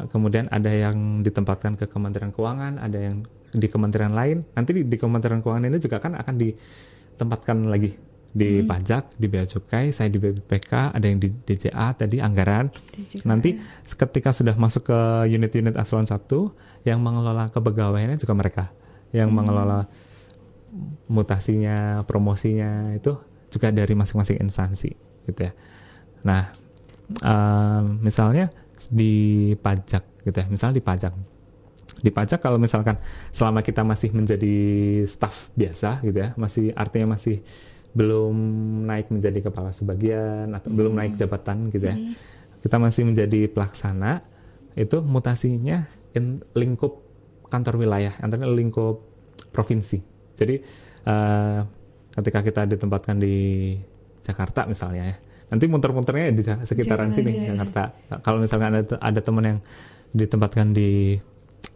eh, 0.00 0.06
kemudian 0.08 0.48
ada 0.48 0.72
yang 0.72 1.20
ditempatkan 1.20 1.76
ke 1.76 1.84
Kementerian 1.84 2.32
Keuangan, 2.32 2.80
ada 2.80 2.96
yang 2.96 3.28
di 3.54 3.68
kementerian 3.68 4.16
lain. 4.16 4.42
Nanti 4.56 4.72
di, 4.72 4.82
di 4.88 4.96
Kementerian 4.96 5.44
Keuangan 5.44 5.68
ini 5.68 5.76
juga 5.76 6.00
kan 6.00 6.16
akan 6.16 6.34
ditempatkan 6.40 7.68
lagi 7.68 8.13
di 8.34 8.60
Hmm. 8.60 8.66
pajak, 8.66 9.14
di 9.14 9.30
bea 9.30 9.46
cukai, 9.46 9.94
saya 9.94 10.10
di 10.10 10.18
BPK, 10.18 10.90
ada 10.90 11.06
yang 11.06 11.22
di 11.22 11.30
DJA 11.30 11.94
tadi 11.94 12.18
anggaran. 12.18 12.66
DJKN. 12.98 13.22
Nanti 13.30 13.54
ketika 13.86 14.34
sudah 14.34 14.58
masuk 14.58 14.90
ke 14.90 14.98
unit-unit 15.30 15.78
eselon 15.78 16.02
1 16.02 16.50
yang 16.82 16.98
mengelola 16.98 17.46
kepegawaiannya 17.54 18.18
juga 18.18 18.34
mereka 18.34 18.64
yang 19.14 19.30
Hmm. 19.30 19.38
mengelola 19.38 19.86
mutasinya, 21.06 22.02
promosinya 22.02 22.90
itu 22.98 23.14
juga 23.54 23.70
dari 23.70 23.94
masing-masing 23.94 24.42
instansi 24.42 24.90
gitu 25.30 25.40
ya. 25.46 25.52
Nah, 26.26 26.50
em, 27.22 28.02
misalnya 28.02 28.50
di 28.90 29.54
pajak 29.54 30.26
gitu 30.26 30.34
ya, 30.34 30.46
misalnya 30.50 30.74
di 30.74 30.84
pajak. 30.84 31.14
Di 32.02 32.10
pajak 32.10 32.42
kalau 32.42 32.58
misalkan 32.58 32.98
selama 33.30 33.62
kita 33.62 33.86
masih 33.86 34.10
menjadi 34.10 34.56
staf 35.06 35.54
biasa 35.54 36.02
gitu 36.02 36.18
ya, 36.18 36.34
masih 36.34 36.74
artinya 36.74 37.14
masih 37.14 37.40
belum 37.94 38.34
naik 38.90 39.08
menjadi 39.14 39.38
kepala 39.48 39.70
sebagian 39.70 40.50
atau 40.50 40.68
belum 40.68 40.98
naik 40.98 41.14
jabatan 41.14 41.70
gitu 41.70 41.86
ya. 41.86 41.96
Kita 42.58 42.76
masih 42.82 43.06
menjadi 43.06 43.46
pelaksana 43.46 44.20
itu 44.74 44.98
mutasinya 45.00 45.86
in 46.18 46.42
lingkup 46.58 47.02
kantor 47.46 47.86
wilayah, 47.86 48.14
antara 48.18 48.50
lingkup 48.50 49.06
provinsi. 49.54 50.02
Jadi 50.34 50.58
eh, 51.06 51.60
ketika 52.18 52.42
kita 52.42 52.62
ditempatkan 52.66 53.22
di 53.22 53.34
Jakarta 54.26 54.66
misalnya 54.66 55.14
ya, 55.14 55.16
nanti 55.54 55.64
muter-muternya 55.70 56.34
di 56.34 56.42
sekitaran 56.42 57.14
Jalan 57.14 57.14
sini 57.14 57.30
aja 57.30 57.38
ya. 57.38 57.48
Jakarta. 57.54 57.82
Kalau 58.26 58.38
misalkan 58.42 58.82
ada 58.82 58.82
ada 58.98 59.20
teman 59.22 59.44
yang 59.46 59.58
ditempatkan 60.14 60.74
di 60.74 61.18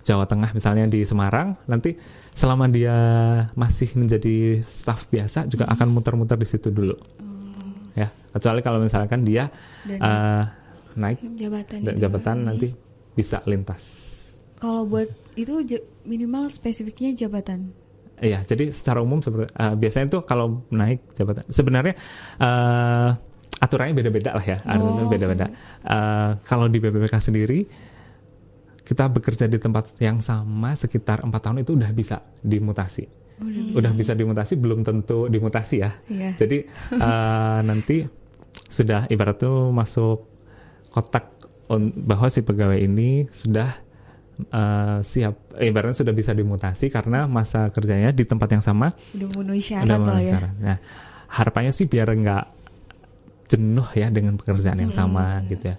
Jawa 0.00 0.24
Tengah 0.24 0.50
misalnya 0.50 0.84
di 0.84 1.02
Semarang, 1.02 1.56
nanti 1.64 1.96
selama 2.30 2.64
dia 2.66 2.94
masih 3.52 3.92
menjadi 3.94 4.62
staf 4.64 5.04
biasa 5.06 5.44
juga 5.44 5.66
akan 5.66 5.88
muter-muter 5.90 6.34
di 6.34 6.46
situ 6.46 6.68
dulu. 6.68 6.94
Ya, 7.92 8.08
kecuali 8.30 8.60
kalau 8.60 8.78
misalkan 8.78 9.22
dia 9.22 9.50
Dan 9.82 9.98
eh, 9.98 10.44
naik 10.94 11.18
jabatan 11.34 11.78
da- 11.82 11.96
jabatan 11.98 12.36
nanti 12.44 12.68
bisa 13.12 13.42
lintas. 13.44 14.06
kalau 14.56 14.82
buat 14.84 15.06
itu 15.34 15.54
minimal 16.02 16.46
spesifiknya 16.48 17.14
jabatan. 17.16 17.70
Iya, 18.18 18.42
jadi 18.42 18.70
secara 18.70 18.98
umum 18.98 19.18
seperti 19.18 19.50
eh, 19.52 19.74
biasanya 19.76 20.06
tuh 20.08 20.22
kalau 20.22 20.66
naik 20.68 21.06
jabatan 21.12 21.46
sebenarnya 21.48 21.94
eh, 22.36 23.10
aturannya 23.58 23.92
beda-beda 23.92 24.30
lah 24.32 24.42
ya, 24.44 24.58
aturannya 24.60 25.04
Oh. 25.04 25.10
beda-beda. 25.10 25.46
Eh, 25.84 26.30
kalau 26.42 26.66
di 26.66 26.78
BPPK 26.78 27.14
sendiri 27.20 27.66
kita 28.88 29.04
bekerja 29.04 29.44
di 29.44 29.60
tempat 29.60 29.92
yang 30.00 30.18
sama 30.18 30.72
sekitar 30.72 31.20
empat 31.20 31.40
tahun 31.44 31.60
itu 31.60 31.76
udah 31.76 31.92
bisa 31.92 32.24
dimutasi. 32.40 33.04
Udah 33.76 33.92
bisa 33.92 34.16
dimutasi 34.16 34.56
belum 34.56 34.80
tentu 34.80 35.28
dimutasi 35.28 35.76
ya. 35.78 35.92
Iya. 36.08 36.32
Jadi 36.34 36.64
eh, 36.96 37.58
nanti 37.62 38.08
sudah 38.66 39.04
ibarat 39.06 39.36
tuh 39.38 39.68
masuk 39.70 40.24
kotak 40.88 41.36
on- 41.68 41.92
bahwa 41.94 42.26
si 42.26 42.40
pegawai 42.40 42.80
ini 42.80 43.28
sudah 43.28 43.76
eh, 44.40 44.98
siap, 45.04 45.54
ibaratnya 45.60 46.00
sudah 46.00 46.14
bisa 46.16 46.32
dimutasi 46.32 46.88
karena 46.88 47.28
masa 47.28 47.68
kerjanya 47.68 48.08
di 48.10 48.24
tempat 48.24 48.48
yang 48.56 48.64
sama 48.64 48.96
Udah 49.12 49.28
memenuhi 49.28 49.60
udah 49.60 49.68
syarat 49.68 49.84
lah 49.86 49.98
memenuhi 50.00 50.24
ya. 50.24 50.32
syarat. 50.32 50.54
Nah, 50.58 50.76
harapannya 51.28 51.72
sih 51.76 51.84
biar 51.84 52.08
nggak 52.08 52.44
jenuh 53.48 53.88
ya 53.92 54.08
dengan 54.08 54.34
pekerjaan 54.34 54.80
yang 54.80 54.90
sama 54.90 55.44
gitu 55.44 55.72
ya. 55.72 55.76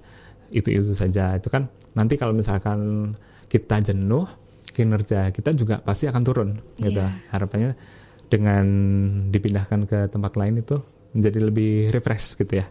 Itu 0.49 0.69
itu 0.69 0.93
saja. 0.93 1.33
Itu 1.35 1.49
kan 1.49 1.67
nanti 1.97 2.15
kalau 2.19 2.33
misalkan 2.35 3.13
kita 3.49 3.81
jenuh, 3.81 4.29
kinerja 4.73 5.33
kita 5.33 5.51
juga 5.57 5.81
pasti 5.81 6.05
akan 6.05 6.21
turun 6.23 6.49
gitu. 6.77 7.01
Iya. 7.01 7.09
Harapannya 7.33 7.71
dengan 8.29 8.65
dipindahkan 9.33 9.89
ke 9.89 9.99
tempat 10.13 10.37
lain 10.37 10.61
itu 10.61 10.77
menjadi 11.17 11.39
lebih 11.41 11.73
refresh 11.89 12.37
gitu 12.37 12.61
ya. 12.61 12.69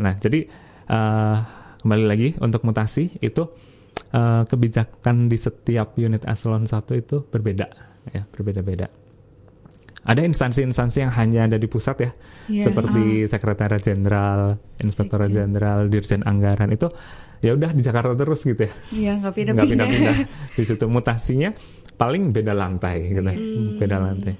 Nah, 0.00 0.16
jadi 0.16 0.48
eh, 0.88 1.36
kembali 1.84 2.04
lagi 2.08 2.28
untuk 2.40 2.64
mutasi 2.64 3.20
itu 3.20 3.42
eh, 4.10 4.42
kebijakan 4.48 5.28
di 5.28 5.36
setiap 5.36 5.94
unit 6.00 6.24
eselon 6.24 6.64
1 6.64 6.80
itu 6.96 7.28
berbeda 7.28 7.68
ya, 8.10 8.24
berbeda-beda. 8.32 8.88
Ada 10.00 10.24
instansi-instansi 10.24 11.04
yang 11.04 11.12
hanya 11.12 11.44
ada 11.44 11.60
di 11.60 11.68
pusat 11.68 11.96
ya, 12.00 12.10
Iya, 12.48 12.72
seperti 12.72 13.28
Sekretariat 13.28 13.84
Jenderal, 13.84 14.56
Inspektorat. 14.80 15.28
Jenderal, 15.28 15.92
Dirjen 15.92 16.24
Anggaran 16.24 16.72
itu 16.72 16.88
ya 17.40 17.52
udah 17.52 17.70
di 17.70 17.80
Jakarta 17.80 18.12
terus 18.14 18.40
gitu 18.40 18.60
ya, 18.60 18.72
Iya, 18.90 19.12
nggak 19.12 19.20
nggak 19.20 19.34
pindah-pindah. 19.34 19.66
pindah-pindah. 19.88 20.16
di 20.52 20.62
situ 20.62 20.84
mutasinya 20.86 21.50
paling 21.94 22.30
beda 22.30 22.52
lantai 22.52 22.96
gitu, 23.10 23.20
beda 23.76 23.96
lantai. 23.98 24.34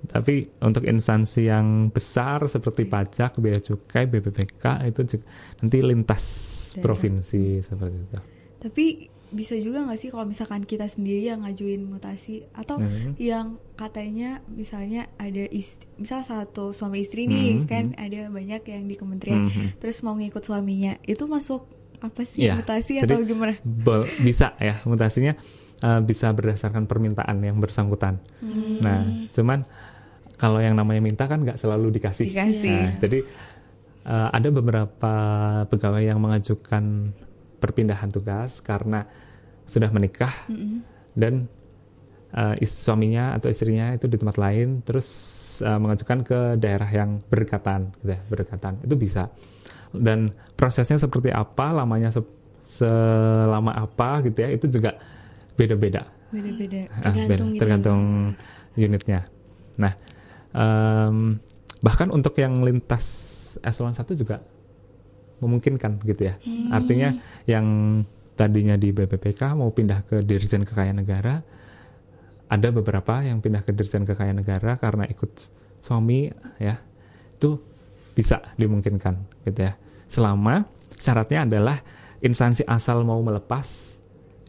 Tapi 0.00 0.34
untuk 0.60 0.84
instansi 0.84 1.42
yang 1.44 1.66
besar 1.88 2.46
seperti 2.46 2.84
pajak, 2.84 3.36
bea 3.36 3.58
cukai, 3.58 4.06
BPPK 4.06 4.64
itu 4.86 5.00
juga 5.06 5.24
nanti 5.58 5.78
lintas 5.80 6.24
Daerah. 6.70 6.82
provinsi 6.82 7.42
seperti 7.60 7.96
itu. 7.98 8.18
Tapi 8.58 8.84
bisa 9.28 9.52
juga 9.54 9.84
nggak 9.84 9.98
sih 9.98 10.08
kalau 10.08 10.24
misalkan 10.24 10.62
kita 10.62 10.86
sendiri 10.86 11.28
yang 11.28 11.42
ngajuin 11.42 11.84
mutasi 11.84 12.48
atau 12.50 12.78
Hmm. 12.78 13.12
yang 13.18 13.46
katanya 13.74 14.40
misalnya 14.48 15.04
ada 15.14 15.44
ist- 15.46 15.84
misal 15.94 16.22
satu 16.22 16.70
suami 16.70 17.02
istri 17.02 17.26
nih 17.26 17.48
Hmm, 17.54 17.66
kan 17.66 17.84
ada 17.94 18.28
banyak 18.28 18.64
yang 18.64 18.84
di 18.84 18.94
kementerian 18.94 19.44
Mhm. 19.46 19.76
terus 19.78 20.00
mau 20.00 20.14
ngikut 20.14 20.40
suaminya 20.40 20.96
itu 21.04 21.26
masuk 21.26 21.68
apa 21.98 22.22
sih 22.24 22.46
Iya, 22.46 22.62
mutasi 22.62 23.02
jadi- 23.02 23.18
atau 23.18 23.26
gimana? 23.26 23.58
Bisa 24.18 24.54
ya 24.62 24.78
mutasinya 24.86 25.34
uh, 25.82 26.00
bisa 26.00 26.30
berdasarkan 26.30 26.86
permintaan 26.86 27.38
yang 27.42 27.58
bersangkutan. 27.58 28.22
Hmm. 28.38 28.78
Nah, 28.78 29.00
cuman 29.30 29.66
kalau 30.38 30.62
yang 30.62 30.78
namanya 30.78 31.02
minta 31.02 31.26
kan 31.26 31.42
nggak 31.42 31.58
selalu 31.58 31.90
dikasih. 31.90 32.30
Dikasih. 32.30 32.70
Nah, 32.70 32.92
jadi 33.02 33.18
uh, 34.06 34.28
ada 34.30 34.48
beberapa 34.54 35.14
pegawai 35.66 36.02
yang 36.02 36.22
mengajukan 36.22 37.10
perpindahan 37.58 38.06
tugas 38.08 38.62
karena 38.62 39.02
sudah 39.66 39.90
menikah 39.90 40.30
Mm-mm. 40.46 40.80
dan 41.18 41.50
uh, 42.30 42.54
is- 42.62 42.70
suaminya 42.72 43.34
atau 43.34 43.50
istrinya 43.50 43.92
itu 43.92 44.06
di 44.06 44.14
tempat 44.16 44.38
lain, 44.38 44.80
terus 44.86 45.06
uh, 45.66 45.76
mengajukan 45.76 46.22
ke 46.22 46.38
daerah 46.56 46.86
yang 46.86 47.18
berdekatan, 47.26 47.90
gitu 47.98 48.14
ya, 48.14 48.20
berdekatan 48.30 48.78
itu 48.86 48.94
bisa. 48.94 49.28
Dan 49.90 50.30
prosesnya 50.54 50.96
seperti 50.96 51.32
apa, 51.32 51.72
lamanya 51.72 52.12
se- 52.12 52.36
selama 52.68 53.72
apa 53.72 54.20
gitu 54.28 54.38
ya, 54.44 54.48
itu 54.52 54.68
juga 54.68 54.96
beda-beda. 55.56 56.04
Beda-beda. 56.28 56.84
Ah, 56.92 57.08
Tergantung 57.08 57.48
gitu. 57.56 57.60
tergantung 57.60 58.02
unitnya. 58.76 59.20
Nah, 59.80 59.92
em, 60.52 61.40
bahkan 61.80 62.12
untuk 62.12 62.36
yang 62.36 62.60
lintas 62.60 63.04
eselon 63.64 63.96
1 63.96 64.12
juga 64.12 64.44
memungkinkan 65.40 66.02
gitu 66.04 66.28
ya. 66.28 66.34
Hmm. 66.42 66.74
Artinya 66.74 67.14
yang 67.46 67.66
tadinya 68.34 68.76
di 68.76 68.92
BPPK 68.92 69.54
mau 69.54 69.70
pindah 69.70 70.04
ke 70.04 70.22
Dirjen 70.22 70.62
Kekayaan 70.66 70.98
Negara, 71.00 71.42
ada 72.48 72.68
beberapa 72.70 73.22
yang 73.22 73.40
pindah 73.40 73.62
ke 73.62 73.70
Dirjen 73.72 74.04
Kekayaan 74.04 74.42
Negara 74.42 74.76
karena 74.76 75.06
ikut 75.06 75.30
suami 75.80 76.28
ya. 76.58 76.78
Itu 77.38 77.62
bisa 78.18 78.42
dimungkinkan 78.58 79.14
gitu 79.46 79.62
ya. 79.62 79.78
Selama 80.10 80.66
syaratnya 80.98 81.46
adalah 81.46 81.78
instansi 82.18 82.66
asal 82.66 83.06
mau 83.06 83.22
melepas, 83.22 83.94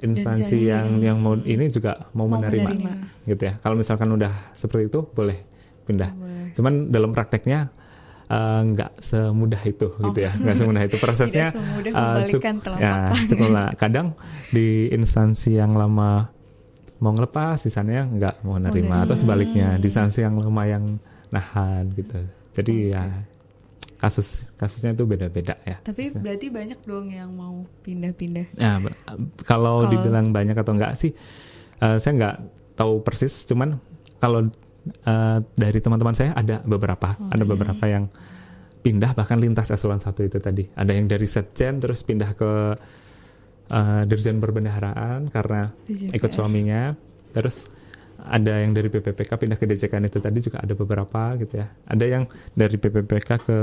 instansi 0.01 0.41
instansi 0.41 0.57
yang 0.65 0.87
yang 0.97 1.17
mau 1.21 1.37
ini 1.37 1.69
juga 1.69 2.09
mau, 2.17 2.25
Mau 2.25 2.41
menerima, 2.41 2.65
menerima. 2.73 2.91
gitu 3.29 3.41
ya. 3.45 3.53
Kalau 3.61 3.77
misalkan 3.77 4.09
udah 4.09 4.33
seperti 4.57 4.89
itu 4.89 5.05
boleh 5.05 5.37
pindah. 5.85 6.09
Boleh. 6.17 6.49
Cuman 6.57 6.73
dalam 6.89 7.13
prakteknya 7.13 7.69
eh, 8.25 8.61
nggak 8.65 8.97
semudah 8.97 9.61
itu 9.61 9.87
gitu 10.01 10.19
ya, 10.19 10.31
nggak 10.33 10.55
semudah 10.57 10.81
itu 10.81 10.97
prosesnya. 11.03 11.53
Oh. 11.53 11.61
Semudah 11.61 11.91
eh, 11.91 11.93
membalikan 11.93 12.55
cuk- 12.57 12.63
telapak 12.65 12.81
ya, 12.81 12.93
cukup 13.29 13.49
lah. 13.53 13.67
Kadang 13.77 14.07
di 14.49 14.89
instansi 14.89 15.53
yang 15.53 15.77
lama 15.77 16.25
mau 16.99 17.13
ngelepas, 17.13 17.61
di 17.61 17.69
sana 17.69 18.03
nggak 18.03 18.43
mau 18.43 18.57
nerima 18.57 19.05
atau 19.05 19.13
sebaliknya 19.13 19.77
di 19.77 19.87
instansi 19.87 20.25
yang 20.25 20.35
lama 20.35 20.63
yang 20.65 20.83
nahan 21.29 21.93
gitu. 21.93 22.17
Jadi 22.49 22.91
ya 22.91 23.05
kasus 23.99 24.47
kasusnya 24.55 24.95
itu 24.95 25.03
beda-beda 25.03 25.59
ya. 25.67 25.77
Tapi 25.83 26.15
berarti 26.15 26.47
banyak 26.47 26.79
dong 26.87 27.11
yang 27.11 27.35
mau 27.35 27.67
pindah-pindah. 27.83 28.55
Be- 28.55 28.95
kalau 29.43 29.83
Kalau- 29.83 29.91
dibilang 29.91 30.31
banyak 30.31 30.55
atau 30.55 30.71
enggak 30.71 30.95
sih, 30.95 31.11
eh, 31.83 31.97
saya 31.99 32.11
nggak 32.15 32.35
tahu 32.79 33.03
persis. 33.03 33.43
Cuman 33.43 33.75
kalau 34.17 34.47
eh, 35.03 35.37
dari 35.53 35.79
teman-teman 35.83 36.15
saya 36.15 36.31
ada 36.31 36.63
beberapa, 36.63 37.19
ada 37.19 37.43
beberapa 37.43 37.85
yang 37.85 38.07
pindah 38.79 39.11
bahkan 39.11 39.35
lintas 39.35 39.67
eselon 39.67 39.99
satu 39.99 40.23
itu 40.23 40.39
tadi. 40.39 40.63
Ada 40.71 40.95
yang 40.95 41.11
dari 41.11 41.27
setjen 41.27 41.83
terus 41.83 41.99
pindah 42.07 42.31
ke 42.39 42.51
eh, 43.69 44.01
dirjen 44.07 44.39
perbendaharaan 44.39 45.27
karena 45.27 45.75
ikut 46.15 46.31
suaminya. 46.31 46.95
Terus 47.35 47.67
ada 48.25 48.61
yang 48.61 48.71
dari 48.75 48.89
PPPK 48.91 49.31
pindah 49.39 49.57
ke 49.57 49.65
DJKN 49.65 50.11
itu 50.11 50.19
tadi 50.19 50.39
juga 50.43 50.57
ada 50.59 50.73
beberapa 50.75 51.35
gitu 51.39 51.59
ya. 51.59 51.67
Ada 51.87 52.05
yang 52.05 52.23
dari 52.53 52.75
PPPK 52.75 53.29
ke 53.43 53.59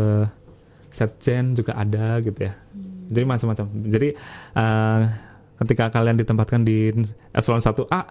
Setjen 0.91 1.53
juga 1.53 1.77
ada 1.77 2.23
gitu 2.25 2.41
ya. 2.41 2.57
Jadi 3.13 3.25
macam-macam. 3.27 3.67
Jadi 3.87 4.09
eh, 4.57 5.01
ketika 5.65 5.85
kalian 5.93 6.17
ditempatkan 6.21 6.61
di 6.65 6.93
eselon 7.33 7.63
1A 7.63 8.03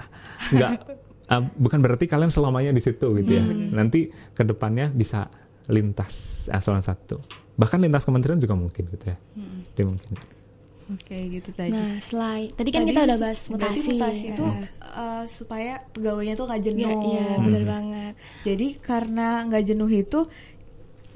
nggak 0.54 0.72
eh, 1.34 1.43
bukan 1.58 1.80
berarti 1.82 2.06
kalian 2.06 2.30
selamanya 2.30 2.72
di 2.72 2.82
situ 2.84 3.16
gitu 3.20 3.32
ya. 3.32 3.43
Nanti 3.74 4.12
ke 4.12 4.43
depannya 4.46 4.93
bisa 4.93 5.28
lintas 5.72 6.46
eselon 6.54 6.86
1. 6.86 7.58
Bahkan 7.58 7.80
lintas 7.82 8.04
kementerian 8.06 8.38
juga 8.38 8.54
mungkin 8.54 8.84
gitu 8.86 9.06
ya. 9.08 9.18
Dia 9.76 9.86
mungkin. 9.88 10.36
Oke, 10.88 11.18
gitu 11.32 11.50
tadi. 11.50 11.72
Nah, 11.72 11.98
selain 12.00 12.50
tadi 12.52 12.70
kan 12.70 12.82
Tadi 12.82 12.90
kita 12.92 13.02
udah 13.04 13.18
bahas 13.18 13.42
mutasi. 13.48 13.90
mutasi 13.92 14.26
itu 14.30 14.46
Ya. 14.46 14.70
eh, 14.96 15.24
supaya 15.28 15.74
pegawainya 15.90 16.34
tuh 16.34 16.46
nggak 16.46 16.62
jenuh. 16.64 16.86
Iya, 16.86 16.94
iya, 16.94 17.26
Hmm. 17.32 17.44
benar 17.44 17.64
banget. 17.66 18.14
Jadi 18.44 18.68
karena 18.80 19.28
nggak 19.44 19.64
jenuh 19.66 19.90
itu 19.90 20.20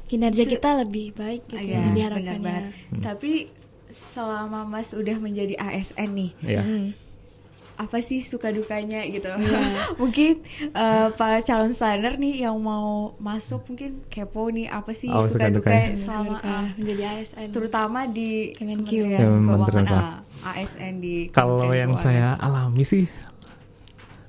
Kinerja 0.06 0.42
Se- 0.42 0.50
kita 0.50 0.74
lebih 0.76 1.14
baik 1.14 1.46
gitu 1.46 1.70
ya, 1.70 1.86
benar 1.86 1.94
diharapkannya. 1.94 2.42
banget. 2.42 2.64
Tapi 2.98 3.32
selama 3.92 4.66
Mas 4.66 4.90
udah 4.92 5.14
menjadi 5.16 5.54
ASN 5.56 6.10
nih, 6.12 6.32
Ya. 6.42 6.62
Hmm. 6.62 6.98
Apa 7.80 8.04
sih 8.04 8.20
suka 8.20 8.52
dukanya 8.52 9.08
gitu? 9.08 9.32
Iya. 9.32 9.60
mungkin 10.02 10.44
eh, 10.60 11.08
para 11.16 11.40
calon 11.40 11.72
standar 11.72 12.20
nih 12.20 12.44
yang 12.44 12.60
mau 12.60 13.16
masuk 13.24 13.64
mungkin 13.72 14.04
kepo 14.12 14.52
nih 14.52 14.68
apa 14.68 14.92
sih 14.92 15.08
Oh, 15.08 15.24
suka 15.24 15.48
dukanya 15.48 15.96
selama 15.96 16.44
Suka 16.44 16.52
ah, 16.52 16.66
menjadi 16.76 17.04
ASN. 17.08 17.48
terutama 17.56 18.00
di 18.04 18.52
Kemenq. 18.52 18.92
Kementerian 18.92 19.88
Ya, 19.88 20.20
ASN 20.44 20.94
di 21.00 21.16
Kalau 21.32 21.72
yang 21.72 21.96
saya 21.96 22.36
alami 22.36 22.84
sih 22.84 23.08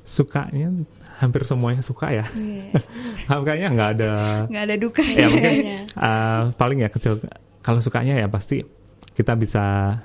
sukanya 0.06 0.70
hampir 1.18 1.42
semuanya 1.44 1.82
suka 1.82 2.10
ya. 2.10 2.26
Iya. 2.32 2.80
Kayaknya 3.46 3.68
nggak 3.74 3.90
ada 3.98 4.12
nggak 4.46 4.64
ada 4.70 4.76
duka 4.78 5.02
ya 5.04 5.26
mungkin 5.26 5.56
uh, 5.98 6.42
paling 6.54 6.78
ya 6.82 6.88
kecil 6.88 7.18
kalau 7.60 7.82
sukanya 7.82 8.14
ya 8.14 8.26
pasti 8.30 8.64
kita 9.12 9.36
bisa 9.36 9.98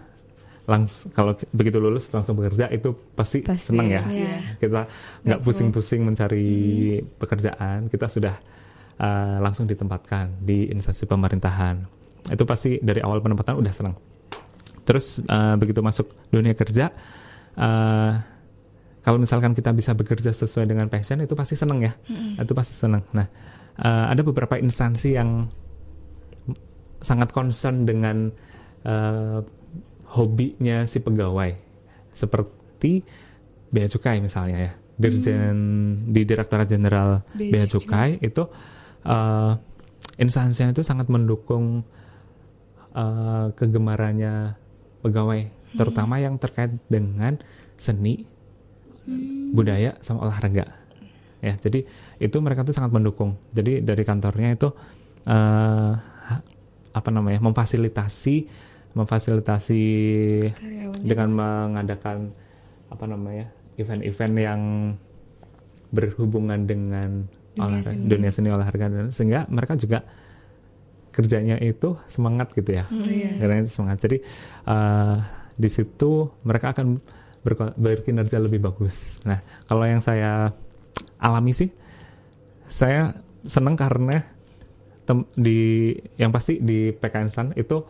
langsung 0.66 1.14
kalau 1.14 1.38
begitu 1.54 1.78
lulus 1.78 2.10
langsung 2.10 2.38
bekerja 2.42 2.66
itu 2.74 2.94
pasti, 3.14 3.46
Pasti, 3.46 3.70
senang 3.70 3.86
ya. 3.86 4.02
iya. 4.10 4.58
kita 4.58 4.90
nggak 5.22 5.40
pusing-pusing 5.46 6.02
mencari 6.02 6.98
pekerjaan 7.22 7.86
kita 7.86 8.10
sudah 8.10 8.36
uh, 8.98 9.38
langsung 9.42 9.70
ditempatkan 9.70 10.42
di 10.42 10.74
instansi 10.74 11.06
pemerintahan. 11.06 11.86
Itu 12.26 12.50
pasti 12.50 12.82
dari 12.82 13.06
awal 13.06 13.22
penempatan 13.22 13.62
udah 13.62 13.74
senang 13.74 13.96
terus 14.86 15.20
uh, 15.26 15.58
begitu 15.58 15.82
masuk 15.82 16.14
dunia 16.30 16.54
kerja 16.54 16.94
uh, 17.58 18.14
kalau 19.02 19.18
misalkan 19.18 19.58
kita 19.58 19.74
bisa 19.74 19.98
bekerja 19.98 20.30
sesuai 20.30 20.66
dengan 20.70 20.90
passion 20.90 21.22
itu 21.22 21.38
pasti 21.38 21.54
seneng 21.54 21.78
ya. 21.78 21.94
Itu 22.42 22.58
pasti 22.58 22.74
seneng. 22.74 23.06
Nah 23.14 23.30
uh, 23.78 24.10
ada 24.10 24.26
beberapa 24.26 24.58
instansi 24.58 25.14
yang 25.14 25.46
sangat 27.06 27.30
concern 27.30 27.86
dengan 27.86 28.34
uh, 28.82 29.46
hobinya 30.16 30.88
si 30.88 31.04
pegawai. 31.04 31.52
Seperti 32.16 33.04
bea 33.70 33.88
cukai 33.92 34.24
misalnya 34.24 34.58
ya. 34.58 34.72
Dirjen 34.96 35.58
di 36.08 36.24
direktorat 36.24 36.72
jenderal 36.72 37.28
Bea 37.36 37.52
bea 37.52 37.66
cukai. 37.68 38.24
Itu 38.24 38.48
uh, 39.04 39.54
instansinya 40.16 40.72
itu 40.72 40.88
sangat 40.88 41.12
mendukung 41.12 41.84
uh, 42.96 43.52
kegemarannya 43.52 44.56
pegawai 45.04 45.52
terutama 45.76 46.24
yang 46.24 46.40
terkait 46.40 46.72
dengan 46.88 47.36
seni 47.76 48.24
budaya 49.52 50.00
sama 50.02 50.26
olahraga. 50.26 50.66
Ya 51.44 51.54
jadi 51.54 51.86
itu 52.18 52.38
mereka 52.42 52.66
tuh 52.66 52.74
sangat 52.74 52.96
mendukung. 52.96 53.38
Jadi 53.54 53.84
dari 53.86 54.02
kantornya 54.02 54.56
itu 54.56 54.74
eh, 55.30 55.94
apa 56.96 57.10
namanya 57.12 57.44
memfasilitasi 57.44 58.36
memfasilitasi 58.96 59.84
Karyawannya. 60.52 61.04
dengan 61.04 61.30
mengadakan 61.32 62.18
apa 62.88 63.06
namanya 63.06 63.46
event-event 63.76 64.36
yang 64.36 64.62
berhubungan 65.90 66.64
dengan 66.64 67.28
Dunia 67.56 67.64
olahraga, 67.72 67.88
seni. 67.88 68.04
dunia 68.06 68.32
seni 68.32 68.50
olahraga 68.50 68.86
dan 68.90 69.08
sehingga 69.12 69.48
mereka 69.48 69.74
juga 69.76 70.04
kerjanya 71.10 71.56
itu 71.58 71.96
semangat 72.06 72.52
gitu 72.52 72.72
ya 72.74 72.84
Oh, 72.88 73.04
iya. 73.04 73.32
karena 73.36 73.64
itu 73.64 73.72
semangat 73.72 73.98
jadi 74.02 74.18
eh, 74.66 75.16
di 75.56 75.70
situ 75.70 76.12
mereka 76.44 76.76
akan 76.76 77.00
berkinerja 77.78 78.36
lebih 78.38 78.60
bagus 78.60 79.20
nah 79.24 79.40
kalau 79.64 79.88
yang 79.88 80.00
saya 80.00 80.52
alami 81.16 81.56
sih 81.56 81.72
saya 82.66 83.16
senang 83.46 83.80
karena 83.80 84.26
tem- 85.06 85.30
di 85.32 85.60
yang 86.16 86.34
pasti 86.34 86.60
di 86.60 86.92
PKN 86.92 87.30
Stan 87.30 87.50
itu 87.54 87.86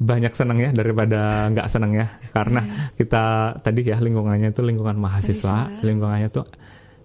banyak 0.00 0.32
senangnya 0.32 0.72
daripada 0.72 1.20
nggak 1.48 1.68
senangnya 1.68 2.08
karena 2.36 2.60
kita 2.96 3.22
tadi 3.60 3.84
ya 3.84 4.00
lingkungannya 4.00 4.48
itu 4.48 4.64
lingkungan 4.64 4.96
mahasiswa, 4.96 5.68
Mahasiswa. 5.68 5.84
lingkungannya 5.84 6.28
tuh 6.30 6.46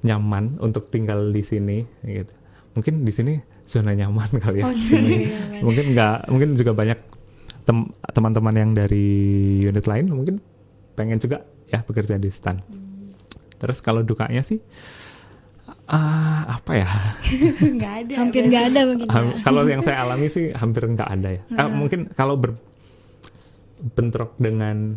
nyaman 0.01 0.57
untuk 0.59 0.87
tinggal 0.87 1.27
di 1.27 1.41
sini 1.41 1.83
gitu 2.01 2.31
mungkin 2.71 3.03
di 3.03 3.11
sini 3.11 3.33
zona 3.65 3.91
nyaman 3.91 4.29
kali 4.43 4.59
ya 4.59 4.65
Oh, 4.65 4.71
nyaman. 4.71 5.59
mungkin 5.59 5.85
nggak 5.91 6.15
mungkin 6.27 6.49
juga 6.53 6.71
banyak 6.71 6.99
tem- 7.63 7.91
teman-teman 8.09 8.55
yang 8.55 8.71
dari 8.71 9.07
unit 9.61 9.83
lain 9.83 10.05
mungkin 10.07 10.35
pengen 10.93 11.17
juga 11.17 11.43
ya 11.67 11.81
bekerja 11.81 12.15
di 12.15 12.29
stan 12.29 12.61
terus 13.57 13.79
kalau 13.79 13.99
dukanya 13.99 14.39
sih 14.39 14.61
ah 15.85 16.57
apa 16.57 16.71
ya 16.75 16.89
nggak 17.75 17.93
ada 18.05 18.13
Hampir 18.17 18.41
nggak 18.45 18.63
ada 18.69 18.79
mungkin. 18.85 19.07
ya. 19.07 19.21
Kalau 19.41 19.61
yang 19.65 19.81
saya 19.81 20.01
alami 20.01 20.27
sih 20.27 20.49
hampir 20.51 20.85
nggak 20.85 21.09
ada 21.09 21.29
ya. 21.31 21.41
Ah, 21.53 21.67
mungkin 21.67 22.09
kalau 22.11 22.37
ber- 22.37 22.57
bentrok 23.75 24.39
dengan 24.39 24.95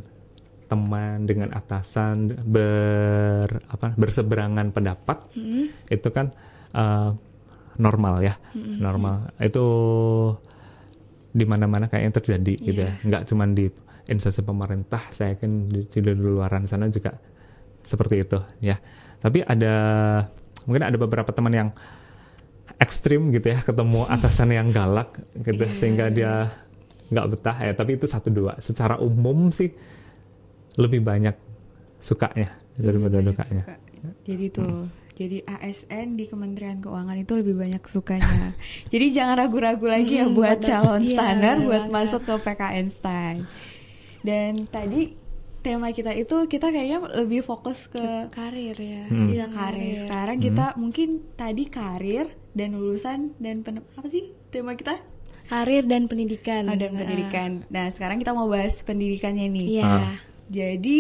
teman, 0.69 1.25
dengan 1.25 1.49
atasan, 1.51 2.29
ber 2.45 3.49
apa 3.73 3.97
berseberangan 3.97 4.69
pendapat 4.71 5.19
Hmm. 5.33 5.73
itu 5.89 6.09
kan 6.13 6.29
eh, 6.77 7.11
normal 7.79 8.21
ya, 8.21 8.35
normal. 8.77 9.33
Itu 9.41 9.65
di 11.33 11.45
mana-mana 11.45 11.87
kayaknya 11.87 12.13
terjadi 12.21 12.55
gitu 12.59 12.81
ya. 12.85 12.93
Nggak 13.01 13.23
cuma 13.33 13.49
di 13.49 13.71
instansi 14.09 14.41
pemerintah, 14.43 15.03
saya 15.13 15.37
yakin 15.37 15.53
di, 15.69 15.81
di 15.89 16.01
luaran 16.13 16.65
sana 16.65 16.89
juga 16.89 17.17
seperti 17.81 18.15
itu 18.21 18.39
ya. 18.61 18.77
Tapi 19.19 19.43
ada 19.43 19.75
mungkin 20.69 20.85
ada 20.85 20.97
beberapa 21.01 21.33
teman 21.33 21.55
yang 21.55 21.71
ekstrim 22.79 23.33
gitu 23.33 23.57
ya 23.57 23.65
ketemu 23.65 24.05
atasan 24.15 24.53
yang 24.53 24.69
galak 24.71 25.17
gitu 25.41 25.65
Iya, 25.65 25.75
sehingga 25.75 26.07
dia 26.13 26.33
nggak 27.09 27.27
betah 27.29 27.57
ya 27.59 27.73
tapi 27.73 27.95
itu 27.95 28.05
satu 28.05 28.29
dua 28.29 28.57
secara 28.59 28.97
umum 28.99 29.49
sih 29.49 29.73
lebih 30.75 31.01
banyak 31.01 31.35
sukanya 31.99 32.53
daripada 32.75 33.17
Banyak 33.17 33.29
dukanya 33.29 33.63
suka. 33.65 33.77
Jadi 34.23 34.47
tuh, 34.49 34.87
jadi 35.13 35.43
ASN 35.43 36.15
di 36.15 36.25
Kementerian 36.25 36.79
Keuangan 36.79 37.19
itu 37.19 37.35
lebih 37.35 37.59
banyak 37.59 37.83
sukanya. 37.85 38.55
jadi 38.93 39.07
jangan 39.11 39.35
ragu-ragu 39.37 39.83
lagi 39.85 40.15
ya 40.17 40.25
Hmm, 40.25 40.39
buat 40.39 40.55
buat- 40.55 40.63
calon 40.63 41.03
iya, 41.03 41.11
standar 41.13 41.57
bener 41.57 41.67
buat 41.67 41.83
banget. 41.83 41.97
masuk 41.99 42.21
ke 42.23 42.35
PKN 42.39 42.87
Style. 42.89 43.43
Dan 44.21 44.53
tadi 44.67 45.19
tema 45.59 45.91
kita 45.91 46.15
itu 46.15 46.47
kita 46.47 46.71
kayaknya 46.71 46.99
lebih 47.19 47.43
fokus 47.43 47.91
ke 47.91 48.31
karir 48.31 48.79
ya. 48.79 49.05
Hmm. 49.05 49.27
Iya 49.27 49.47
karir. 49.49 49.99
Sekarang 49.99 50.39
kita 50.39 50.67
mungkin 50.75 51.09
tadi 51.35 51.67
karir 51.67 52.27
dan 52.53 52.69
lulusan 52.73 53.35
dan 53.37 53.61
pen- 53.61 53.83
apa 53.91 54.07
sih 54.07 54.23
tema 54.49 54.73
kita? 54.73 54.95
Karir 55.49 55.83
dan 55.83 56.05
pendidikan. 56.05 56.63
Oh, 56.65 56.77
dan 56.77 56.93
pendidikan. 56.93 57.51
Nah 57.67 57.89
sekarang 57.89 58.17
kita 58.17 58.31
mau 58.31 58.47
bahas 58.47 58.79
pendidikannya 58.81 59.49
nih. 59.49 59.67
Iya. 59.75 59.85
Ah. 59.85 60.15
Jadi 60.47 60.99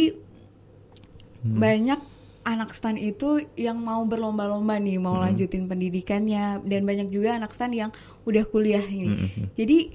Hmm. 1.39 1.55
banyak 1.55 2.01
anak 2.43 2.73
stan 2.73 2.97
itu 2.97 3.29
yang 3.55 3.79
mau 3.79 4.03
berlomba-lomba 4.03 4.75
nih 4.77 4.97
mau 4.97 5.15
Hmm. 5.15 5.25
lanjutin 5.25 5.65
pendidikannya 5.65 6.65
dan 6.65 6.83
banyak 6.83 7.09
juga 7.09 7.37
anak 7.37 7.53
stan 7.53 7.71
yang 7.71 7.91
udah 8.25 8.43
kuliah 8.45 8.83
ini. 8.83 9.07
Hmm, 9.07 9.29
Jadi 9.53 9.95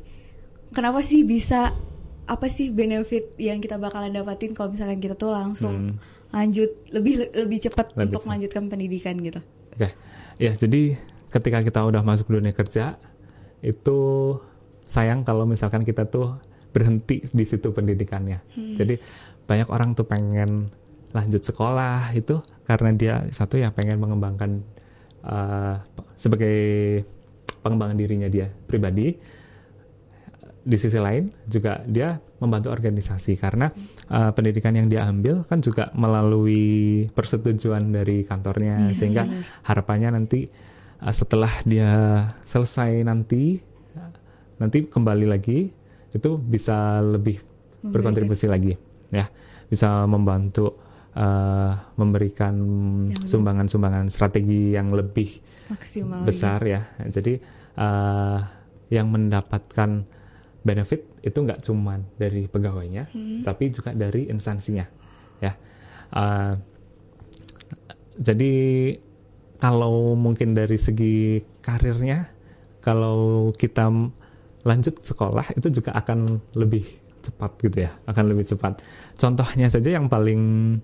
kenapa 0.70 1.02
sih 1.02 1.22
bisa 1.22 1.74
apa 2.24 2.48
sih 2.48 2.70
benefit 2.70 3.36
yang 3.36 3.58
kita 3.58 3.76
bakalan 3.76 4.10
dapatin 4.10 4.54
kalau 4.54 4.72
misalkan 4.72 4.98
kita 4.98 5.14
tuh 5.14 5.30
langsung 5.30 6.00
lanjut 6.30 6.72
lebih 6.90 7.28
lebih 7.36 7.60
cepat 7.60 7.90
Hmm. 7.90 7.94
Lebih 7.94 8.06
untuk 8.06 8.14
cepat. 8.16 8.28
melanjutkan 8.30 8.64
pendidikan 8.68 9.16
gitu. 9.20 9.40
Oke, 9.74 9.90
ya 10.38 10.52
jadi 10.54 10.82
ketika 11.28 11.60
kita 11.60 11.80
udah 11.82 12.00
masuk 12.00 12.30
dunia 12.30 12.50
kerja 12.50 12.96
itu 13.64 14.00
sayang 14.84 15.24
kalau 15.24 15.48
misalkan 15.48 15.82
kita 15.82 16.06
tuh 16.06 16.36
berhenti 16.76 17.24
di 17.32 17.46
situ 17.48 17.72
pendidikannya. 17.72 18.44
Jadi 18.76 19.00
banyak 19.48 19.70
orang 19.72 19.96
tuh 19.96 20.04
pengen 20.04 20.70
lanjut 21.14 21.46
sekolah 21.46 22.12
itu 22.18 22.42
karena 22.66 22.90
dia 22.92 23.16
satu 23.30 23.62
ya 23.62 23.70
pengen 23.70 24.02
mengembangkan 24.02 24.66
uh, 25.24 25.78
sebagai 26.18 26.58
pengembangan 27.64 27.96
dirinya 27.96 28.28
dia 28.28 28.52
pribadi. 28.68 29.16
Di 30.64 30.80
sisi 30.80 30.96
lain 30.96 31.28
juga 31.44 31.84
dia 31.84 32.16
membantu 32.40 32.72
organisasi 32.72 33.36
karena 33.36 33.68
uh, 34.08 34.32
pendidikan 34.32 34.72
yang 34.72 34.88
dia 34.88 35.04
ambil 35.08 35.44
kan 35.44 35.60
juga 35.60 35.92
melalui 35.92 37.04
persetujuan 37.12 37.92
dari 37.92 38.24
kantornya 38.24 38.96
sehingga 38.96 39.28
harapannya 39.68 40.16
nanti 40.16 40.48
setelah 41.12 41.52
dia 41.68 41.92
selesai 42.48 43.04
nanti 43.04 43.60
nanti 44.62 44.88
kembali 44.88 45.28
lagi 45.28 45.68
itu 46.14 46.30
bisa 46.40 47.02
lebih 47.04 47.42
berkontribusi 47.84 48.48
lagi 48.48 48.78
ya. 49.12 49.28
Bisa 49.68 50.06
membantu 50.06 50.80
uh, 51.18 51.74
memberikan 52.00 52.56
sumbangan-sumbangan 53.26 54.08
strategi 54.08 54.78
yang 54.78 54.94
lebih 54.94 55.42
Maksimal 55.74 56.24
besar 56.24 56.62
ya. 56.64 56.88
Jadi 57.10 57.42
uh, 57.76 58.40
yang 58.94 59.10
mendapatkan 59.10 60.06
benefit 60.64 61.04
itu 61.26 61.36
nggak 61.44 61.60
cuman 61.68 62.08
dari 62.16 62.48
pegawainya 62.48 63.12
tapi 63.44 63.74
juga 63.74 63.92
dari 63.92 64.32
instansinya 64.32 64.88
ya. 65.44 65.52
Uh, 66.14 66.54
jadi 68.22 68.54
kalau 69.64 70.12
mungkin 70.20 70.52
dari 70.52 70.76
segi 70.76 71.40
karirnya 71.64 72.28
kalau 72.84 73.48
kita 73.56 73.88
lanjut 74.68 75.00
sekolah 75.00 75.56
itu 75.56 75.80
juga 75.80 75.96
akan 75.96 76.44
lebih 76.60 76.84
cepat 77.24 77.52
gitu 77.64 77.88
ya 77.88 77.96
akan 78.04 78.24
lebih 78.28 78.44
cepat. 78.44 78.84
Contohnya 79.16 79.72
saja 79.72 79.96
yang 79.96 80.12
paling 80.12 80.76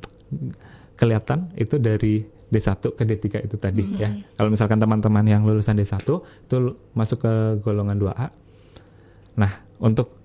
kelihatan 0.95 1.51
itu 1.59 1.75
dari 1.75 2.23
D1 2.47 2.79
ke 2.95 3.03
D3 3.03 3.51
itu 3.51 3.55
tadi 3.59 3.83
ya. 3.99 4.15
Kalau 4.39 4.47
misalkan 4.47 4.79
teman-teman 4.79 5.27
yang 5.27 5.43
lulusan 5.43 5.75
D1 5.75 5.99
itu 5.99 6.55
masuk 6.95 7.27
ke 7.27 7.33
golongan 7.59 7.99
2A 7.99 8.31
nah 9.35 9.59
untuk 9.83 10.15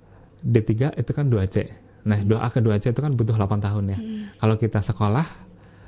D3 0.47 0.95
itu 0.95 1.11
kan 1.11 1.27
2C 1.27 1.71
nah 2.07 2.19
2A 2.23 2.51
ke 2.55 2.59
2C 2.63 2.95
itu 2.95 3.01
kan 3.03 3.19
butuh 3.19 3.35
8 3.35 3.59
tahun 3.59 3.85
ya. 3.91 3.99
Kalau 4.39 4.55
kita 4.63 4.79
sekolah 4.79 5.44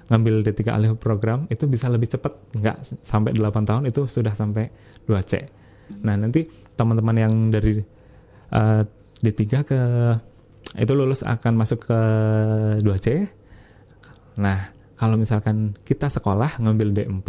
ngambil 0.06 0.46
D3 0.46 0.60
alih 0.70 0.90
program 0.94 1.50
itu 1.50 1.66
bisa 1.66 1.90
lebih 1.90 2.06
cepat. 2.10 2.32
Nggak 2.54 2.76
sampai 3.02 3.34
8 3.34 3.68
tahun 3.68 3.82
itu 3.90 4.06
sudah 4.06 4.32
sampai 4.34 4.70
2C 5.06 5.32
nah 6.02 6.18
nanti 6.18 6.50
teman-teman 6.74 7.16
yang 7.16 7.34
dari 7.54 7.78
eh, 8.50 8.82
D3 9.22 9.42
ke 9.62 9.80
itu 10.82 10.92
lulus 10.92 11.22
akan 11.22 11.54
masuk 11.54 11.86
ke 11.86 12.00
2C 12.82 13.30
nah 14.36 14.74
kalau 14.98 15.16
misalkan 15.16 15.78
kita 15.86 16.10
sekolah 16.10 16.58
ngambil 16.60 16.92
D4 16.92 17.28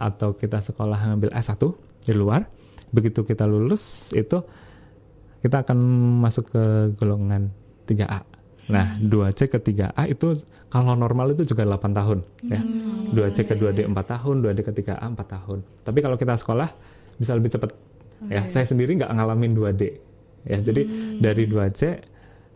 atau 0.00 0.32
kita 0.32 0.64
sekolah 0.64 1.12
ngambil 1.12 1.30
S1 1.36 1.60
di 2.08 2.12
luar 2.16 2.48
begitu 2.90 3.22
kita 3.22 3.44
lulus 3.44 4.10
itu 4.16 4.40
kita 5.40 5.64
akan 5.64 5.78
masuk 6.20 6.52
ke 6.52 6.64
golongan 7.00 7.48
3A. 7.88 8.29
Nah, 8.70 8.94
2C 8.96 9.46
ke 9.46 9.58
3A 9.58 10.06
itu 10.06 10.32
kalau 10.66 10.94
normal 10.94 11.34
itu 11.34 11.42
juga 11.44 11.66
8 11.66 11.90
tahun 11.90 12.18
ya. 12.44 12.62
2C 13.10 13.44
ke 13.44 13.54
2D 13.54 13.84
4 13.84 13.94
tahun, 14.06 14.36
2D 14.40 14.58
ke 14.62 14.72
3A 14.72 15.02
4 15.04 15.18
tahun. 15.26 15.58
Tapi 15.82 15.98
kalau 15.98 16.14
kita 16.14 16.34
sekolah 16.34 16.70
bisa 17.16 17.34
lebih 17.34 17.50
cepat. 17.50 17.70
Ya, 18.22 18.46
saya 18.46 18.62
sendiri 18.62 18.94
nggak 18.94 19.10
ngalamin 19.10 19.52
2D. 19.52 19.82
Ya, 20.42 20.58
jadi 20.58 20.82
dari 21.18 21.44
2C 21.44 21.80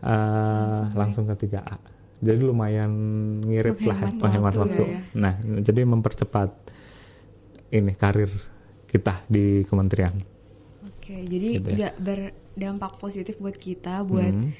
uh, 0.01 0.89
langsung 0.93 1.25
ke 1.25 1.35
3A. 1.45 1.75
Jadi 2.17 2.39
lumayan 2.39 2.89
ngirit 3.43 3.77
lah, 3.81 3.99
Menghemat 3.99 4.21
menghemat 4.23 4.53
waktu 4.55 4.81
waktu. 4.81 4.83
ya. 4.87 4.99
Nah, 5.15 5.33
jadi 5.59 5.81
mempercepat 5.83 6.49
ini 7.69 7.91
karir 7.93 8.31
kita 8.87 9.27
di 9.27 9.65
kementerian. 9.65 10.15
Oke, 10.87 11.21
jadi 11.21 11.59
Gitu 11.59 11.69
ya. 11.69 11.75
nggak 11.75 11.95
berdampak 11.99 12.91
positif 12.97 13.35
buat 13.37 13.53
kita, 13.53 14.01
buat 14.01 14.31
Hmm. 14.31 14.55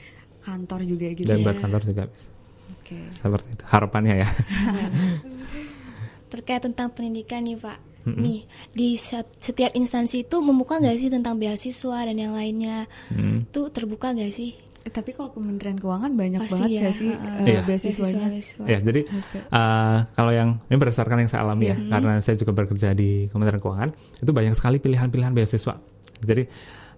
Kantor 0.46 0.86
juga 0.86 1.10
gitu 1.12 1.26
Dan 1.26 1.42
ya. 1.42 1.44
buat 1.44 1.58
kantor 1.58 1.82
juga 1.84 2.04
bisa. 2.06 2.30
Oke. 2.78 2.98
Seperti 3.10 3.48
itu. 3.52 3.64
Harapannya 3.66 4.14
ya. 4.22 4.30
terkait 6.32 6.62
tentang 6.62 6.92
pendidikan 6.92 7.42
nih 7.42 7.58
Pak. 7.58 7.78
Nih 8.06 8.46
di 8.70 9.02
set- 9.02 9.34
setiap 9.42 9.74
instansi 9.74 10.22
itu 10.22 10.38
membuka 10.38 10.78
nggak 10.78 10.94
sih 10.94 11.10
tentang 11.10 11.42
beasiswa 11.42 12.06
dan 12.06 12.14
yang 12.14 12.38
lainnya? 12.38 12.86
Hmm. 13.10 13.42
Itu 13.42 13.74
terbuka 13.74 14.14
nggak 14.14 14.30
sih? 14.30 14.54
Eh, 14.86 14.94
tapi 14.94 15.18
kalau 15.18 15.34
Kementerian 15.34 15.74
Keuangan 15.74 16.14
banyak 16.14 16.46
Pasti 16.46 16.54
banget 16.54 16.70
ya, 16.70 16.82
nggak 16.86 16.94
sih 16.94 17.10
eh, 17.10 17.46
Iya. 17.50 17.62
beasiswanya? 17.66 18.26
Beasiswa. 18.30 18.64
Ya, 18.70 18.78
jadi 18.78 19.02
Oke. 19.10 19.38
uh, 19.50 19.98
kalau 20.14 20.30
yang 20.30 20.50
ini 20.70 20.78
berdasarkan 20.78 21.26
yang 21.26 21.30
saya 21.34 21.42
alami 21.42 21.74
ya, 21.74 21.78
karena 21.90 22.22
saya 22.22 22.38
juga 22.38 22.54
bekerja 22.54 22.94
di 22.94 23.26
Kementerian 23.34 23.58
Keuangan, 23.58 23.90
itu 24.22 24.30
banyak 24.30 24.54
sekali 24.54 24.78
pilihan-pilihan 24.78 25.34
beasiswa. 25.34 25.74
Jadi 26.22 26.44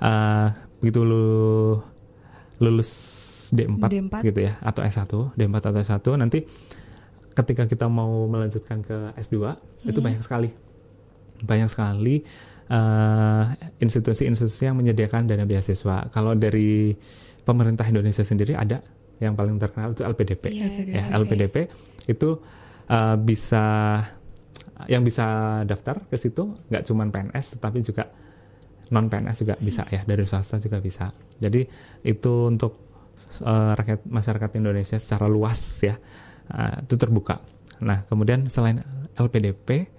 uh, 0.04 0.48
begitu 0.84 1.00
lu 1.08 1.26
lulus 2.60 2.92
D4, 3.54 3.84
D4. 3.88 4.16
gitu 4.28 4.40
ya, 4.44 4.60
atau 4.60 4.82
S1, 4.84 5.12
D4 5.36 5.56
atau 5.60 5.80
S1, 5.80 6.08
nanti 6.20 6.40
ketika 7.38 7.64
kita 7.70 7.86
mau 7.86 8.26
melanjutkan 8.26 8.82
ke 8.82 9.14
S2, 9.20 9.38
itu 9.86 10.00
banyak 10.02 10.22
sekali, 10.26 10.50
banyak 11.46 11.70
sekali 11.70 12.26
uh, 12.72 13.54
institusi-institusi 13.80 14.68
yang 14.68 14.78
menyediakan 14.78 15.28
dana 15.30 15.46
beasiswa. 15.46 16.10
Kalau 16.12 16.34
dari 16.36 16.96
pemerintah 17.48 17.88
Indonesia 17.88 18.24
sendiri 18.24 18.58
ada 18.58 18.84
yang 19.18 19.34
paling 19.34 19.58
terkenal 19.58 19.98
itu 19.98 20.06
LPDP 20.06 20.44
Iya, 20.54 20.68
ya 20.86 21.04
LPDP 21.18 21.56
itu 22.06 22.38
uh, 22.92 23.18
bisa 23.18 23.66
yang 24.86 25.02
bisa 25.02 25.26
daftar 25.66 26.06
ke 26.06 26.22
situ 26.22 26.54
nggak 26.70 26.86
cuma 26.86 27.10
PNS 27.10 27.58
tetapi 27.58 27.82
juga 27.82 28.14
non 28.94 29.10
PNS 29.10 29.38
juga 29.42 29.56
bisa 29.58 29.84
ya 29.90 30.06
dari 30.06 30.24
swasta 30.24 30.62
juga 30.62 30.78
bisa. 30.80 31.10
Jadi 31.42 31.66
itu 32.06 32.34
untuk 32.48 32.87
uh, 33.44 33.74
rakyat 33.78 34.06
masyarakat 34.08 34.50
Indonesia 34.58 34.98
secara 34.98 35.26
luas 35.30 35.60
ya 35.84 35.98
uh, 36.52 36.84
itu 36.84 36.96
terbuka 36.96 37.42
nah 37.78 38.06
kemudian 38.10 38.50
selain 38.50 38.82
LPDP 39.18 39.98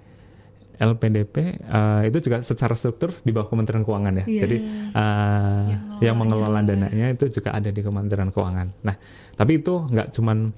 LPDP 0.78 1.58
uh, 1.66 2.06
itu 2.06 2.30
juga 2.30 2.38
secara 2.46 2.78
struktur 2.78 3.10
di 3.26 3.34
bawah 3.34 3.50
Kementerian 3.50 3.82
Keuangan 3.82 4.14
ya. 4.22 4.24
Iya. 4.30 4.42
Jadi 4.46 4.56
uh, 4.94 5.66
yang 5.98 6.14
mengelola 6.14 6.62
dananya 6.62 7.10
itu 7.10 7.26
juga 7.34 7.50
ada 7.50 7.66
di 7.74 7.82
Kementerian 7.82 8.30
Keuangan. 8.30 8.86
Nah, 8.86 8.94
tapi 9.34 9.58
itu 9.58 9.74
nggak 9.74 10.14
cuman 10.14 10.54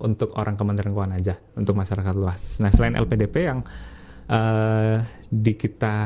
untuk 0.00 0.32
orang 0.40 0.56
Kementerian 0.56 0.92
Keuangan 0.96 1.20
aja, 1.20 1.36
untuk 1.52 1.76
masyarakat 1.76 2.14
luas. 2.16 2.64
Nah, 2.64 2.72
selain 2.72 2.96
LPDP 2.96 3.34
yang 3.44 3.60
uh, 4.32 5.04
di 5.28 5.52
kita 5.52 5.96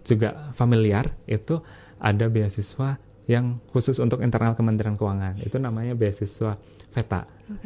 juga 0.00 0.54
familiar 0.56 1.12
itu 1.28 1.60
ada 2.00 2.24
beasiswa 2.32 2.96
yang 3.28 3.60
khusus 3.74 3.98
untuk 4.00 4.24
internal 4.24 4.56
Kementerian 4.56 4.96
Keuangan. 4.96 5.40
Itu 5.42 5.60
namanya 5.60 5.92
beasiswa 5.96 6.56
VETA. 6.90 7.22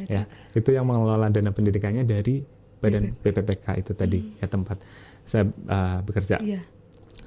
Ya, 0.09 0.25
itu 0.57 0.73
yang 0.73 0.89
mengelola 0.89 1.29
dana 1.29 1.53
pendidikannya 1.53 2.09
dari 2.09 2.45
Badan 2.81 3.17
BPPK 3.17 3.81
itu 3.81 3.93
tadi 3.97 4.21
ya 4.41 4.47
tempat 4.49 4.77
saya 5.25 5.49
uh, 5.49 6.05
bekerja. 6.05 6.37
Iya. 6.41 6.61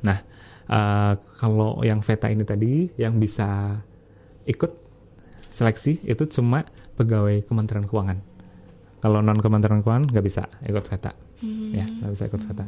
Nah, 0.05 0.21
uh, 0.69 1.17
kalau 1.41 1.82
yang 1.82 2.05
VETA 2.05 2.30
ini 2.30 2.45
tadi 2.45 2.93
yang 3.01 3.17
bisa 3.17 3.82
ikut 4.45 4.78
seleksi 5.49 6.05
itu 6.05 6.30
cuma 6.30 6.61
pegawai 6.93 7.41
Kementerian 7.45 7.89
Keuangan. 7.89 8.21
Kalau 9.01 9.25
non 9.25 9.41
Kementerian 9.41 9.82
Keuangan 9.82 10.13
nggak 10.13 10.25
bisa 10.25 10.45
ikut 10.65 10.86
VETA, 10.86 11.11
ya 11.73 11.86
nggak 11.86 12.11
bisa 12.13 12.23
ikut 12.30 12.41
VETA. 12.45 12.65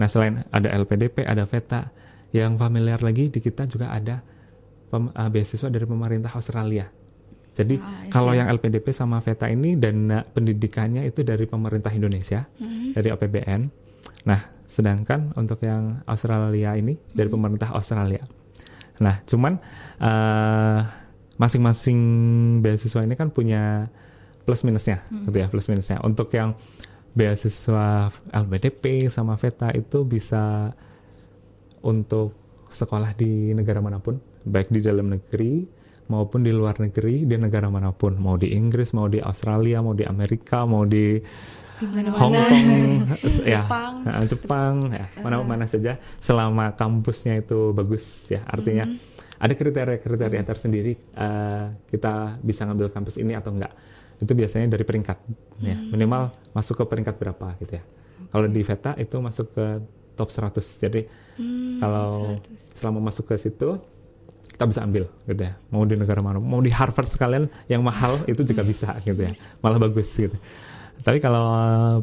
Nah, 0.00 0.08
selain 0.08 0.40
ada 0.48 0.72
LPDP, 0.72 1.28
ada 1.28 1.44
VETA, 1.44 1.92
yang 2.32 2.56
familiar 2.56 2.96
lagi 3.04 3.28
di 3.28 3.44
kita 3.44 3.68
juga 3.68 3.92
ada 3.92 4.24
pem- 4.92 5.08
uh, 5.08 5.30
beasiswa 5.32 5.72
dari 5.72 5.88
pemerintah 5.88 6.28
Australia. 6.36 6.92
Jadi 7.52 7.76
Ah, 7.76 8.08
kalau 8.08 8.32
yang 8.32 8.48
LPDP 8.48 8.92
sama 8.92 9.20
VETA 9.20 9.48
ini 9.48 9.76
dana 9.76 10.24
pendidikannya 10.24 11.04
itu 11.04 11.20
dari 11.20 11.44
pemerintah 11.44 11.92
Indonesia, 11.92 12.48
dari 12.92 13.08
APBN. 13.08 13.60
Nah, 14.24 14.40
sedangkan 14.64 15.36
untuk 15.36 15.60
yang 15.60 16.00
Australia 16.04 16.72
ini 16.72 16.96
dari 17.12 17.28
pemerintah 17.28 17.76
Australia. 17.76 18.24
Nah, 19.00 19.20
cuman 19.28 19.60
eh, 20.00 20.80
masing-masing 21.36 21.98
beasiswa 22.60 23.04
ini 23.04 23.20
kan 23.20 23.28
punya 23.28 23.92
plus 24.48 24.64
minusnya, 24.64 25.04
gitu 25.28 25.36
ya 25.36 25.52
plus 25.52 25.68
minusnya. 25.68 26.00
Untuk 26.00 26.32
yang 26.32 26.56
beasiswa 27.12 28.08
LPDP 28.32 29.12
sama 29.12 29.36
VETA 29.36 29.76
itu 29.76 30.08
bisa 30.08 30.72
untuk 31.84 32.32
sekolah 32.72 33.12
di 33.12 33.52
negara 33.52 33.84
mana 33.84 34.00
pun, 34.00 34.16
baik 34.44 34.68
di 34.70 34.80
dalam 34.82 35.10
negeri 35.10 35.82
maupun 36.10 36.44
di 36.44 36.52
luar 36.52 36.76
negeri 36.76 37.24
di 37.24 37.36
negara 37.40 37.72
mana 37.72 37.94
pun, 37.94 38.20
mau 38.20 38.36
di 38.36 38.52
Inggris, 38.52 38.92
mau 38.92 39.08
di 39.08 39.22
Australia, 39.22 39.80
mau 39.80 39.96
di 39.96 40.04
Amerika, 40.04 40.68
mau 40.68 40.84
di 40.84 41.16
Hong 42.14 42.30
Kong, 42.36 42.66
ya, 43.48 43.66
Jepang. 43.66 43.94
Jepang, 44.30 44.74
ya, 44.94 45.06
mana-mana 45.18 45.66
saja, 45.66 45.98
selama 46.22 46.78
kampusnya 46.78 47.42
itu 47.42 47.74
bagus, 47.74 48.30
ya, 48.30 48.46
artinya. 48.46 48.86
Ada 49.42 49.58
kriteria-kriteria 49.58 50.46
tersendiri 50.46 50.94
uh, 51.18 51.74
kita 51.90 52.38
bisa 52.38 52.62
ngambil 52.62 52.94
kampus 52.94 53.18
ini 53.18 53.34
atau 53.34 53.50
enggak. 53.50 53.74
Itu 54.22 54.38
biasanya 54.38 54.70
dari 54.70 54.86
peringkat, 54.86 55.18
ya, 55.58 55.74
minimal 55.74 56.30
masuk 56.54 56.78
ke 56.78 56.84
peringkat 56.86 57.18
berapa, 57.18 57.58
gitu 57.58 57.82
ya. 57.82 57.84
Kalau 58.30 58.46
di 58.46 58.62
VETA 58.62 58.94
itu 59.02 59.18
masuk 59.18 59.50
ke 59.50 59.66
top 60.14 60.30
100, 60.30 60.86
jadi 60.86 61.00
kalau 61.82 62.38
selama 62.78 63.10
masuk 63.10 63.32
ke 63.32 63.34
situ 63.40 63.82
kita 64.62 64.70
bisa 64.70 64.86
ambil 64.86 65.10
gitu 65.26 65.42
ya. 65.42 65.58
Mau 65.74 65.82
di 65.82 65.98
negara 65.98 66.22
mana 66.22 66.38
mau 66.38 66.62
di 66.62 66.70
Harvard 66.70 67.10
sekalian 67.10 67.50
yang 67.66 67.82
mahal 67.82 68.22
itu 68.30 68.46
juga 68.46 68.62
bisa 68.62 68.94
gitu 69.02 69.26
ya. 69.26 69.34
Malah 69.58 69.82
bagus 69.82 70.06
gitu. 70.14 70.38
Tapi 71.02 71.18
kalau 71.18 71.50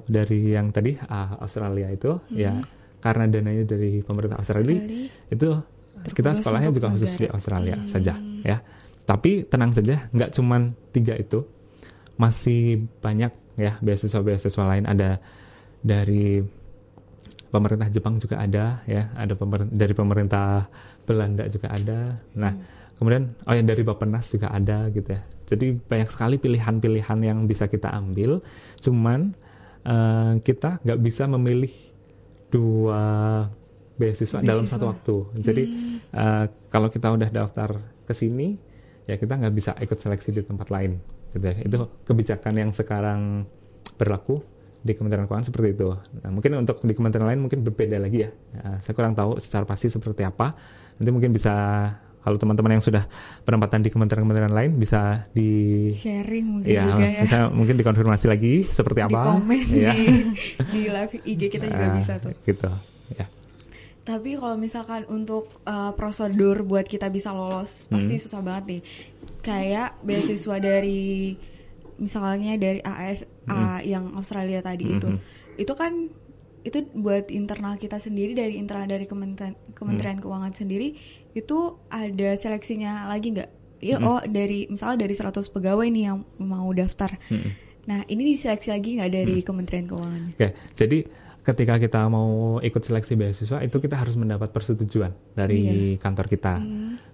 dari 0.03 0.51
yang 0.59 0.75
tadi 0.75 0.99
ah, 1.07 1.39
Australia 1.39 1.87
itu 1.87 2.19
ya 2.35 2.59
karena 2.99 3.31
dananya 3.31 3.63
dari 3.63 4.03
pemerintah 4.03 4.43
Australia 4.43 4.75
itu 5.31 5.47
kita 6.11 6.35
Terkhusus 6.35 6.43
sekolahnya 6.43 6.67
untuk 6.75 6.83
juga 6.83 6.87
khusus 6.99 7.11
negara. 7.15 7.23
di 7.23 7.27
Australia 7.31 7.75
saja 7.87 8.13
ya. 8.43 8.57
Tapi 9.07 9.47
tenang 9.47 9.71
saja 9.71 10.11
nggak 10.11 10.35
cuman 10.35 10.75
tiga 10.91 11.15
itu. 11.15 11.47
Masih 12.19 12.83
banyak 12.99 13.31
ya 13.55 13.79
beasiswa-beasiswa 13.79 14.63
lain. 14.67 14.83
Ada 14.83 15.23
dari 15.79 16.43
pemerintah 17.47 17.87
Jepang 17.87 18.19
juga 18.19 18.43
ada 18.43 18.83
ya. 18.83 19.15
Ada 19.15 19.39
pemer- 19.39 19.71
dari 19.71 19.95
pemerintah 19.95 20.67
Belanda 21.09 21.49
juga 21.49 21.73
ada 21.73 22.21
nah 22.37 22.53
kemudian 23.01 23.33
oh 23.49 23.53
ya 23.57 23.65
dari 23.65 23.81
Bappenas 23.81 24.29
juga 24.29 24.53
ada 24.53 24.93
gitu 24.93 25.09
ya 25.09 25.25
jadi 25.49 25.73
banyak 25.73 26.09
sekali 26.13 26.37
pilihan-pilihan 26.37 27.19
yang 27.25 27.49
bisa 27.49 27.65
kita 27.65 27.89
ambil 27.89 28.37
cuman 28.77 29.33
eh, 29.81 30.33
kita 30.45 30.85
nggak 30.85 30.99
bisa 31.01 31.25
memilih 31.25 31.73
dua 32.53 33.01
beasiswa, 33.97 34.45
dalam 34.45 34.69
Beasiswa. 34.69 34.77
satu 34.77 34.85
waktu 34.85 35.15
jadi 35.41 35.63
eh, 36.13 36.45
kalau 36.69 36.93
kita 36.93 37.09
udah 37.09 37.29
daftar 37.33 37.81
ke 38.05 38.13
sini 38.13 38.53
ya 39.09 39.17
kita 39.17 39.41
nggak 39.41 39.53
bisa 39.57 39.73
ikut 39.81 39.97
seleksi 39.97 40.29
di 40.29 40.45
tempat 40.45 40.69
lain 40.69 41.01
gitu 41.33 41.45
ya. 41.45 41.55
itu 41.65 41.77
kebijakan 42.05 42.53
yang 42.61 42.69
sekarang 42.69 43.41
berlaku 43.97 44.45
di 44.79 44.95
Kementerian 44.95 45.27
Keuangan 45.27 45.47
seperti 45.51 45.75
itu. 45.75 45.91
Nah, 45.91 46.31
mungkin 46.31 46.63
untuk 46.63 46.79
di 46.87 46.95
kementerian 46.95 47.27
lain 47.27 47.43
mungkin 47.43 47.67
berbeda 47.67 47.99
lagi 47.99 48.23
ya. 48.23 48.31
Nah, 48.31 48.79
saya 48.79 48.95
kurang 48.95 49.11
tahu 49.11 49.35
secara 49.35 49.67
pasti 49.67 49.91
seperti 49.91 50.23
apa. 50.23 50.55
Nanti 50.99 51.09
mungkin 51.09 51.31
bisa 51.31 51.53
kalau 52.19 52.35
teman-teman 52.35 52.75
yang 52.75 52.83
sudah 52.83 53.07
penempatan 53.41 53.79
di 53.79 53.87
kementerian-kementerian 53.87 54.51
lain 54.51 54.75
bisa 54.75 55.25
di 55.31 55.49
sharing 55.89 56.59
mungkin 56.59 56.67
ya, 56.69 56.83
juga 56.85 57.07
ya 57.07 57.21
bisa 57.23 57.37
mungkin 57.47 57.73
dikonfirmasi 57.73 58.25
lagi 58.27 58.53
seperti 58.69 58.99
di 58.99 59.05
apa. 59.07 59.21
komen 59.33 59.59
ya. 59.71 59.91
di, 59.95 60.05
di 60.67 60.81
live 60.85 61.13
IG 61.23 61.41
kita 61.49 61.65
juga 61.65 61.85
Ah, 61.85 61.95
bisa 61.95 62.13
tuh 62.19 62.35
Gitu. 62.43 62.69
Ya. 63.09 63.25
Tapi 64.01 64.35
kalau 64.35 64.57
misalkan 64.57 65.07
untuk 65.07 65.47
uh, 65.63 65.93
prosedur 65.93 66.61
buat 66.61 66.83
kita 66.83 67.07
bisa 67.07 67.29
lolos 67.29 67.87
pasti 67.87 68.15
Hmm. 68.15 68.21
susah 68.21 68.41
banget 68.41 68.63
nih. 68.67 68.81
Kayak 69.39 69.95
beasiswa 70.01 70.55
dari 70.57 71.33
misalnya 71.95 72.55
dari 72.55 72.79
AS 72.81 73.23
A 73.45 73.79
yang 73.81 74.11
Australia 74.13 74.59
tadi 74.59 74.85
itu. 74.91 75.07
Mhm. 75.07 75.19
Itu 75.55 75.73
kan 75.73 76.11
itu 76.69 76.85
buat 76.93 77.27
internal 77.27 77.75
kita 77.75 77.97
sendiri 77.97 78.31
dari 78.31 78.55
internal 78.55 78.85
dari 78.85 79.03
Kementerian 79.03 79.57
Kementerian 79.73 80.17
Hmm. 80.17 80.23
Keuangan 80.23 80.53
sendiri 80.53 80.95
itu 81.33 81.57
ada 81.89 82.29
seleksinya 82.33 83.09
lagi 83.09 83.33
nggak? 83.33 83.49
Ya 83.79 83.97
Mhm. 83.97 84.05
oh 84.05 84.21
dari 84.23 84.67
misalnya 84.67 85.03
dari 85.03 85.13
100 85.15 85.49
pegawai 85.49 85.87
nih 85.87 86.03
yang 86.05 86.17
mau 86.37 86.67
daftar. 86.71 87.15
Mm-mm. 87.27 87.51
Nah, 87.87 88.05
ini 88.05 88.35
diseleksi 88.35 88.69
lagi 88.69 88.99
nggak 88.99 89.11
dari 89.11 89.35
Hmm. 89.41 89.47
Kementerian 89.49 89.85
Keuangan? 89.87 90.21
Oke, 90.37 90.47
jadi 90.77 90.97
ketika 91.39 91.79
kita 91.79 92.05
mau 92.05 92.59
ikut 92.61 92.83
seleksi 92.83 93.17
beasiswa 93.17 93.57
itu 93.59 93.77
kita 93.79 93.97
harus 93.97 94.13
mendapat 94.13 94.53
persetujuan 94.53 95.09
dari 95.33 95.95
kantor 95.97 96.29
kita. 96.29 96.61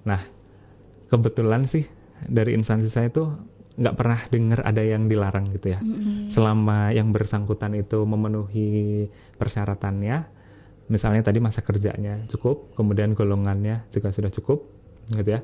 Nah, 0.03 0.22
kebetulan 1.08 1.64
sih 1.64 1.86
dari 2.26 2.58
instansi 2.58 2.89
saya 2.89 3.08
itu 3.08 3.24
nggak 3.76 3.96
pernah 4.00 4.20
dengar 4.32 4.60
ada 4.64 4.80
yang 4.80 5.12
dilarang 5.12 5.52
gitu 5.52 5.76
ya. 5.76 5.80
Selama 6.32 6.96
yang 6.96 7.12
bersangkutan 7.12 7.76
itu 7.76 8.04
memenuhi 8.08 9.08
persyaratannya, 9.36 10.18
misalnya 10.88 11.22
tadi 11.28 11.44
masa 11.44 11.60
kerjanya 11.60 12.24
cukup, 12.32 12.72
kemudian 12.80 13.12
golongannya 13.12 13.84
juga 13.92 14.16
sudah 14.16 14.32
cukup, 14.32 14.64
gitu 15.12 15.30
ya. 15.36 15.44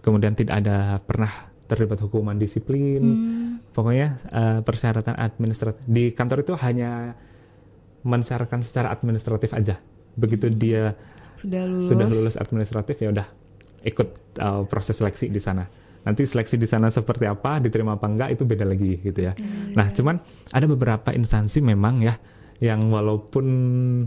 Kemudian 0.00 0.32
tidak 0.32 0.64
ada 0.64 1.02
pernah 1.04 1.52
terlibat 1.68 2.00
hukuman 2.00 2.40
disiplin, 2.40 3.02
pokoknya 3.76 4.08
eh, 4.32 4.60
persyaratan 4.64 5.20
administratif 5.20 5.84
di 5.84 6.16
kantor 6.16 6.48
itu 6.48 6.56
hanya 6.64 7.12
mensyaratkan 8.08 8.64
secara 8.64 8.88
administratif 8.88 9.52
aja. 9.52 9.76
Begitu 10.16 10.48
dia 10.48 10.96
Sudah 11.38 11.62
lulus. 11.68 11.86
sudah 11.86 12.06
lulus 12.08 12.34
administratif 12.40 12.96
ya 12.98 13.12
udah 13.12 13.26
ikut 13.86 14.08
uh, 14.42 14.66
proses 14.66 14.98
seleksi 14.98 15.30
di 15.30 15.38
sana. 15.38 15.62
Nanti 16.06 16.22
seleksi 16.24 16.56
di 16.56 16.66
sana 16.68 16.88
seperti 16.88 17.26
apa, 17.26 17.58
diterima 17.58 17.98
apa 17.98 18.06
enggak 18.06 18.38
itu 18.38 18.42
beda 18.46 18.64
lagi 18.64 19.00
gitu 19.02 19.20
ya. 19.20 19.32
Nah, 19.74 19.90
cuman 19.92 20.16
ada 20.54 20.66
beberapa 20.68 21.10
instansi 21.12 21.60
memang 21.60 22.00
ya 22.00 22.14
yang 22.58 22.90
walaupun 22.90 23.46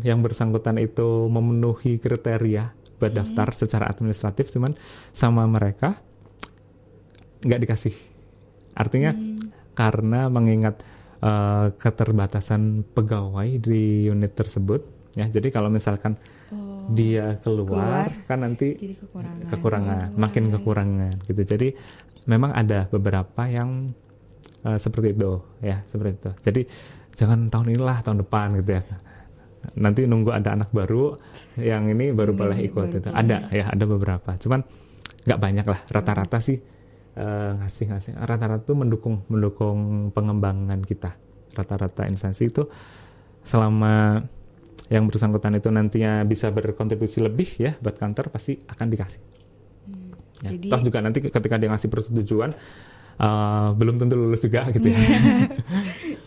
yang 0.03 0.19
bersangkutan 0.19 0.75
itu 0.79 1.31
memenuhi 1.31 1.99
kriteria 2.03 2.75
buat 2.99 3.11
daftar 3.15 3.47
secara 3.55 3.89
administratif, 3.89 4.51
cuman 4.53 4.75
sama 5.15 5.47
mereka 5.47 5.97
nggak 7.41 7.61
dikasih. 7.63 7.95
Artinya 8.77 9.15
karena 9.73 10.29
mengingat 10.29 10.83
uh, 11.23 11.73
keterbatasan 11.79 12.85
pegawai 12.93 13.47
di 13.57 14.05
unit 14.05 14.35
tersebut, 14.35 14.83
ya. 15.17 15.25
Jadi 15.25 15.49
kalau 15.49 15.71
misalkan 15.71 16.19
dia 16.89 17.37
keluar, 17.45 18.09
Keluar. 18.09 18.27
kan 18.27 18.37
nanti 18.41 18.73
jadi 18.75 18.95
kekurangan. 18.97 19.45
kekurangan, 19.53 20.07
makin 20.17 20.43
kekurangan 20.49 21.13
gitu. 21.29 21.41
Jadi 21.45 21.67
memang 22.25 22.51
ada 22.53 22.89
beberapa 22.89 23.45
yang 23.45 23.93
uh, 24.65 24.79
seperti 24.81 25.13
itu, 25.13 25.41
ya 25.61 25.85
seperti 25.93 26.11
itu. 26.17 26.31
Jadi 26.41 26.61
jangan 27.13 27.53
tahun 27.53 27.77
inilah 27.77 28.01
tahun 28.01 28.25
depan 28.25 28.47
gitu 28.61 28.71
ya. 28.79 28.83
Nanti 29.77 30.09
nunggu 30.09 30.33
ada 30.33 30.57
anak 30.57 30.73
baru 30.73 31.13
yang 31.61 31.85
ini 31.85 32.09
baru 32.09 32.33
boleh 32.33 32.57
ikut 32.65 32.89
baru 32.89 32.97
itu. 32.97 33.09
Ada 33.13 33.37
ya, 33.53 33.65
ada 33.69 33.85
beberapa. 33.85 34.33
Cuman 34.41 34.65
nggak 35.27 35.39
banyak 35.39 35.65
lah. 35.69 35.79
Rata-rata 35.85 36.41
sih 36.41 36.57
uh, 37.19 37.61
ngasih-ngasih. 37.61 38.17
Rata-rata 38.17 38.65
tuh 38.65 38.73
mendukung 38.73 39.21
mendukung 39.29 40.09
pengembangan 40.17 40.81
kita. 40.81 41.13
Rata-rata 41.53 42.09
instansi 42.09 42.49
itu 42.49 42.65
selama 43.45 44.25
yang 44.91 45.07
bersangkutan 45.07 45.55
itu 45.55 45.71
nantinya 45.71 46.21
bisa 46.21 46.51
berkontribusi 46.51 47.23
lebih 47.23 47.47
ya 47.55 47.79
buat 47.79 47.95
kantor 47.95 48.27
pasti 48.27 48.59
akan 48.61 48.87
dikasih. 48.87 49.21
Ya. 50.41 50.51
Jadi- 50.51 50.67
Toh 50.67 50.81
juga 50.81 50.99
nanti 50.99 51.23
ketika 51.23 51.55
dia 51.55 51.69
ngasih 51.69 51.87
persetujuan 51.87 52.51
uh, 53.17 53.71
belum 53.71 53.95
tentu 53.95 54.15
lulus 54.15 54.41
juga 54.41 54.67
gitu 54.67 54.83
ya. 54.85 54.99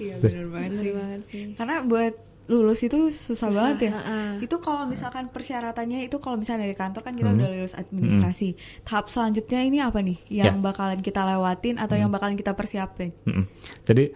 Iya 0.01 0.15
benar 0.23 0.47
banget 0.49 0.71
sih. 0.81 0.93
banget 0.93 1.21
sih. 1.25 1.43
Karena 1.53 1.83
buat 1.83 2.15
lulus 2.45 2.81
itu 2.81 3.09
susah, 3.09 3.49
Susah, 3.49 3.51
banget 3.51 3.89
ya. 3.89 3.93
heeh. 3.97 4.31
Itu 4.45 4.61
kalau 4.61 4.85
misalkan 4.85 5.29
persyaratannya 5.29 6.05
itu 6.05 6.17
kalau 6.19 6.37
misalnya 6.37 6.65
dari 6.65 6.77
kantor 6.77 7.01
kan 7.01 7.13
kita 7.13 7.29
Hmm. 7.29 7.41
udah 7.41 7.49
lulus 7.51 7.75
administrasi. 7.75 8.49
Tahap 8.81 9.09
selanjutnya 9.09 9.61
ini 9.61 9.79
apa 9.79 9.99
nih 9.99 10.19
yang 10.31 10.57
Ya. 10.57 10.63
bakalan 10.63 11.01
kita 11.01 11.21
lewatin 11.27 11.77
atau 11.77 11.97
yang 11.97 12.09
bakalan 12.09 12.33
kita 12.35 12.53
persiapin? 12.53 13.13
Mm-mm. 13.25 13.45
Jadi 13.83 14.13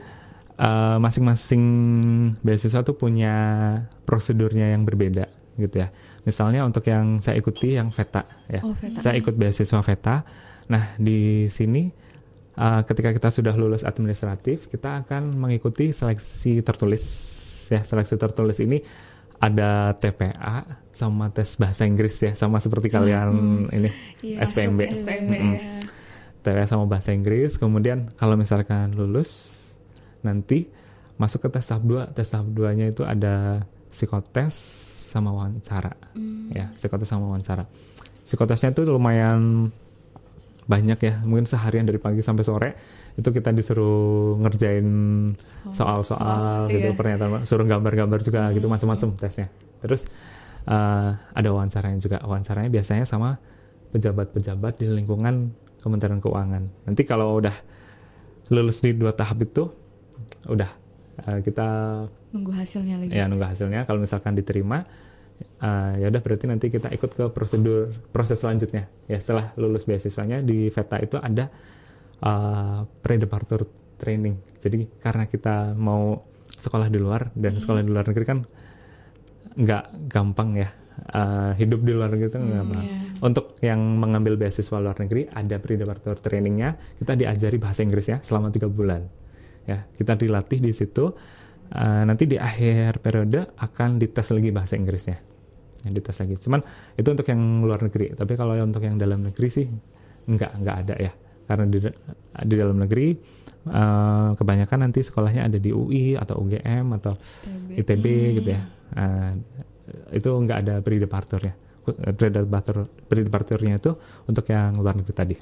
uh, 0.59 0.98
masing-masing 0.98 1.64
beasiswa 2.42 2.82
tuh 2.82 2.98
punya 2.98 3.34
prosedurnya 4.04 4.74
yang 4.74 4.82
berbeda 4.82 5.26
gitu 5.59 5.82
ya. 5.82 5.88
Misalnya 6.22 6.62
untuk 6.62 6.86
yang 6.86 7.18
saya 7.18 7.38
ikuti 7.38 7.74
yang 7.74 7.90
VETA 7.90 8.22
ya. 8.50 8.61
Oh, 8.62 8.74
VETA. 8.78 8.98
Saya 9.02 9.14
ikut 9.18 9.34
beasiswa 9.34 9.80
VETA. 9.82 10.16
Nah, 10.68 10.94
di 11.00 11.48
sini 11.48 11.88
uh, 12.59 12.82
ketika 12.84 13.11
kita 13.11 13.28
sudah 13.32 13.54
lulus 13.59 13.82
administratif, 13.82 14.68
kita 14.70 15.02
akan 15.06 15.34
mengikuti 15.34 15.90
seleksi 15.90 16.62
tertulis 16.62 17.02
ya. 17.72 17.82
Seleksi 17.82 18.14
tertulis 18.14 18.59
ini 18.62 18.78
ada 19.38 19.94
TPA 19.94 20.66
sama 20.90 21.30
tes 21.30 21.54
bahasa 21.54 21.86
Inggris 21.86 22.18
ya, 22.18 22.34
sama 22.34 22.59
seperti 22.59 22.90
kalian 22.90 23.30
ini 23.70 23.90
Iya, 24.18 24.42
SPMB. 24.42 24.80
SPMB, 24.98 25.30
Mm-mm. 25.30 25.54
ya. 25.54 25.62
TWA 26.42 26.66
sama 26.66 26.90
bahasa 26.90 27.14
Inggris. 27.14 27.54
Kemudian 27.54 28.11
kalau 28.18 28.34
misalkan 28.34 28.94
lulus 28.98 29.57
nanti 30.22 30.68
masuk 31.18 31.46
ke 31.46 31.58
tes 31.58 31.66
tahap 31.66 31.82
2. 31.84 32.14
Tes 32.14 32.28
tahap 32.30 32.46
2-nya 32.50 32.90
itu 32.90 33.02
ada 33.02 33.66
psikotes 33.90 34.54
sama 35.08 35.32
wawancara. 35.32 35.96
Ya, 36.52 36.70
psikotes 36.76 37.08
sama 37.08 37.26
wawancara. 37.32 37.64
Psikotesnya 38.28 38.76
itu 38.76 38.84
lumayan 38.84 39.72
banyak 40.68 41.00
ya, 41.00 41.14
mungkin 41.24 41.48
seharian 41.48 41.88
dari 41.88 41.96
pagi 41.96 42.20
sampai 42.20 42.44
sore. 42.44 42.70
itu 43.18 43.34
kita 43.34 43.50
disuruh 43.50 44.38
ngerjain 44.38 44.86
soal-soal 45.74 46.70
gitu 46.70 46.94
iya. 46.94 46.94
pernyataan 46.94 47.42
suruh 47.42 47.66
gambar-gambar 47.66 48.22
juga 48.22 48.46
gitu 48.54 48.70
macam-macam 48.70 49.18
tesnya 49.18 49.50
terus 49.82 50.06
eh, 50.70 51.10
ada 51.18 51.48
wawancaranya 51.50 51.98
juga 51.98 52.22
wawancaranya 52.22 52.70
biasanya 52.70 53.10
sama 53.10 53.42
pejabat-pejabat 53.90 54.78
di 54.78 54.86
lingkungan 54.86 55.50
Kementerian 55.82 56.22
Keuangan 56.22 56.62
nanti 56.86 57.02
kalau 57.02 57.42
udah 57.42 57.58
lulus 58.54 58.86
di 58.86 58.94
dua 58.94 59.10
tahap 59.10 59.42
itu 59.42 59.66
udah. 60.48 60.70
Eh, 61.26 61.38
kita 61.42 61.68
Nunggu 62.30 62.52
hasilnya 62.54 62.96
lagi. 63.00 63.10
ya 63.10 63.26
nunggu 63.26 63.46
hasilnya. 63.46 63.84
Kalau 63.88 63.98
misalkan 63.98 64.38
diterima 64.38 64.86
eh, 65.62 65.92
ya 66.02 66.06
udah 66.10 66.22
berarti 66.22 66.44
nanti 66.46 66.66
kita 66.70 66.90
ikut 66.94 67.10
ke 67.14 67.24
prosedur 67.34 67.90
proses 68.14 68.38
selanjutnya. 68.38 68.86
Ya 69.10 69.18
setelah 69.18 69.50
lulus 69.58 69.86
beasiswanya 69.86 70.42
di 70.42 70.70
VETA 70.70 70.96
itu 71.02 71.16
ada 71.18 71.50
uh, 72.22 72.86
pre-departure 73.02 73.66
training. 73.98 74.38
Jadi 74.62 74.86
karena 75.02 75.26
kita 75.26 75.74
mau 75.74 76.22
sekolah 76.58 76.90
di 76.90 76.98
luar 76.98 77.30
dan 77.38 77.58
sekolah 77.58 77.82
di 77.82 77.90
luar 77.90 78.06
negeri 78.06 78.24
kan 78.26 78.38
nggak 79.58 80.10
gampang 80.10 80.50
ya. 80.58 80.70
Uh, 80.98 81.54
hidup 81.54 81.86
di 81.86 81.94
luar 81.94 82.10
negeri 82.10 82.26
itu 82.30 82.38
nggak 82.38 82.58
gampang. 82.58 82.84
Untuk 83.22 83.58
yang 83.62 83.78
mengambil 83.78 84.34
beasiswa 84.38 84.78
luar 84.78 84.98
negeri 84.98 85.30
ada 85.30 85.58
pre-departure 85.58 86.18
trainingnya. 86.18 86.74
Kita 86.98 87.14
diajari 87.14 87.58
bahasa 87.58 87.82
Inggris 87.82 88.06
ya 88.10 88.18
selama 88.22 88.50
tiga 88.50 88.66
bulan 88.70 89.02
ya 89.68 89.84
kita 89.92 90.16
dilatih 90.16 90.58
di 90.64 90.72
situ. 90.72 91.12
Uh, 91.68 92.00
nanti 92.08 92.24
di 92.24 92.40
akhir 92.40 93.04
periode 93.04 93.52
akan 93.60 94.00
dites 94.00 94.32
lagi 94.32 94.48
bahasa 94.48 94.80
Inggrisnya. 94.80 95.20
Ya, 95.84 95.90
dites 95.92 96.16
lagi. 96.16 96.40
Cuman 96.40 96.64
itu 96.96 97.08
untuk 97.12 97.28
yang 97.28 97.60
luar 97.60 97.84
negeri. 97.84 98.16
Tapi 98.16 98.32
kalau 98.40 98.56
untuk 98.56 98.80
yang 98.80 98.96
dalam 98.96 99.20
negeri 99.28 99.48
sih 99.52 99.68
nggak 100.24 100.52
nggak 100.64 100.76
ada 100.88 100.94
ya. 100.96 101.12
Karena 101.44 101.64
di, 101.68 101.78
di 102.48 102.54
dalam 102.56 102.76
negeri 102.80 103.12
uh, 103.68 104.32
kebanyakan 104.32 104.88
nanti 104.88 105.04
sekolahnya 105.04 105.44
ada 105.52 105.60
di 105.60 105.68
UI 105.68 106.16
atau 106.16 106.40
UGM 106.40 106.96
atau 106.96 107.20
ITB 107.76 108.04
gitu 108.40 108.48
ya. 108.48 108.64
Uh, 108.96 109.36
itu 110.12 110.28
nggak 110.28 110.58
ada 110.64 110.74
pre-departure 110.80 111.44
ya 111.44 111.54
pre-departure 111.94 112.88
pre-departure-nya 113.08 113.80
itu 113.80 113.92
untuk 114.28 114.44
yang 114.52 114.76
luar 114.76 114.96
negeri 114.96 115.14
tadi 115.14 115.36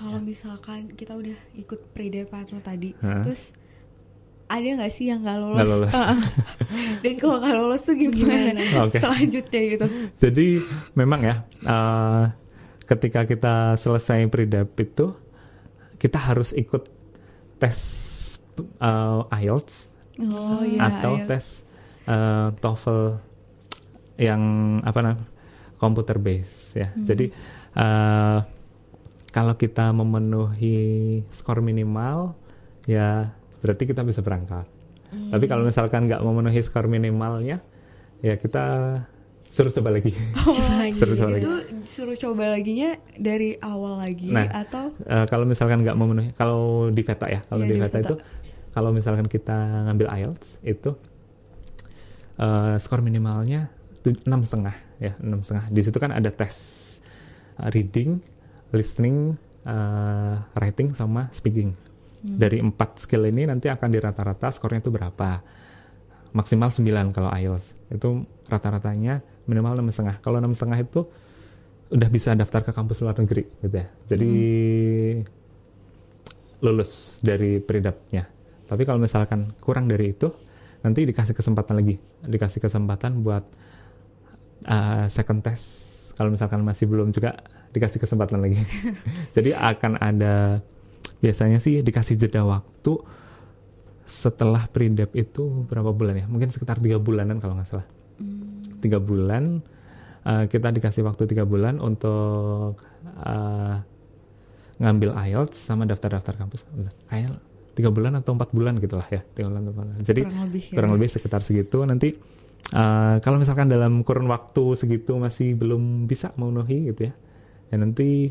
Kalau 0.00 0.18
misalkan 0.18 0.96
kita 0.96 1.12
udah 1.12 1.36
ikut 1.54 1.92
pre-departure 1.92 2.64
tadi, 2.64 2.96
Hah? 2.98 3.20
terus 3.20 3.52
ada 4.48 4.64
nggak 4.64 4.90
sih 4.90 5.06
yang 5.06 5.20
nggak 5.20 5.38
lolos? 5.38 5.56
Nggak 5.60 5.68
lolos. 5.70 5.94
Dan 7.04 7.14
kalau 7.20 7.36
nggak 7.38 7.54
lolos 7.54 7.82
tuh 7.84 7.94
gimana? 7.94 8.60
Oke. 8.82 8.96
Selanjutnya 8.98 9.60
gitu. 9.68 9.86
Jadi 10.16 10.46
memang 10.96 11.20
ya 11.20 11.34
uh, 11.62 12.32
ketika 12.82 13.22
kita 13.22 13.76
selesai 13.76 14.24
pre-dep 14.26 14.72
itu 14.74 15.12
kita 16.00 16.18
harus 16.18 16.50
ikut 16.50 16.88
tes 17.60 17.78
uh, 18.80 19.28
IELTS 19.30 19.92
Oh 20.18 20.64
iya. 20.64 20.88
atau 20.88 21.20
ayo. 21.20 21.28
tes 21.28 21.62
uh, 22.08 22.50
TOEFL 22.56 23.00
yang 24.18 24.42
apa 24.82 24.98
namanya 25.00 25.28
komputer 25.76 26.16
base 26.16 26.74
ya. 26.74 26.88
Jadi 26.96 27.30
uh, 27.76 28.40
kalau 29.30 29.54
kita 29.54 29.90
memenuhi 29.90 30.78
skor 31.30 31.62
minimal 31.62 32.34
ya 32.84 33.30
berarti 33.60 33.84
kita 33.86 34.02
bisa 34.02 34.20
berangkat. 34.20 34.66
Tapi 35.10 35.44
kalau 35.46 35.66
misalkan 35.66 36.06
nggak 36.06 36.22
memenuhi 36.22 36.60
skor 36.62 36.86
minimalnya 36.86 37.58
ya 38.20 38.34
kita 38.34 38.64
suruh 39.50 39.74
coba 39.74 39.98
lagi. 39.98 40.14
Coba 40.34 40.86
lagi. 40.86 40.94
Suruh 41.02 41.16
coba 41.18 41.30
lagi. 41.34 41.42
Itu 41.42 41.52
suruh 41.82 42.16
coba 42.16 42.54
laginya 42.54 42.94
dari 43.18 43.58
awal 43.58 43.98
lagi 43.98 44.30
Nah, 44.30 44.46
atau 44.46 44.94
Eh, 45.02 45.26
kalau 45.26 45.42
misalkan 45.42 45.82
nggak 45.82 45.98
memenuhi 45.98 46.30
kalau 46.34 46.86
di 46.90 47.02
VETA 47.02 47.26
ya 47.26 47.40
kalau 47.46 47.66
Iya, 47.66 47.70
di 47.70 47.74
VETA. 47.82 47.98
itu 48.06 48.14
kalau 48.70 48.94
misalkan 48.94 49.26
kita 49.26 49.90
ngambil 49.90 50.06
IELTS 50.14 50.62
itu 50.62 50.94
eh, 52.38 52.74
skor 52.78 53.02
minimalnya 53.02 53.70
enam 54.24 54.40
setengah 54.40 54.72
ya 54.96 55.12
enam 55.20 55.42
setengah 55.42 55.68
di 55.68 55.80
situ 55.82 55.98
kan 55.98 56.14
ada 56.14 56.30
tes 56.30 56.56
reading 57.68 58.22
listening 58.74 59.34
eh, 59.66 60.36
writing 60.56 60.94
sama 60.94 61.28
speaking. 61.30 61.72
Dari 62.20 62.60
empat 62.60 63.00
skill 63.00 63.24
ini 63.32 63.48
nanti 63.48 63.72
akan 63.72 63.88
dirata-rata 63.88 64.52
skornya 64.52 64.84
itu 64.84 64.92
berapa? 64.92 65.40
Maksimal 66.36 66.70
9 66.70 67.16
kalau 67.16 67.32
IELTS 67.32 67.74
itu 67.90 68.22
rata-ratanya 68.46 69.24
minimal 69.48 69.80
enam 69.80 69.88
setengah. 69.90 70.20
Kalau 70.20 70.38
enam 70.38 70.52
setengah 70.52 70.78
itu 70.78 71.08
udah 71.90 72.08
bisa 72.12 72.36
daftar 72.38 72.62
ke 72.62 72.70
kampus 72.76 73.02
luar 73.02 73.16
negeri 73.18 73.48
gitu 73.64 73.74
ya. 73.74 73.88
Jadi 74.06 74.32
lulus 76.60 77.18
dari 77.24 77.56
peridapnya 77.58 78.40
tapi 78.70 78.86
kalau 78.86 79.02
misalkan 79.02 79.50
kurang 79.58 79.90
dari 79.90 80.14
itu 80.14 80.30
nanti 80.86 81.02
dikasih 81.02 81.34
kesempatan 81.34 81.82
lagi. 81.82 81.98
Dikasih 82.22 82.62
kesempatan 82.62 83.18
buat 83.26 83.42
uh, 84.70 85.10
second 85.10 85.42
test. 85.42 85.66
Kalau 86.14 86.30
misalkan 86.30 86.62
masih 86.62 86.86
belum 86.86 87.10
juga 87.10 87.34
dikasih 87.70 87.98
kesempatan 88.02 88.42
lagi. 88.42 88.58
Jadi 89.36 89.54
akan 89.54 89.98
ada 89.98 90.62
biasanya 91.20 91.60
sih 91.62 91.84
dikasih 91.84 92.16
jeda 92.18 92.42
waktu 92.42 92.98
setelah 94.10 94.66
pre-dep 94.66 95.14
itu 95.14 95.66
berapa 95.70 95.94
bulan 95.94 96.18
ya? 96.18 96.26
Mungkin 96.26 96.50
sekitar 96.50 96.82
tiga 96.82 96.98
bulanan 96.98 97.38
kalau 97.38 97.54
nggak 97.54 97.68
salah. 97.70 97.86
Tiga 98.82 98.98
bulan 98.98 99.62
uh, 100.26 100.44
kita 100.50 100.74
dikasih 100.74 101.06
waktu 101.06 101.30
tiga 101.30 101.46
bulan 101.46 101.78
untuk 101.78 102.80
uh, 103.22 103.76
ngambil 104.80 105.14
IELTS 105.14 105.70
sama 105.70 105.86
daftar-daftar 105.86 106.34
kampus. 106.34 106.66
Kayak 107.06 107.38
tiga 107.78 107.94
bulan 107.94 108.18
atau 108.18 108.34
empat 108.34 108.50
bulan 108.50 108.82
gitulah 108.82 109.06
ya 109.06 109.22
tiga 109.32 109.46
bulan 109.46 109.62
atau 109.62 109.72
empat 109.78 109.86
bulan. 109.88 110.02
jadi 110.02 110.20
kurang 110.26 110.42
lebih 110.50 110.62
ya? 110.66 110.74
kurang 110.74 110.92
lebih 110.98 111.08
sekitar 111.08 111.40
segitu. 111.46 111.78
Nanti 111.86 112.08
uh, 112.74 113.16
kalau 113.22 113.38
misalkan 113.38 113.70
dalam 113.70 114.02
kurun 114.02 114.26
waktu 114.26 114.74
segitu 114.74 115.14
masih 115.22 115.54
belum 115.54 116.10
bisa 116.10 116.34
memenuhi 116.34 116.90
gitu 116.90 117.08
ya 117.08 117.14
ya 117.70 117.76
nanti 117.78 118.30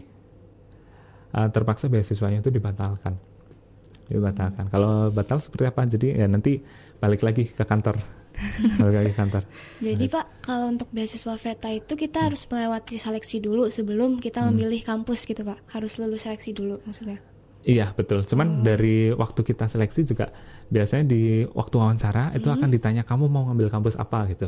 uh, 1.33 1.47
terpaksa 1.49 1.87
beasiswanya 1.87 2.43
itu 2.43 2.51
dibatalkan. 2.51 3.15
Dibatalkan. 4.09 4.65
Kalau 4.67 5.13
batal 5.13 5.39
seperti 5.39 5.63
apa? 5.69 5.85
Jadi 5.85 6.17
ya 6.17 6.27
nanti 6.27 6.59
balik 6.99 7.23
lagi 7.23 7.49
ke 7.49 7.63
kantor. 7.63 7.97
Balik 8.79 8.95
lagi 9.03 9.11
ke 9.11 9.19
kantor. 9.19 9.43
Jadi 9.83 10.05
Pak, 10.07 10.25
kalau 10.47 10.71
untuk 10.71 10.87
beasiswa 10.95 11.35
VETA 11.35 11.75
itu 11.75 11.93
kita 11.99 12.31
harus 12.31 12.47
melewati 12.47 12.95
seleksi 12.95 13.43
dulu 13.43 13.67
sebelum 13.67 14.15
kita 14.23 14.47
memilih 14.47 14.79
kampus 14.79 15.27
gitu 15.27 15.43
Pak. 15.43 15.67
Harus 15.75 15.99
lulus 15.99 16.23
seleksi 16.23 16.55
dulu 16.55 16.79
maksudnya. 16.87 17.19
Iya 17.67 17.91
betul. 17.91 18.23
Cuman 18.23 18.63
dari 18.63 19.11
waktu 19.11 19.43
kita 19.43 19.67
seleksi 19.67 20.07
juga 20.07 20.31
biasanya 20.71 21.03
di 21.03 21.43
waktu 21.51 21.75
wawancara 21.75 22.31
itu 22.31 22.47
akan 22.47 22.69
ditanya 22.71 23.03
kamu 23.03 23.27
mau 23.27 23.51
ngambil 23.51 23.67
kampus 23.67 23.99
apa? 23.99 24.23
gitu. 24.31 24.47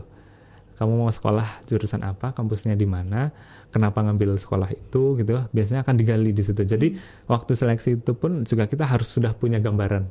Kamu 0.81 0.97
mau 0.97 1.13
sekolah 1.13 1.61
jurusan 1.69 2.01
apa, 2.01 2.33
kampusnya 2.33 2.73
di 2.73 2.89
mana, 2.89 3.29
kenapa 3.69 4.01
ngambil 4.01 4.41
sekolah 4.41 4.73
itu 4.73 5.13
gitu. 5.21 5.45
Biasanya 5.53 5.85
akan 5.85 5.93
digali 5.93 6.33
di 6.33 6.41
situ. 6.41 6.65
Jadi 6.65 6.97
waktu 7.29 7.53
seleksi 7.53 8.01
itu 8.01 8.17
pun 8.17 8.41
juga 8.49 8.65
kita 8.65 8.89
harus 8.89 9.05
sudah 9.05 9.37
punya 9.37 9.61
gambaran 9.61 10.09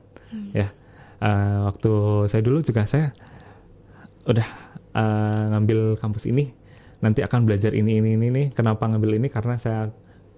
ya. 0.54 0.70
Eh, 1.20 1.58
waktu 1.66 1.90
saya 2.32 2.40
dulu 2.40 2.62
juga 2.62 2.86
saya 2.86 3.12
udah 4.24 4.48
eh, 4.94 5.44
ngambil 5.52 6.00
kampus 6.00 6.30
ini 6.30 6.48
nanti 7.02 7.20
akan 7.24 7.48
belajar 7.48 7.72
ini 7.72 8.00
ini 8.00 8.16
ini 8.16 8.26
nih 8.30 8.46
kenapa 8.54 8.86
ngambil 8.86 9.18
ini? 9.18 9.26
Karena 9.26 9.58
saya 9.58 9.90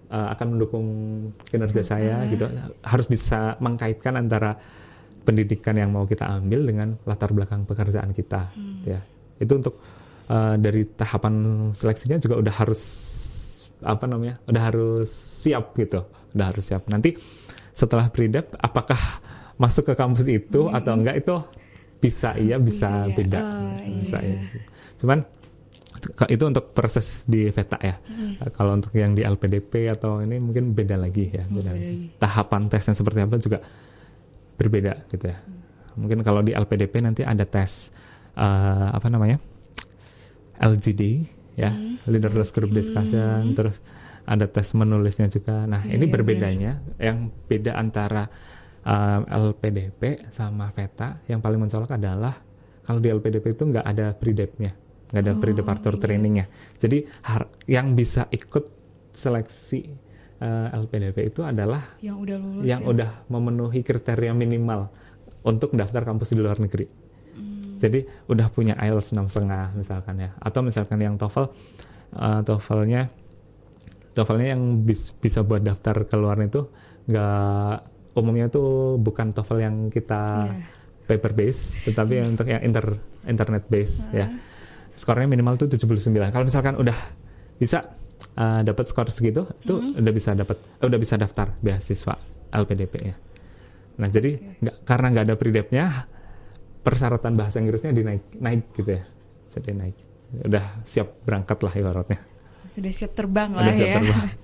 eh, 0.08 0.28
akan 0.32 0.56
mendukung 0.56 0.86
kinerja 1.46 1.84
saya 1.84 2.24
gitu. 2.26 2.48
Harus 2.82 3.06
bisa 3.06 3.60
mengkaitkan 3.60 4.16
antara 4.16 4.56
pendidikan 5.22 5.78
yang 5.78 5.94
mau 5.94 6.02
kita 6.02 6.26
ambil 6.26 6.66
dengan 6.66 6.98
latar 7.06 7.30
belakang 7.30 7.62
pekerjaan 7.62 8.10
kita 8.10 8.50
ya. 8.82 8.98
Itu 9.38 9.60
untuk 9.60 9.78
eh, 10.32 10.54
dari 10.56 10.82
tahapan 10.88 11.34
seleksinya 11.76 12.16
juga 12.16 12.40
udah 12.40 12.54
harus 12.56 12.80
apa 13.82 14.06
namanya 14.06 14.38
udah 14.48 14.62
harus 14.62 15.10
siap 15.42 15.76
gitu. 15.76 16.00
Udah 16.32 16.46
harus 16.48 16.64
siap. 16.64 16.88
Nanti 16.88 17.12
setelah 17.72 18.08
pre-dep 18.08 18.56
apakah 18.56 18.98
masuk 19.56 19.92
ke 19.92 19.94
kampus 19.94 20.26
itu 20.26 20.68
atau 20.68 20.96
enggak 20.96 21.20
itu 21.20 21.34
bisa 21.98 22.34
iya 22.34 22.56
bisa 22.58 23.06
Iya. 23.06 23.14
beda 23.14 23.40
Oh, 23.40 23.98
bisa 24.02 24.18
iya. 24.18 24.34
iya. 24.42 24.60
cuman 24.98 25.18
itu 26.26 26.42
untuk 26.42 26.74
proses 26.74 27.22
di 27.22 27.46
VETA 27.46 27.78
ya. 27.78 27.94
Kalau 28.54 28.74
untuk 28.74 28.90
yang 28.92 29.14
di 29.14 29.22
LPDP 29.22 29.86
atau 29.88 30.18
ini 30.18 30.42
mungkin 30.42 30.74
beda 30.74 30.98
lagi 30.98 31.30
ya. 31.30 31.46
Beda 31.46 31.70
beda 31.70 31.70
lagi. 31.78 32.10
tahapan 32.18 32.62
tesnya 32.66 32.94
seperti 32.94 33.18
apa 33.22 33.38
juga 33.38 33.58
berbeda 34.58 34.92
gitu 35.10 35.30
ya. 35.30 35.38
Mungkin 35.94 36.24
kalau 36.24 36.40
di 36.40 36.50
LPDP 36.52 36.94
nanti 37.02 37.22
ada 37.22 37.44
tes 37.44 37.94
eh, 38.34 38.88
apa 38.90 39.06
namanya 39.06 39.38
LGD 40.62 41.02
ya. 41.58 41.74
Leaderless 42.06 42.50
group 42.50 42.70
discussion 42.70 43.52
terus 43.52 43.82
ada 44.22 44.46
tes 44.46 44.70
menulisnya 44.72 45.26
juga. 45.26 45.66
Nah 45.66 45.82
Iya, 45.82 45.98
ini 45.98 46.06
iya, 46.06 46.12
berbedanya 46.14 46.72
yang 46.96 47.28
beda 47.46 47.74
antara 47.74 48.30
um, 48.82 49.22
LPDP 49.52 50.30
sama 50.30 50.70
VETA. 50.70 51.22
Yang 51.26 51.40
paling 51.42 51.60
mencolok 51.60 51.90
adalah 51.92 52.38
kalau 52.82 52.98
di 52.98 53.10
LPDP 53.10 53.52
itu 53.52 53.64
nggak 53.66 53.86
ada 53.86 54.14
pre-depnya 54.14 54.72
nggak 55.12 55.22
ada 55.22 55.34
Oh, 55.36 55.40
pre-departure 55.44 55.96
iya. 55.98 56.00
trainingnya. 56.00 56.46
Jadi 56.80 57.04
har- 57.22 57.52
yang 57.68 57.92
bisa 57.92 58.26
ikut 58.32 58.64
seleksi 59.12 59.92
eh, 60.40 60.68
LPDP 60.72 61.28
itu 61.28 61.44
adalah 61.44 62.00
Yang 62.00 62.16
udah 62.18 62.36
lulus 62.40 62.64
yang 62.64 62.80
ya. 62.82 62.88
udah 62.88 63.10
memenuhi 63.28 63.84
kriteria 63.84 64.32
minimal 64.32 64.88
untuk 65.44 65.76
daftar 65.76 66.02
kampus 66.02 66.32
di 66.32 66.40
luar 66.40 66.58
negeri. 66.58 66.88
Jadi 67.82 67.98
udah 68.30 68.46
punya 68.48 68.78
IELTS 68.78 69.10
6,5 69.10 69.42
misalkan 69.74 70.14
ya. 70.16 70.30
Atau 70.38 70.62
misalkan 70.62 71.02
yang 71.02 71.18
TOEFL 71.18 71.50
eh, 72.14 72.40
TOEFL-nya 72.46 73.02
TOEFL-nya 74.12 74.48
yang 74.54 74.62
bis- 74.84 75.10
bisa 75.16 75.42
buat 75.42 75.60
daftar 75.60 76.04
ke 76.04 76.14
luar 76.14 76.38
itu 76.40 76.68
nggak 77.02 77.76
umumnya 78.14 78.46
tuh 78.46 78.96
bukan 78.96 79.32
TOEFL 79.32 79.58
yang 79.58 79.76
kita 79.88 80.46
Iya. 80.46 80.54
paper 81.02 81.32
base, 81.34 81.82
tetapi 81.82 82.12
yang 82.14 82.28
untuk 82.32 82.46
yang 82.46 82.62
inter 82.62 82.86
internet 83.26 83.66
base 83.66 84.06
ya. 84.14 84.30
Skornya 84.94 85.26
minimal 85.26 85.56
tuh 85.56 85.66
79. 85.66 86.12
Kalau 86.30 86.44
misalkan 86.44 86.76
udah 86.76 86.94
bisa 87.56 87.96
uh, 88.36 88.60
dapat 88.60 88.84
skor 88.86 89.08
segitu, 89.08 89.48
itu 89.64 89.74
udah 89.98 90.12
bisa 90.12 90.30
dapat 90.32 90.60
eh, 90.78 90.86
udah 90.86 91.00
bisa 91.00 91.16
daftar 91.16 91.50
beasiswa 91.58 92.14
LPDP 92.52 92.94
ya. 93.02 93.16
Nah, 93.98 94.08
jadi 94.08 94.36
nggak 94.60 94.76
karena 94.84 95.06
nggak 95.10 95.24
ada 95.26 95.36
pridepnya 95.36 95.84
persyaratan 96.82 97.32
bahasa 97.38 97.62
Inggrisnya 97.62 97.94
dinaik 97.94 98.22
naik 98.38 98.74
gitu 98.74 98.98
ya. 98.98 99.02
Jadi 99.54 99.70
naik. 99.72 99.96
Udah 100.42 100.82
siap 100.82 101.22
berangkat 101.22 101.58
lah 101.62 101.72
ibaratnya. 101.72 102.18
Sudah 102.72 102.92
siap 102.92 103.12
terbang 103.14 103.50
lah 103.54 103.64
Udah 103.64 103.74
siap 103.76 103.88
ya. 103.88 103.96
terbang. 104.00 104.30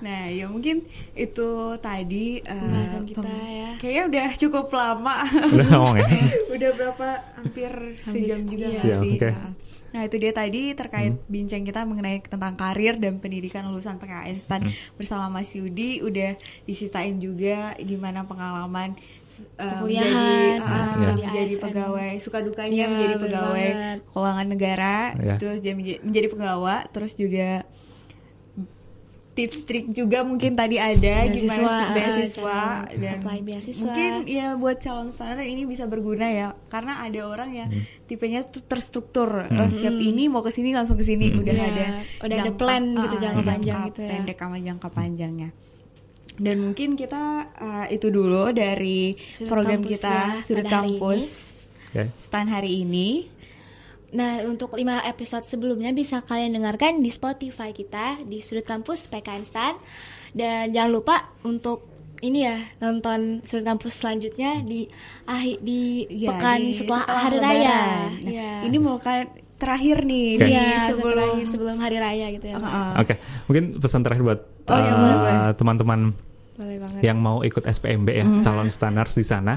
Nah, 0.00 0.32
ya 0.32 0.48
mungkin 0.48 0.88
itu 1.12 1.76
tadi 1.76 2.40
Pembahasan 2.40 3.04
kita 3.04 3.20
pem- 3.20 3.52
ya. 3.52 3.70
Kayaknya 3.76 4.02
udah 4.08 4.28
cukup 4.40 4.66
lama. 4.72 5.16
Udah 5.28 5.66
ngomong 5.76 5.96
ya. 6.00 6.08
udah 6.56 6.70
berapa 6.72 7.08
hampir 7.36 7.70
sejam 8.00 8.40
juga 8.48 8.66
iya. 8.72 8.80
sih? 8.80 8.92
oke. 8.96 9.28
Nah, 9.28 9.52
Nah, 9.90 10.02
itu 10.02 10.16
dia 10.16 10.30
tadi 10.30 10.70
terkait 10.72 11.18
bincang 11.26 11.62
kita 11.62 11.82
mengenai 11.82 12.22
tentang 12.22 12.54
karir 12.54 12.94
dan 12.94 13.16
pendidikan 13.16 13.64
lulusan 13.64 13.96
PKN 13.96 14.38
STAN 14.38 14.62
bersama 14.94 15.26
Mas 15.28 15.50
Yudi 15.50 15.98
udah 15.98 16.34
diceritain 16.62 17.16
juga 17.16 17.74
gimana 17.76 18.22
pengalaman 18.22 18.94
eh, 18.94 19.40
Perkuliahan, 19.56 20.06
menjadi, 20.06 20.34
ah, 20.60 20.94
Ya. 20.96 21.10
menjadi 21.12 21.52
ASN. 21.52 21.62
pegawai 21.64 22.12
suka 22.16 22.38
dukanya 22.40 22.74
Iya, 22.76 22.86
menjadi 22.88 23.14
pegawai 23.20 23.68
banget. 23.68 23.98
keuangan 24.08 24.46
negara 24.46 24.96
Ya. 25.16 25.34
terus 25.36 25.58
jadi 25.58 25.74
menjadi- 25.74 26.02
menjadi 26.02 26.26
pegawai 26.28 26.80
terus 26.90 27.12
juga 27.14 27.48
tips 29.40 29.58
trik 29.62 29.86
juga 29.90 30.20
mungkin 30.20 30.52
tadi 30.52 30.76
ada 30.76 31.00
Beasiswa, 31.24 31.32
gimana 31.34 31.56
sih 31.56 31.64
ah, 31.64 31.90
beasiswa 31.90 32.58
cara 32.84 32.92
dan 32.94 33.12
apply 33.16 33.38
beasiswa. 33.40 33.80
mungkin 33.80 34.10
ya 34.26 34.46
buat 34.54 34.76
calon 34.78 35.08
standar 35.08 35.40
ini 35.42 35.62
bisa 35.64 35.84
berguna 35.84 36.26
ya 36.26 36.48
karena 36.66 37.00
ada 37.00 37.20
orang 37.24 37.50
yang 37.50 37.68
Hmm. 37.68 37.84
tipenya 38.04 38.40
tuh 38.42 38.60
terstruktur 38.62 39.46
Eh, 39.46 39.70
siap 39.70 39.94
ini 39.94 40.26
mau 40.26 40.40
ke 40.40 40.50
sini 40.50 40.70
langsung 40.70 40.94
ke 40.94 41.02
sini 41.02 41.32
udah 41.32 41.50
Iya, 41.50 41.66
ada 41.66 41.84
udah 42.20 42.36
ada 42.38 42.52
plan 42.52 42.84
gitu, 42.84 43.06
ah, 43.08 43.20
jangka 43.20 43.42
panjang 43.42 43.80
gitu 43.86 44.00
ya. 44.00 44.10
pendek 44.10 44.36
sama 44.36 44.56
jangka 44.58 44.88
panjangnya 44.90 45.48
dan 46.36 46.56
mungkin 46.58 46.88
kita 46.94 47.22
eh, 47.54 47.86
itu 47.92 48.08
dulu 48.08 48.48
dari 48.50 49.12
Sudut 49.30 49.48
program 49.48 49.80
kampus 49.80 49.92
kita 49.94 50.12
ya, 50.12 50.24
sudut 50.40 50.64
hari 50.64 50.72
kampus 50.72 51.24
Oke. 51.86 52.02
stand 52.18 52.48
hari 52.48 52.70
ini 52.80 53.08
Nah, 54.10 54.42
untuk 54.42 54.72
5 54.72 54.82
episode 55.04 55.44
sebelumnya 55.44 55.90
bisa 55.90 56.20
kalian 56.20 56.52
dengarkan 56.52 56.98
di 56.98 57.08
Spotify 57.08 57.70
kita 57.70 58.18
di 58.22 58.40
Sudut 58.40 58.64
Kampus 58.64 59.06
PKN 59.06 59.44
Stan. 59.44 59.74
Dan 60.30 60.70
jangan 60.70 60.90
lupa 60.90 61.16
untuk 61.40 61.86
ini 62.20 62.42
ya 62.42 62.58
nonton 62.78 63.40
Sudut 63.42 63.64
Kampus 63.64 63.96
selanjutnya 63.96 64.60
di 64.60 64.86
akhir 65.24 65.56
di 65.60 65.80
ya, 66.08 66.30
pekan 66.32 66.58
di- 66.60 66.74
setelah, 66.74 67.02
setelah 67.02 67.22
hari 67.22 67.36
Lebaran. 67.36 67.54
raya. 67.54 67.78
Nah, 67.78 68.06
Iya. 68.20 68.50
ini 68.64 68.76
mau 68.76 68.96
kan 68.96 69.24
terakhir 69.56 69.96
nih 70.02 70.26
Oke. 70.32 70.42
di 70.42 70.50
Iya, 70.50 70.70
sebelum 70.88 71.14
terakhir 71.14 71.46
sebelum 71.46 71.76
hari 71.78 71.96
raya 71.96 72.26
gitu 72.30 72.46
ya. 72.46 72.56
Pak. 72.56 72.70
Ah, 72.70 72.92
Oke, 72.98 73.14
mungkin 73.46 73.64
pesan 73.76 74.00
terakhir 74.00 74.22
buat 74.24 74.40
Oh, 74.64 74.74
iya, 74.74 74.88
uh, 74.88 74.98
boleh. 74.98 75.34
teman-teman 75.54 76.00
yang 77.00 77.16
mau 77.16 77.40
ikut 77.40 77.64
SPMB 77.64 78.08
ya, 78.10 78.24
calon 78.40 78.68
standar 78.68 79.06
di 79.06 79.22
sana. 79.22 79.56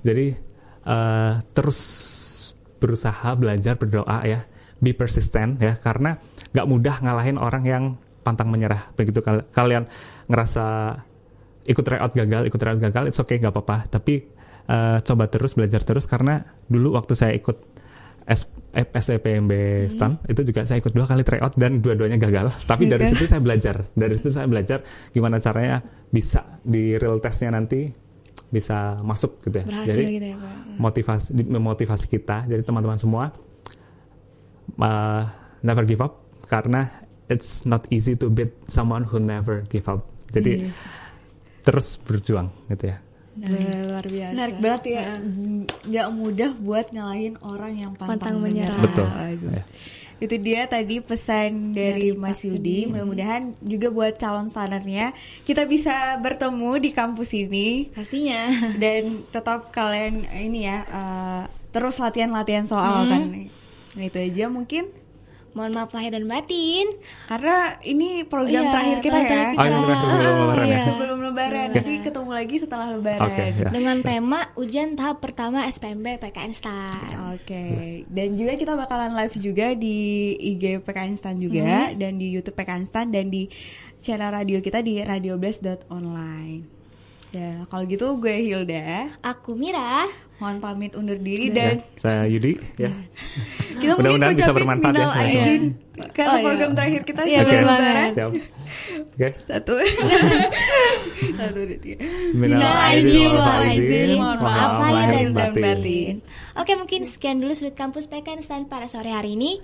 Jadi 0.00 0.36
uh, 0.84 1.32
terus 1.48 1.80
berusaha 2.82 3.38
belajar 3.38 3.78
berdoa 3.78 4.26
ya, 4.26 4.50
be 4.82 4.90
persistent 4.90 5.62
ya, 5.62 5.78
karena 5.78 6.18
nggak 6.50 6.66
mudah 6.66 6.98
ngalahin 6.98 7.38
orang 7.38 7.62
yang 7.62 7.84
pantang 8.26 8.50
menyerah. 8.50 8.90
Begitu 8.98 9.22
kal- 9.22 9.46
kalian 9.54 9.86
ngerasa 10.26 10.98
ikut 11.70 11.84
tryout 11.86 12.10
gagal, 12.10 12.42
ikut 12.50 12.58
tryout 12.58 12.80
gagal, 12.82 13.14
it's 13.14 13.22
okay 13.22 13.38
nggak 13.38 13.54
apa-apa. 13.54 13.86
Tapi 13.86 14.26
uh, 14.66 14.98
coba 14.98 15.30
terus 15.30 15.54
belajar 15.54 15.86
terus 15.86 16.10
karena 16.10 16.42
dulu 16.66 16.98
waktu 16.98 17.14
saya 17.14 17.32
ikut 17.38 17.62
S 18.22 18.46
SEPMB 18.72 19.50
STAN 19.90 20.22
itu 20.30 20.46
juga 20.46 20.62
saya 20.62 20.78
ikut 20.78 20.94
dua 20.94 21.10
kali 21.10 21.26
tryout 21.26 21.58
dan 21.58 21.82
dua-duanya 21.82 22.18
gagal. 22.22 22.54
Tapi 22.70 22.86
dari 22.86 23.10
situ 23.10 23.26
saya 23.26 23.42
belajar. 23.42 23.90
Dari 23.92 24.14
situ 24.14 24.30
saya 24.30 24.46
belajar 24.46 24.86
gimana 25.10 25.42
caranya 25.42 25.82
bisa 26.08 26.62
di 26.62 26.94
real 26.94 27.18
testnya 27.18 27.50
nanti 27.58 27.90
bisa 28.52 29.00
masuk 29.00 29.40
gitu 29.42 29.56
ya. 29.58 29.64
Berhasil 29.64 29.96
Jadi 29.96 30.12
gitu 30.12 30.26
ya, 30.28 30.36
Pak. 30.36 30.54
motivasi 30.76 31.26
di- 31.32 31.48
memotivasi 31.48 32.04
kita. 32.06 32.44
Jadi 32.44 32.62
teman-teman 32.62 33.00
semua 33.00 33.32
uh, 34.76 35.22
never 35.60 35.82
give 35.82 35.98
up 35.98 36.20
karena 36.44 36.86
it's 37.26 37.64
not 37.64 37.88
easy 37.88 38.12
to 38.12 38.28
beat 38.28 38.52
someone 38.66 39.02
who 39.02 39.16
never 39.16 39.64
give 39.66 39.86
up. 39.86 40.04
Jadi 40.28 40.52
Iya. 40.62 40.70
terus 41.62 41.96
berjuang 41.98 42.52
gitu 42.68 42.88
ya. 42.88 42.98
luar 43.32 44.04
biasa. 44.04 44.32
Menarik 44.36 44.56
banget 44.60 44.82
ya, 44.92 45.04
nggak 45.88 46.08
mudah 46.12 46.50
buat 46.54 46.92
ngalahin 46.92 47.40
orang 47.40 47.72
yang 47.74 47.92
pantang, 47.96 48.20
Pantang 48.20 48.36
menyerah. 48.38 48.76
menyerah. 48.76 48.84
Betul. 48.84 49.08
Aduh. 49.08 49.50
Ya. 49.50 49.64
Itu 50.22 50.38
dia 50.38 50.64
tadi 50.64 51.02
pesan 51.02 51.74
dari, 51.74 52.14
Dari 52.14 52.14
Mas 52.14 52.46
Yudi. 52.46 52.86
Mudah-mudahan 52.86 53.58
juga 53.58 53.90
buat 53.90 54.14
calon 54.14 54.46
standarnya 54.46 55.10
kita 55.42 55.66
bisa 55.66 56.14
bertemu 56.16 56.78
di 56.78 56.90
kampus 56.90 57.34
ini 57.34 57.90
Pastinya. 57.90 58.46
dan 58.78 59.26
tetap 59.28 59.74
kalian 59.74 60.22
ini 60.30 60.62
ya 60.62 60.78
eh, 60.84 61.42
terus 61.68 61.98
latihan-latihan 61.98 62.62
soal 62.62 63.02
Hmm. 63.02 63.10
kan. 63.10 63.22
Nah 63.92 64.04
itu 64.06 64.16
aja 64.16 64.46
mungkin 64.46 64.94
Mohon 65.52 65.72
maaf 65.76 65.92
lahir 65.92 66.16
dan 66.16 66.24
batin. 66.24 66.86
karena 67.28 67.76
ini 67.84 68.24
program 68.24 68.64
Iya, 68.64 68.72
terakhir 68.72 68.98
kita 69.04 69.18
ya. 69.20 69.44
Oh, 69.52 69.64
ini 69.68 69.80
terakhir 69.84 70.08
sebelum 70.16 70.36
lebaran 70.40 70.64
ya? 70.64 70.72
Iya. 70.72 70.84
Sebelum 70.88 71.18
lebaran, 71.20 71.66
nanti 71.76 71.92
ketemu 72.00 72.30
lagi 72.32 72.56
setelah 72.56 72.86
lebaran. 72.96 73.28
Oke, 73.28 73.44
ya. 73.52 73.68
Dengan 73.68 73.96
tema 74.00 74.40
ujian 74.56 74.96
tahap 74.96 75.20
pertama 75.20 75.68
SPMB 75.68 76.06
PKN 76.24 76.52
STAN. 76.56 77.36
Oke, 77.36 77.64
dan 78.08 78.28
juga 78.32 78.52
kita 78.56 78.72
bakalan 78.72 79.12
live 79.12 79.36
juga 79.36 79.66
di 79.76 79.96
IG 80.40 80.80
PKN 80.80 81.16
Stan 81.20 81.36
juga 81.36 81.92
dan 81.92 82.16
di 82.16 82.32
YouTube 82.32 82.56
PKN 82.56 82.84
Stan 82.88 83.06
dan 83.12 83.28
di 83.28 83.52
channel 84.00 84.32
radio 84.32 84.58
kita 84.58 84.80
di 84.80 85.04
radioblast.online. 85.04 86.80
Ya, 87.32 87.64
kalau 87.72 87.88
gitu 87.88 88.20
gue 88.20 88.44
Hilda, 88.44 89.16
Aku 89.24 89.56
Mira. 89.56 90.04
Mohon 90.42 90.58
pamit 90.58 90.92
undur 90.92 91.14
diri 91.14 91.46
Ya, 91.46 91.54
dan 91.54 91.74
saya 91.94 92.26
Yudi 92.26 92.58
ya. 92.76 92.90
kita 93.78 93.94
mungkin 93.94 94.18
Mudah-mudahan 94.18 94.34
bisa 94.34 94.50
bermanfaat 94.50 94.90
ya. 94.90 94.98
minal 94.98 95.12
aizin 95.14 95.62
karena 96.10 96.26
Oh, 96.26 96.34
iya. 96.34 96.44
program 96.44 96.70
terakhir 96.72 97.02
kita 97.04 97.20
Iya, 97.22 97.40
bener 97.40 97.62
lebaran. 97.62 97.78
banget. 97.86 98.10
Siap. 98.12 98.30
Oke. 99.12 99.28
Satu, 99.38 99.74
satu, 101.38 101.58
dua, 101.60 101.76
tiga. 101.78 101.96
Minal 102.32 102.74
aizin 102.90 103.30
wal 103.30 103.62
mohon 104.18 104.38
maaf 104.40 104.72
lahir 104.82 105.28
dan 105.30 105.30
batin. 105.32 105.62
batin. 105.62 106.14
Oke, 106.54 106.72
mungkin 106.74 107.00
sekian 107.04 107.38
dulu 107.38 107.52
sudut 107.52 107.72
kampus 107.72 108.04
PKN 108.06 108.42
STAN 108.42 108.66
pada 108.66 108.84
sore 108.84 109.08
hari 109.08 109.32
ini. 109.32 109.62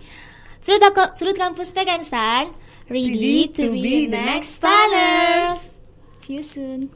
Sudut, 0.61 0.81
aku- 0.85 1.12
sudut 1.14 1.35
kampus 1.35 1.72
PKN 1.72 2.03
STAN, 2.03 2.53
ready, 2.87 3.49
to 3.49 3.72
be 3.72 4.07
the 4.07 4.16
next 4.16 4.57
stanners. 4.57 5.72
See 6.20 6.37
you 6.37 6.45
soon. 6.45 6.93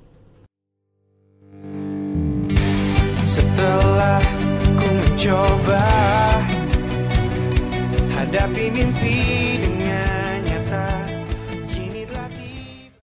Setelah 3.33 4.21
ku 4.77 4.85
mencoba 4.93 5.81
Hadapi 8.13 8.69
mimpi 8.69 9.57
dengan 9.57 9.92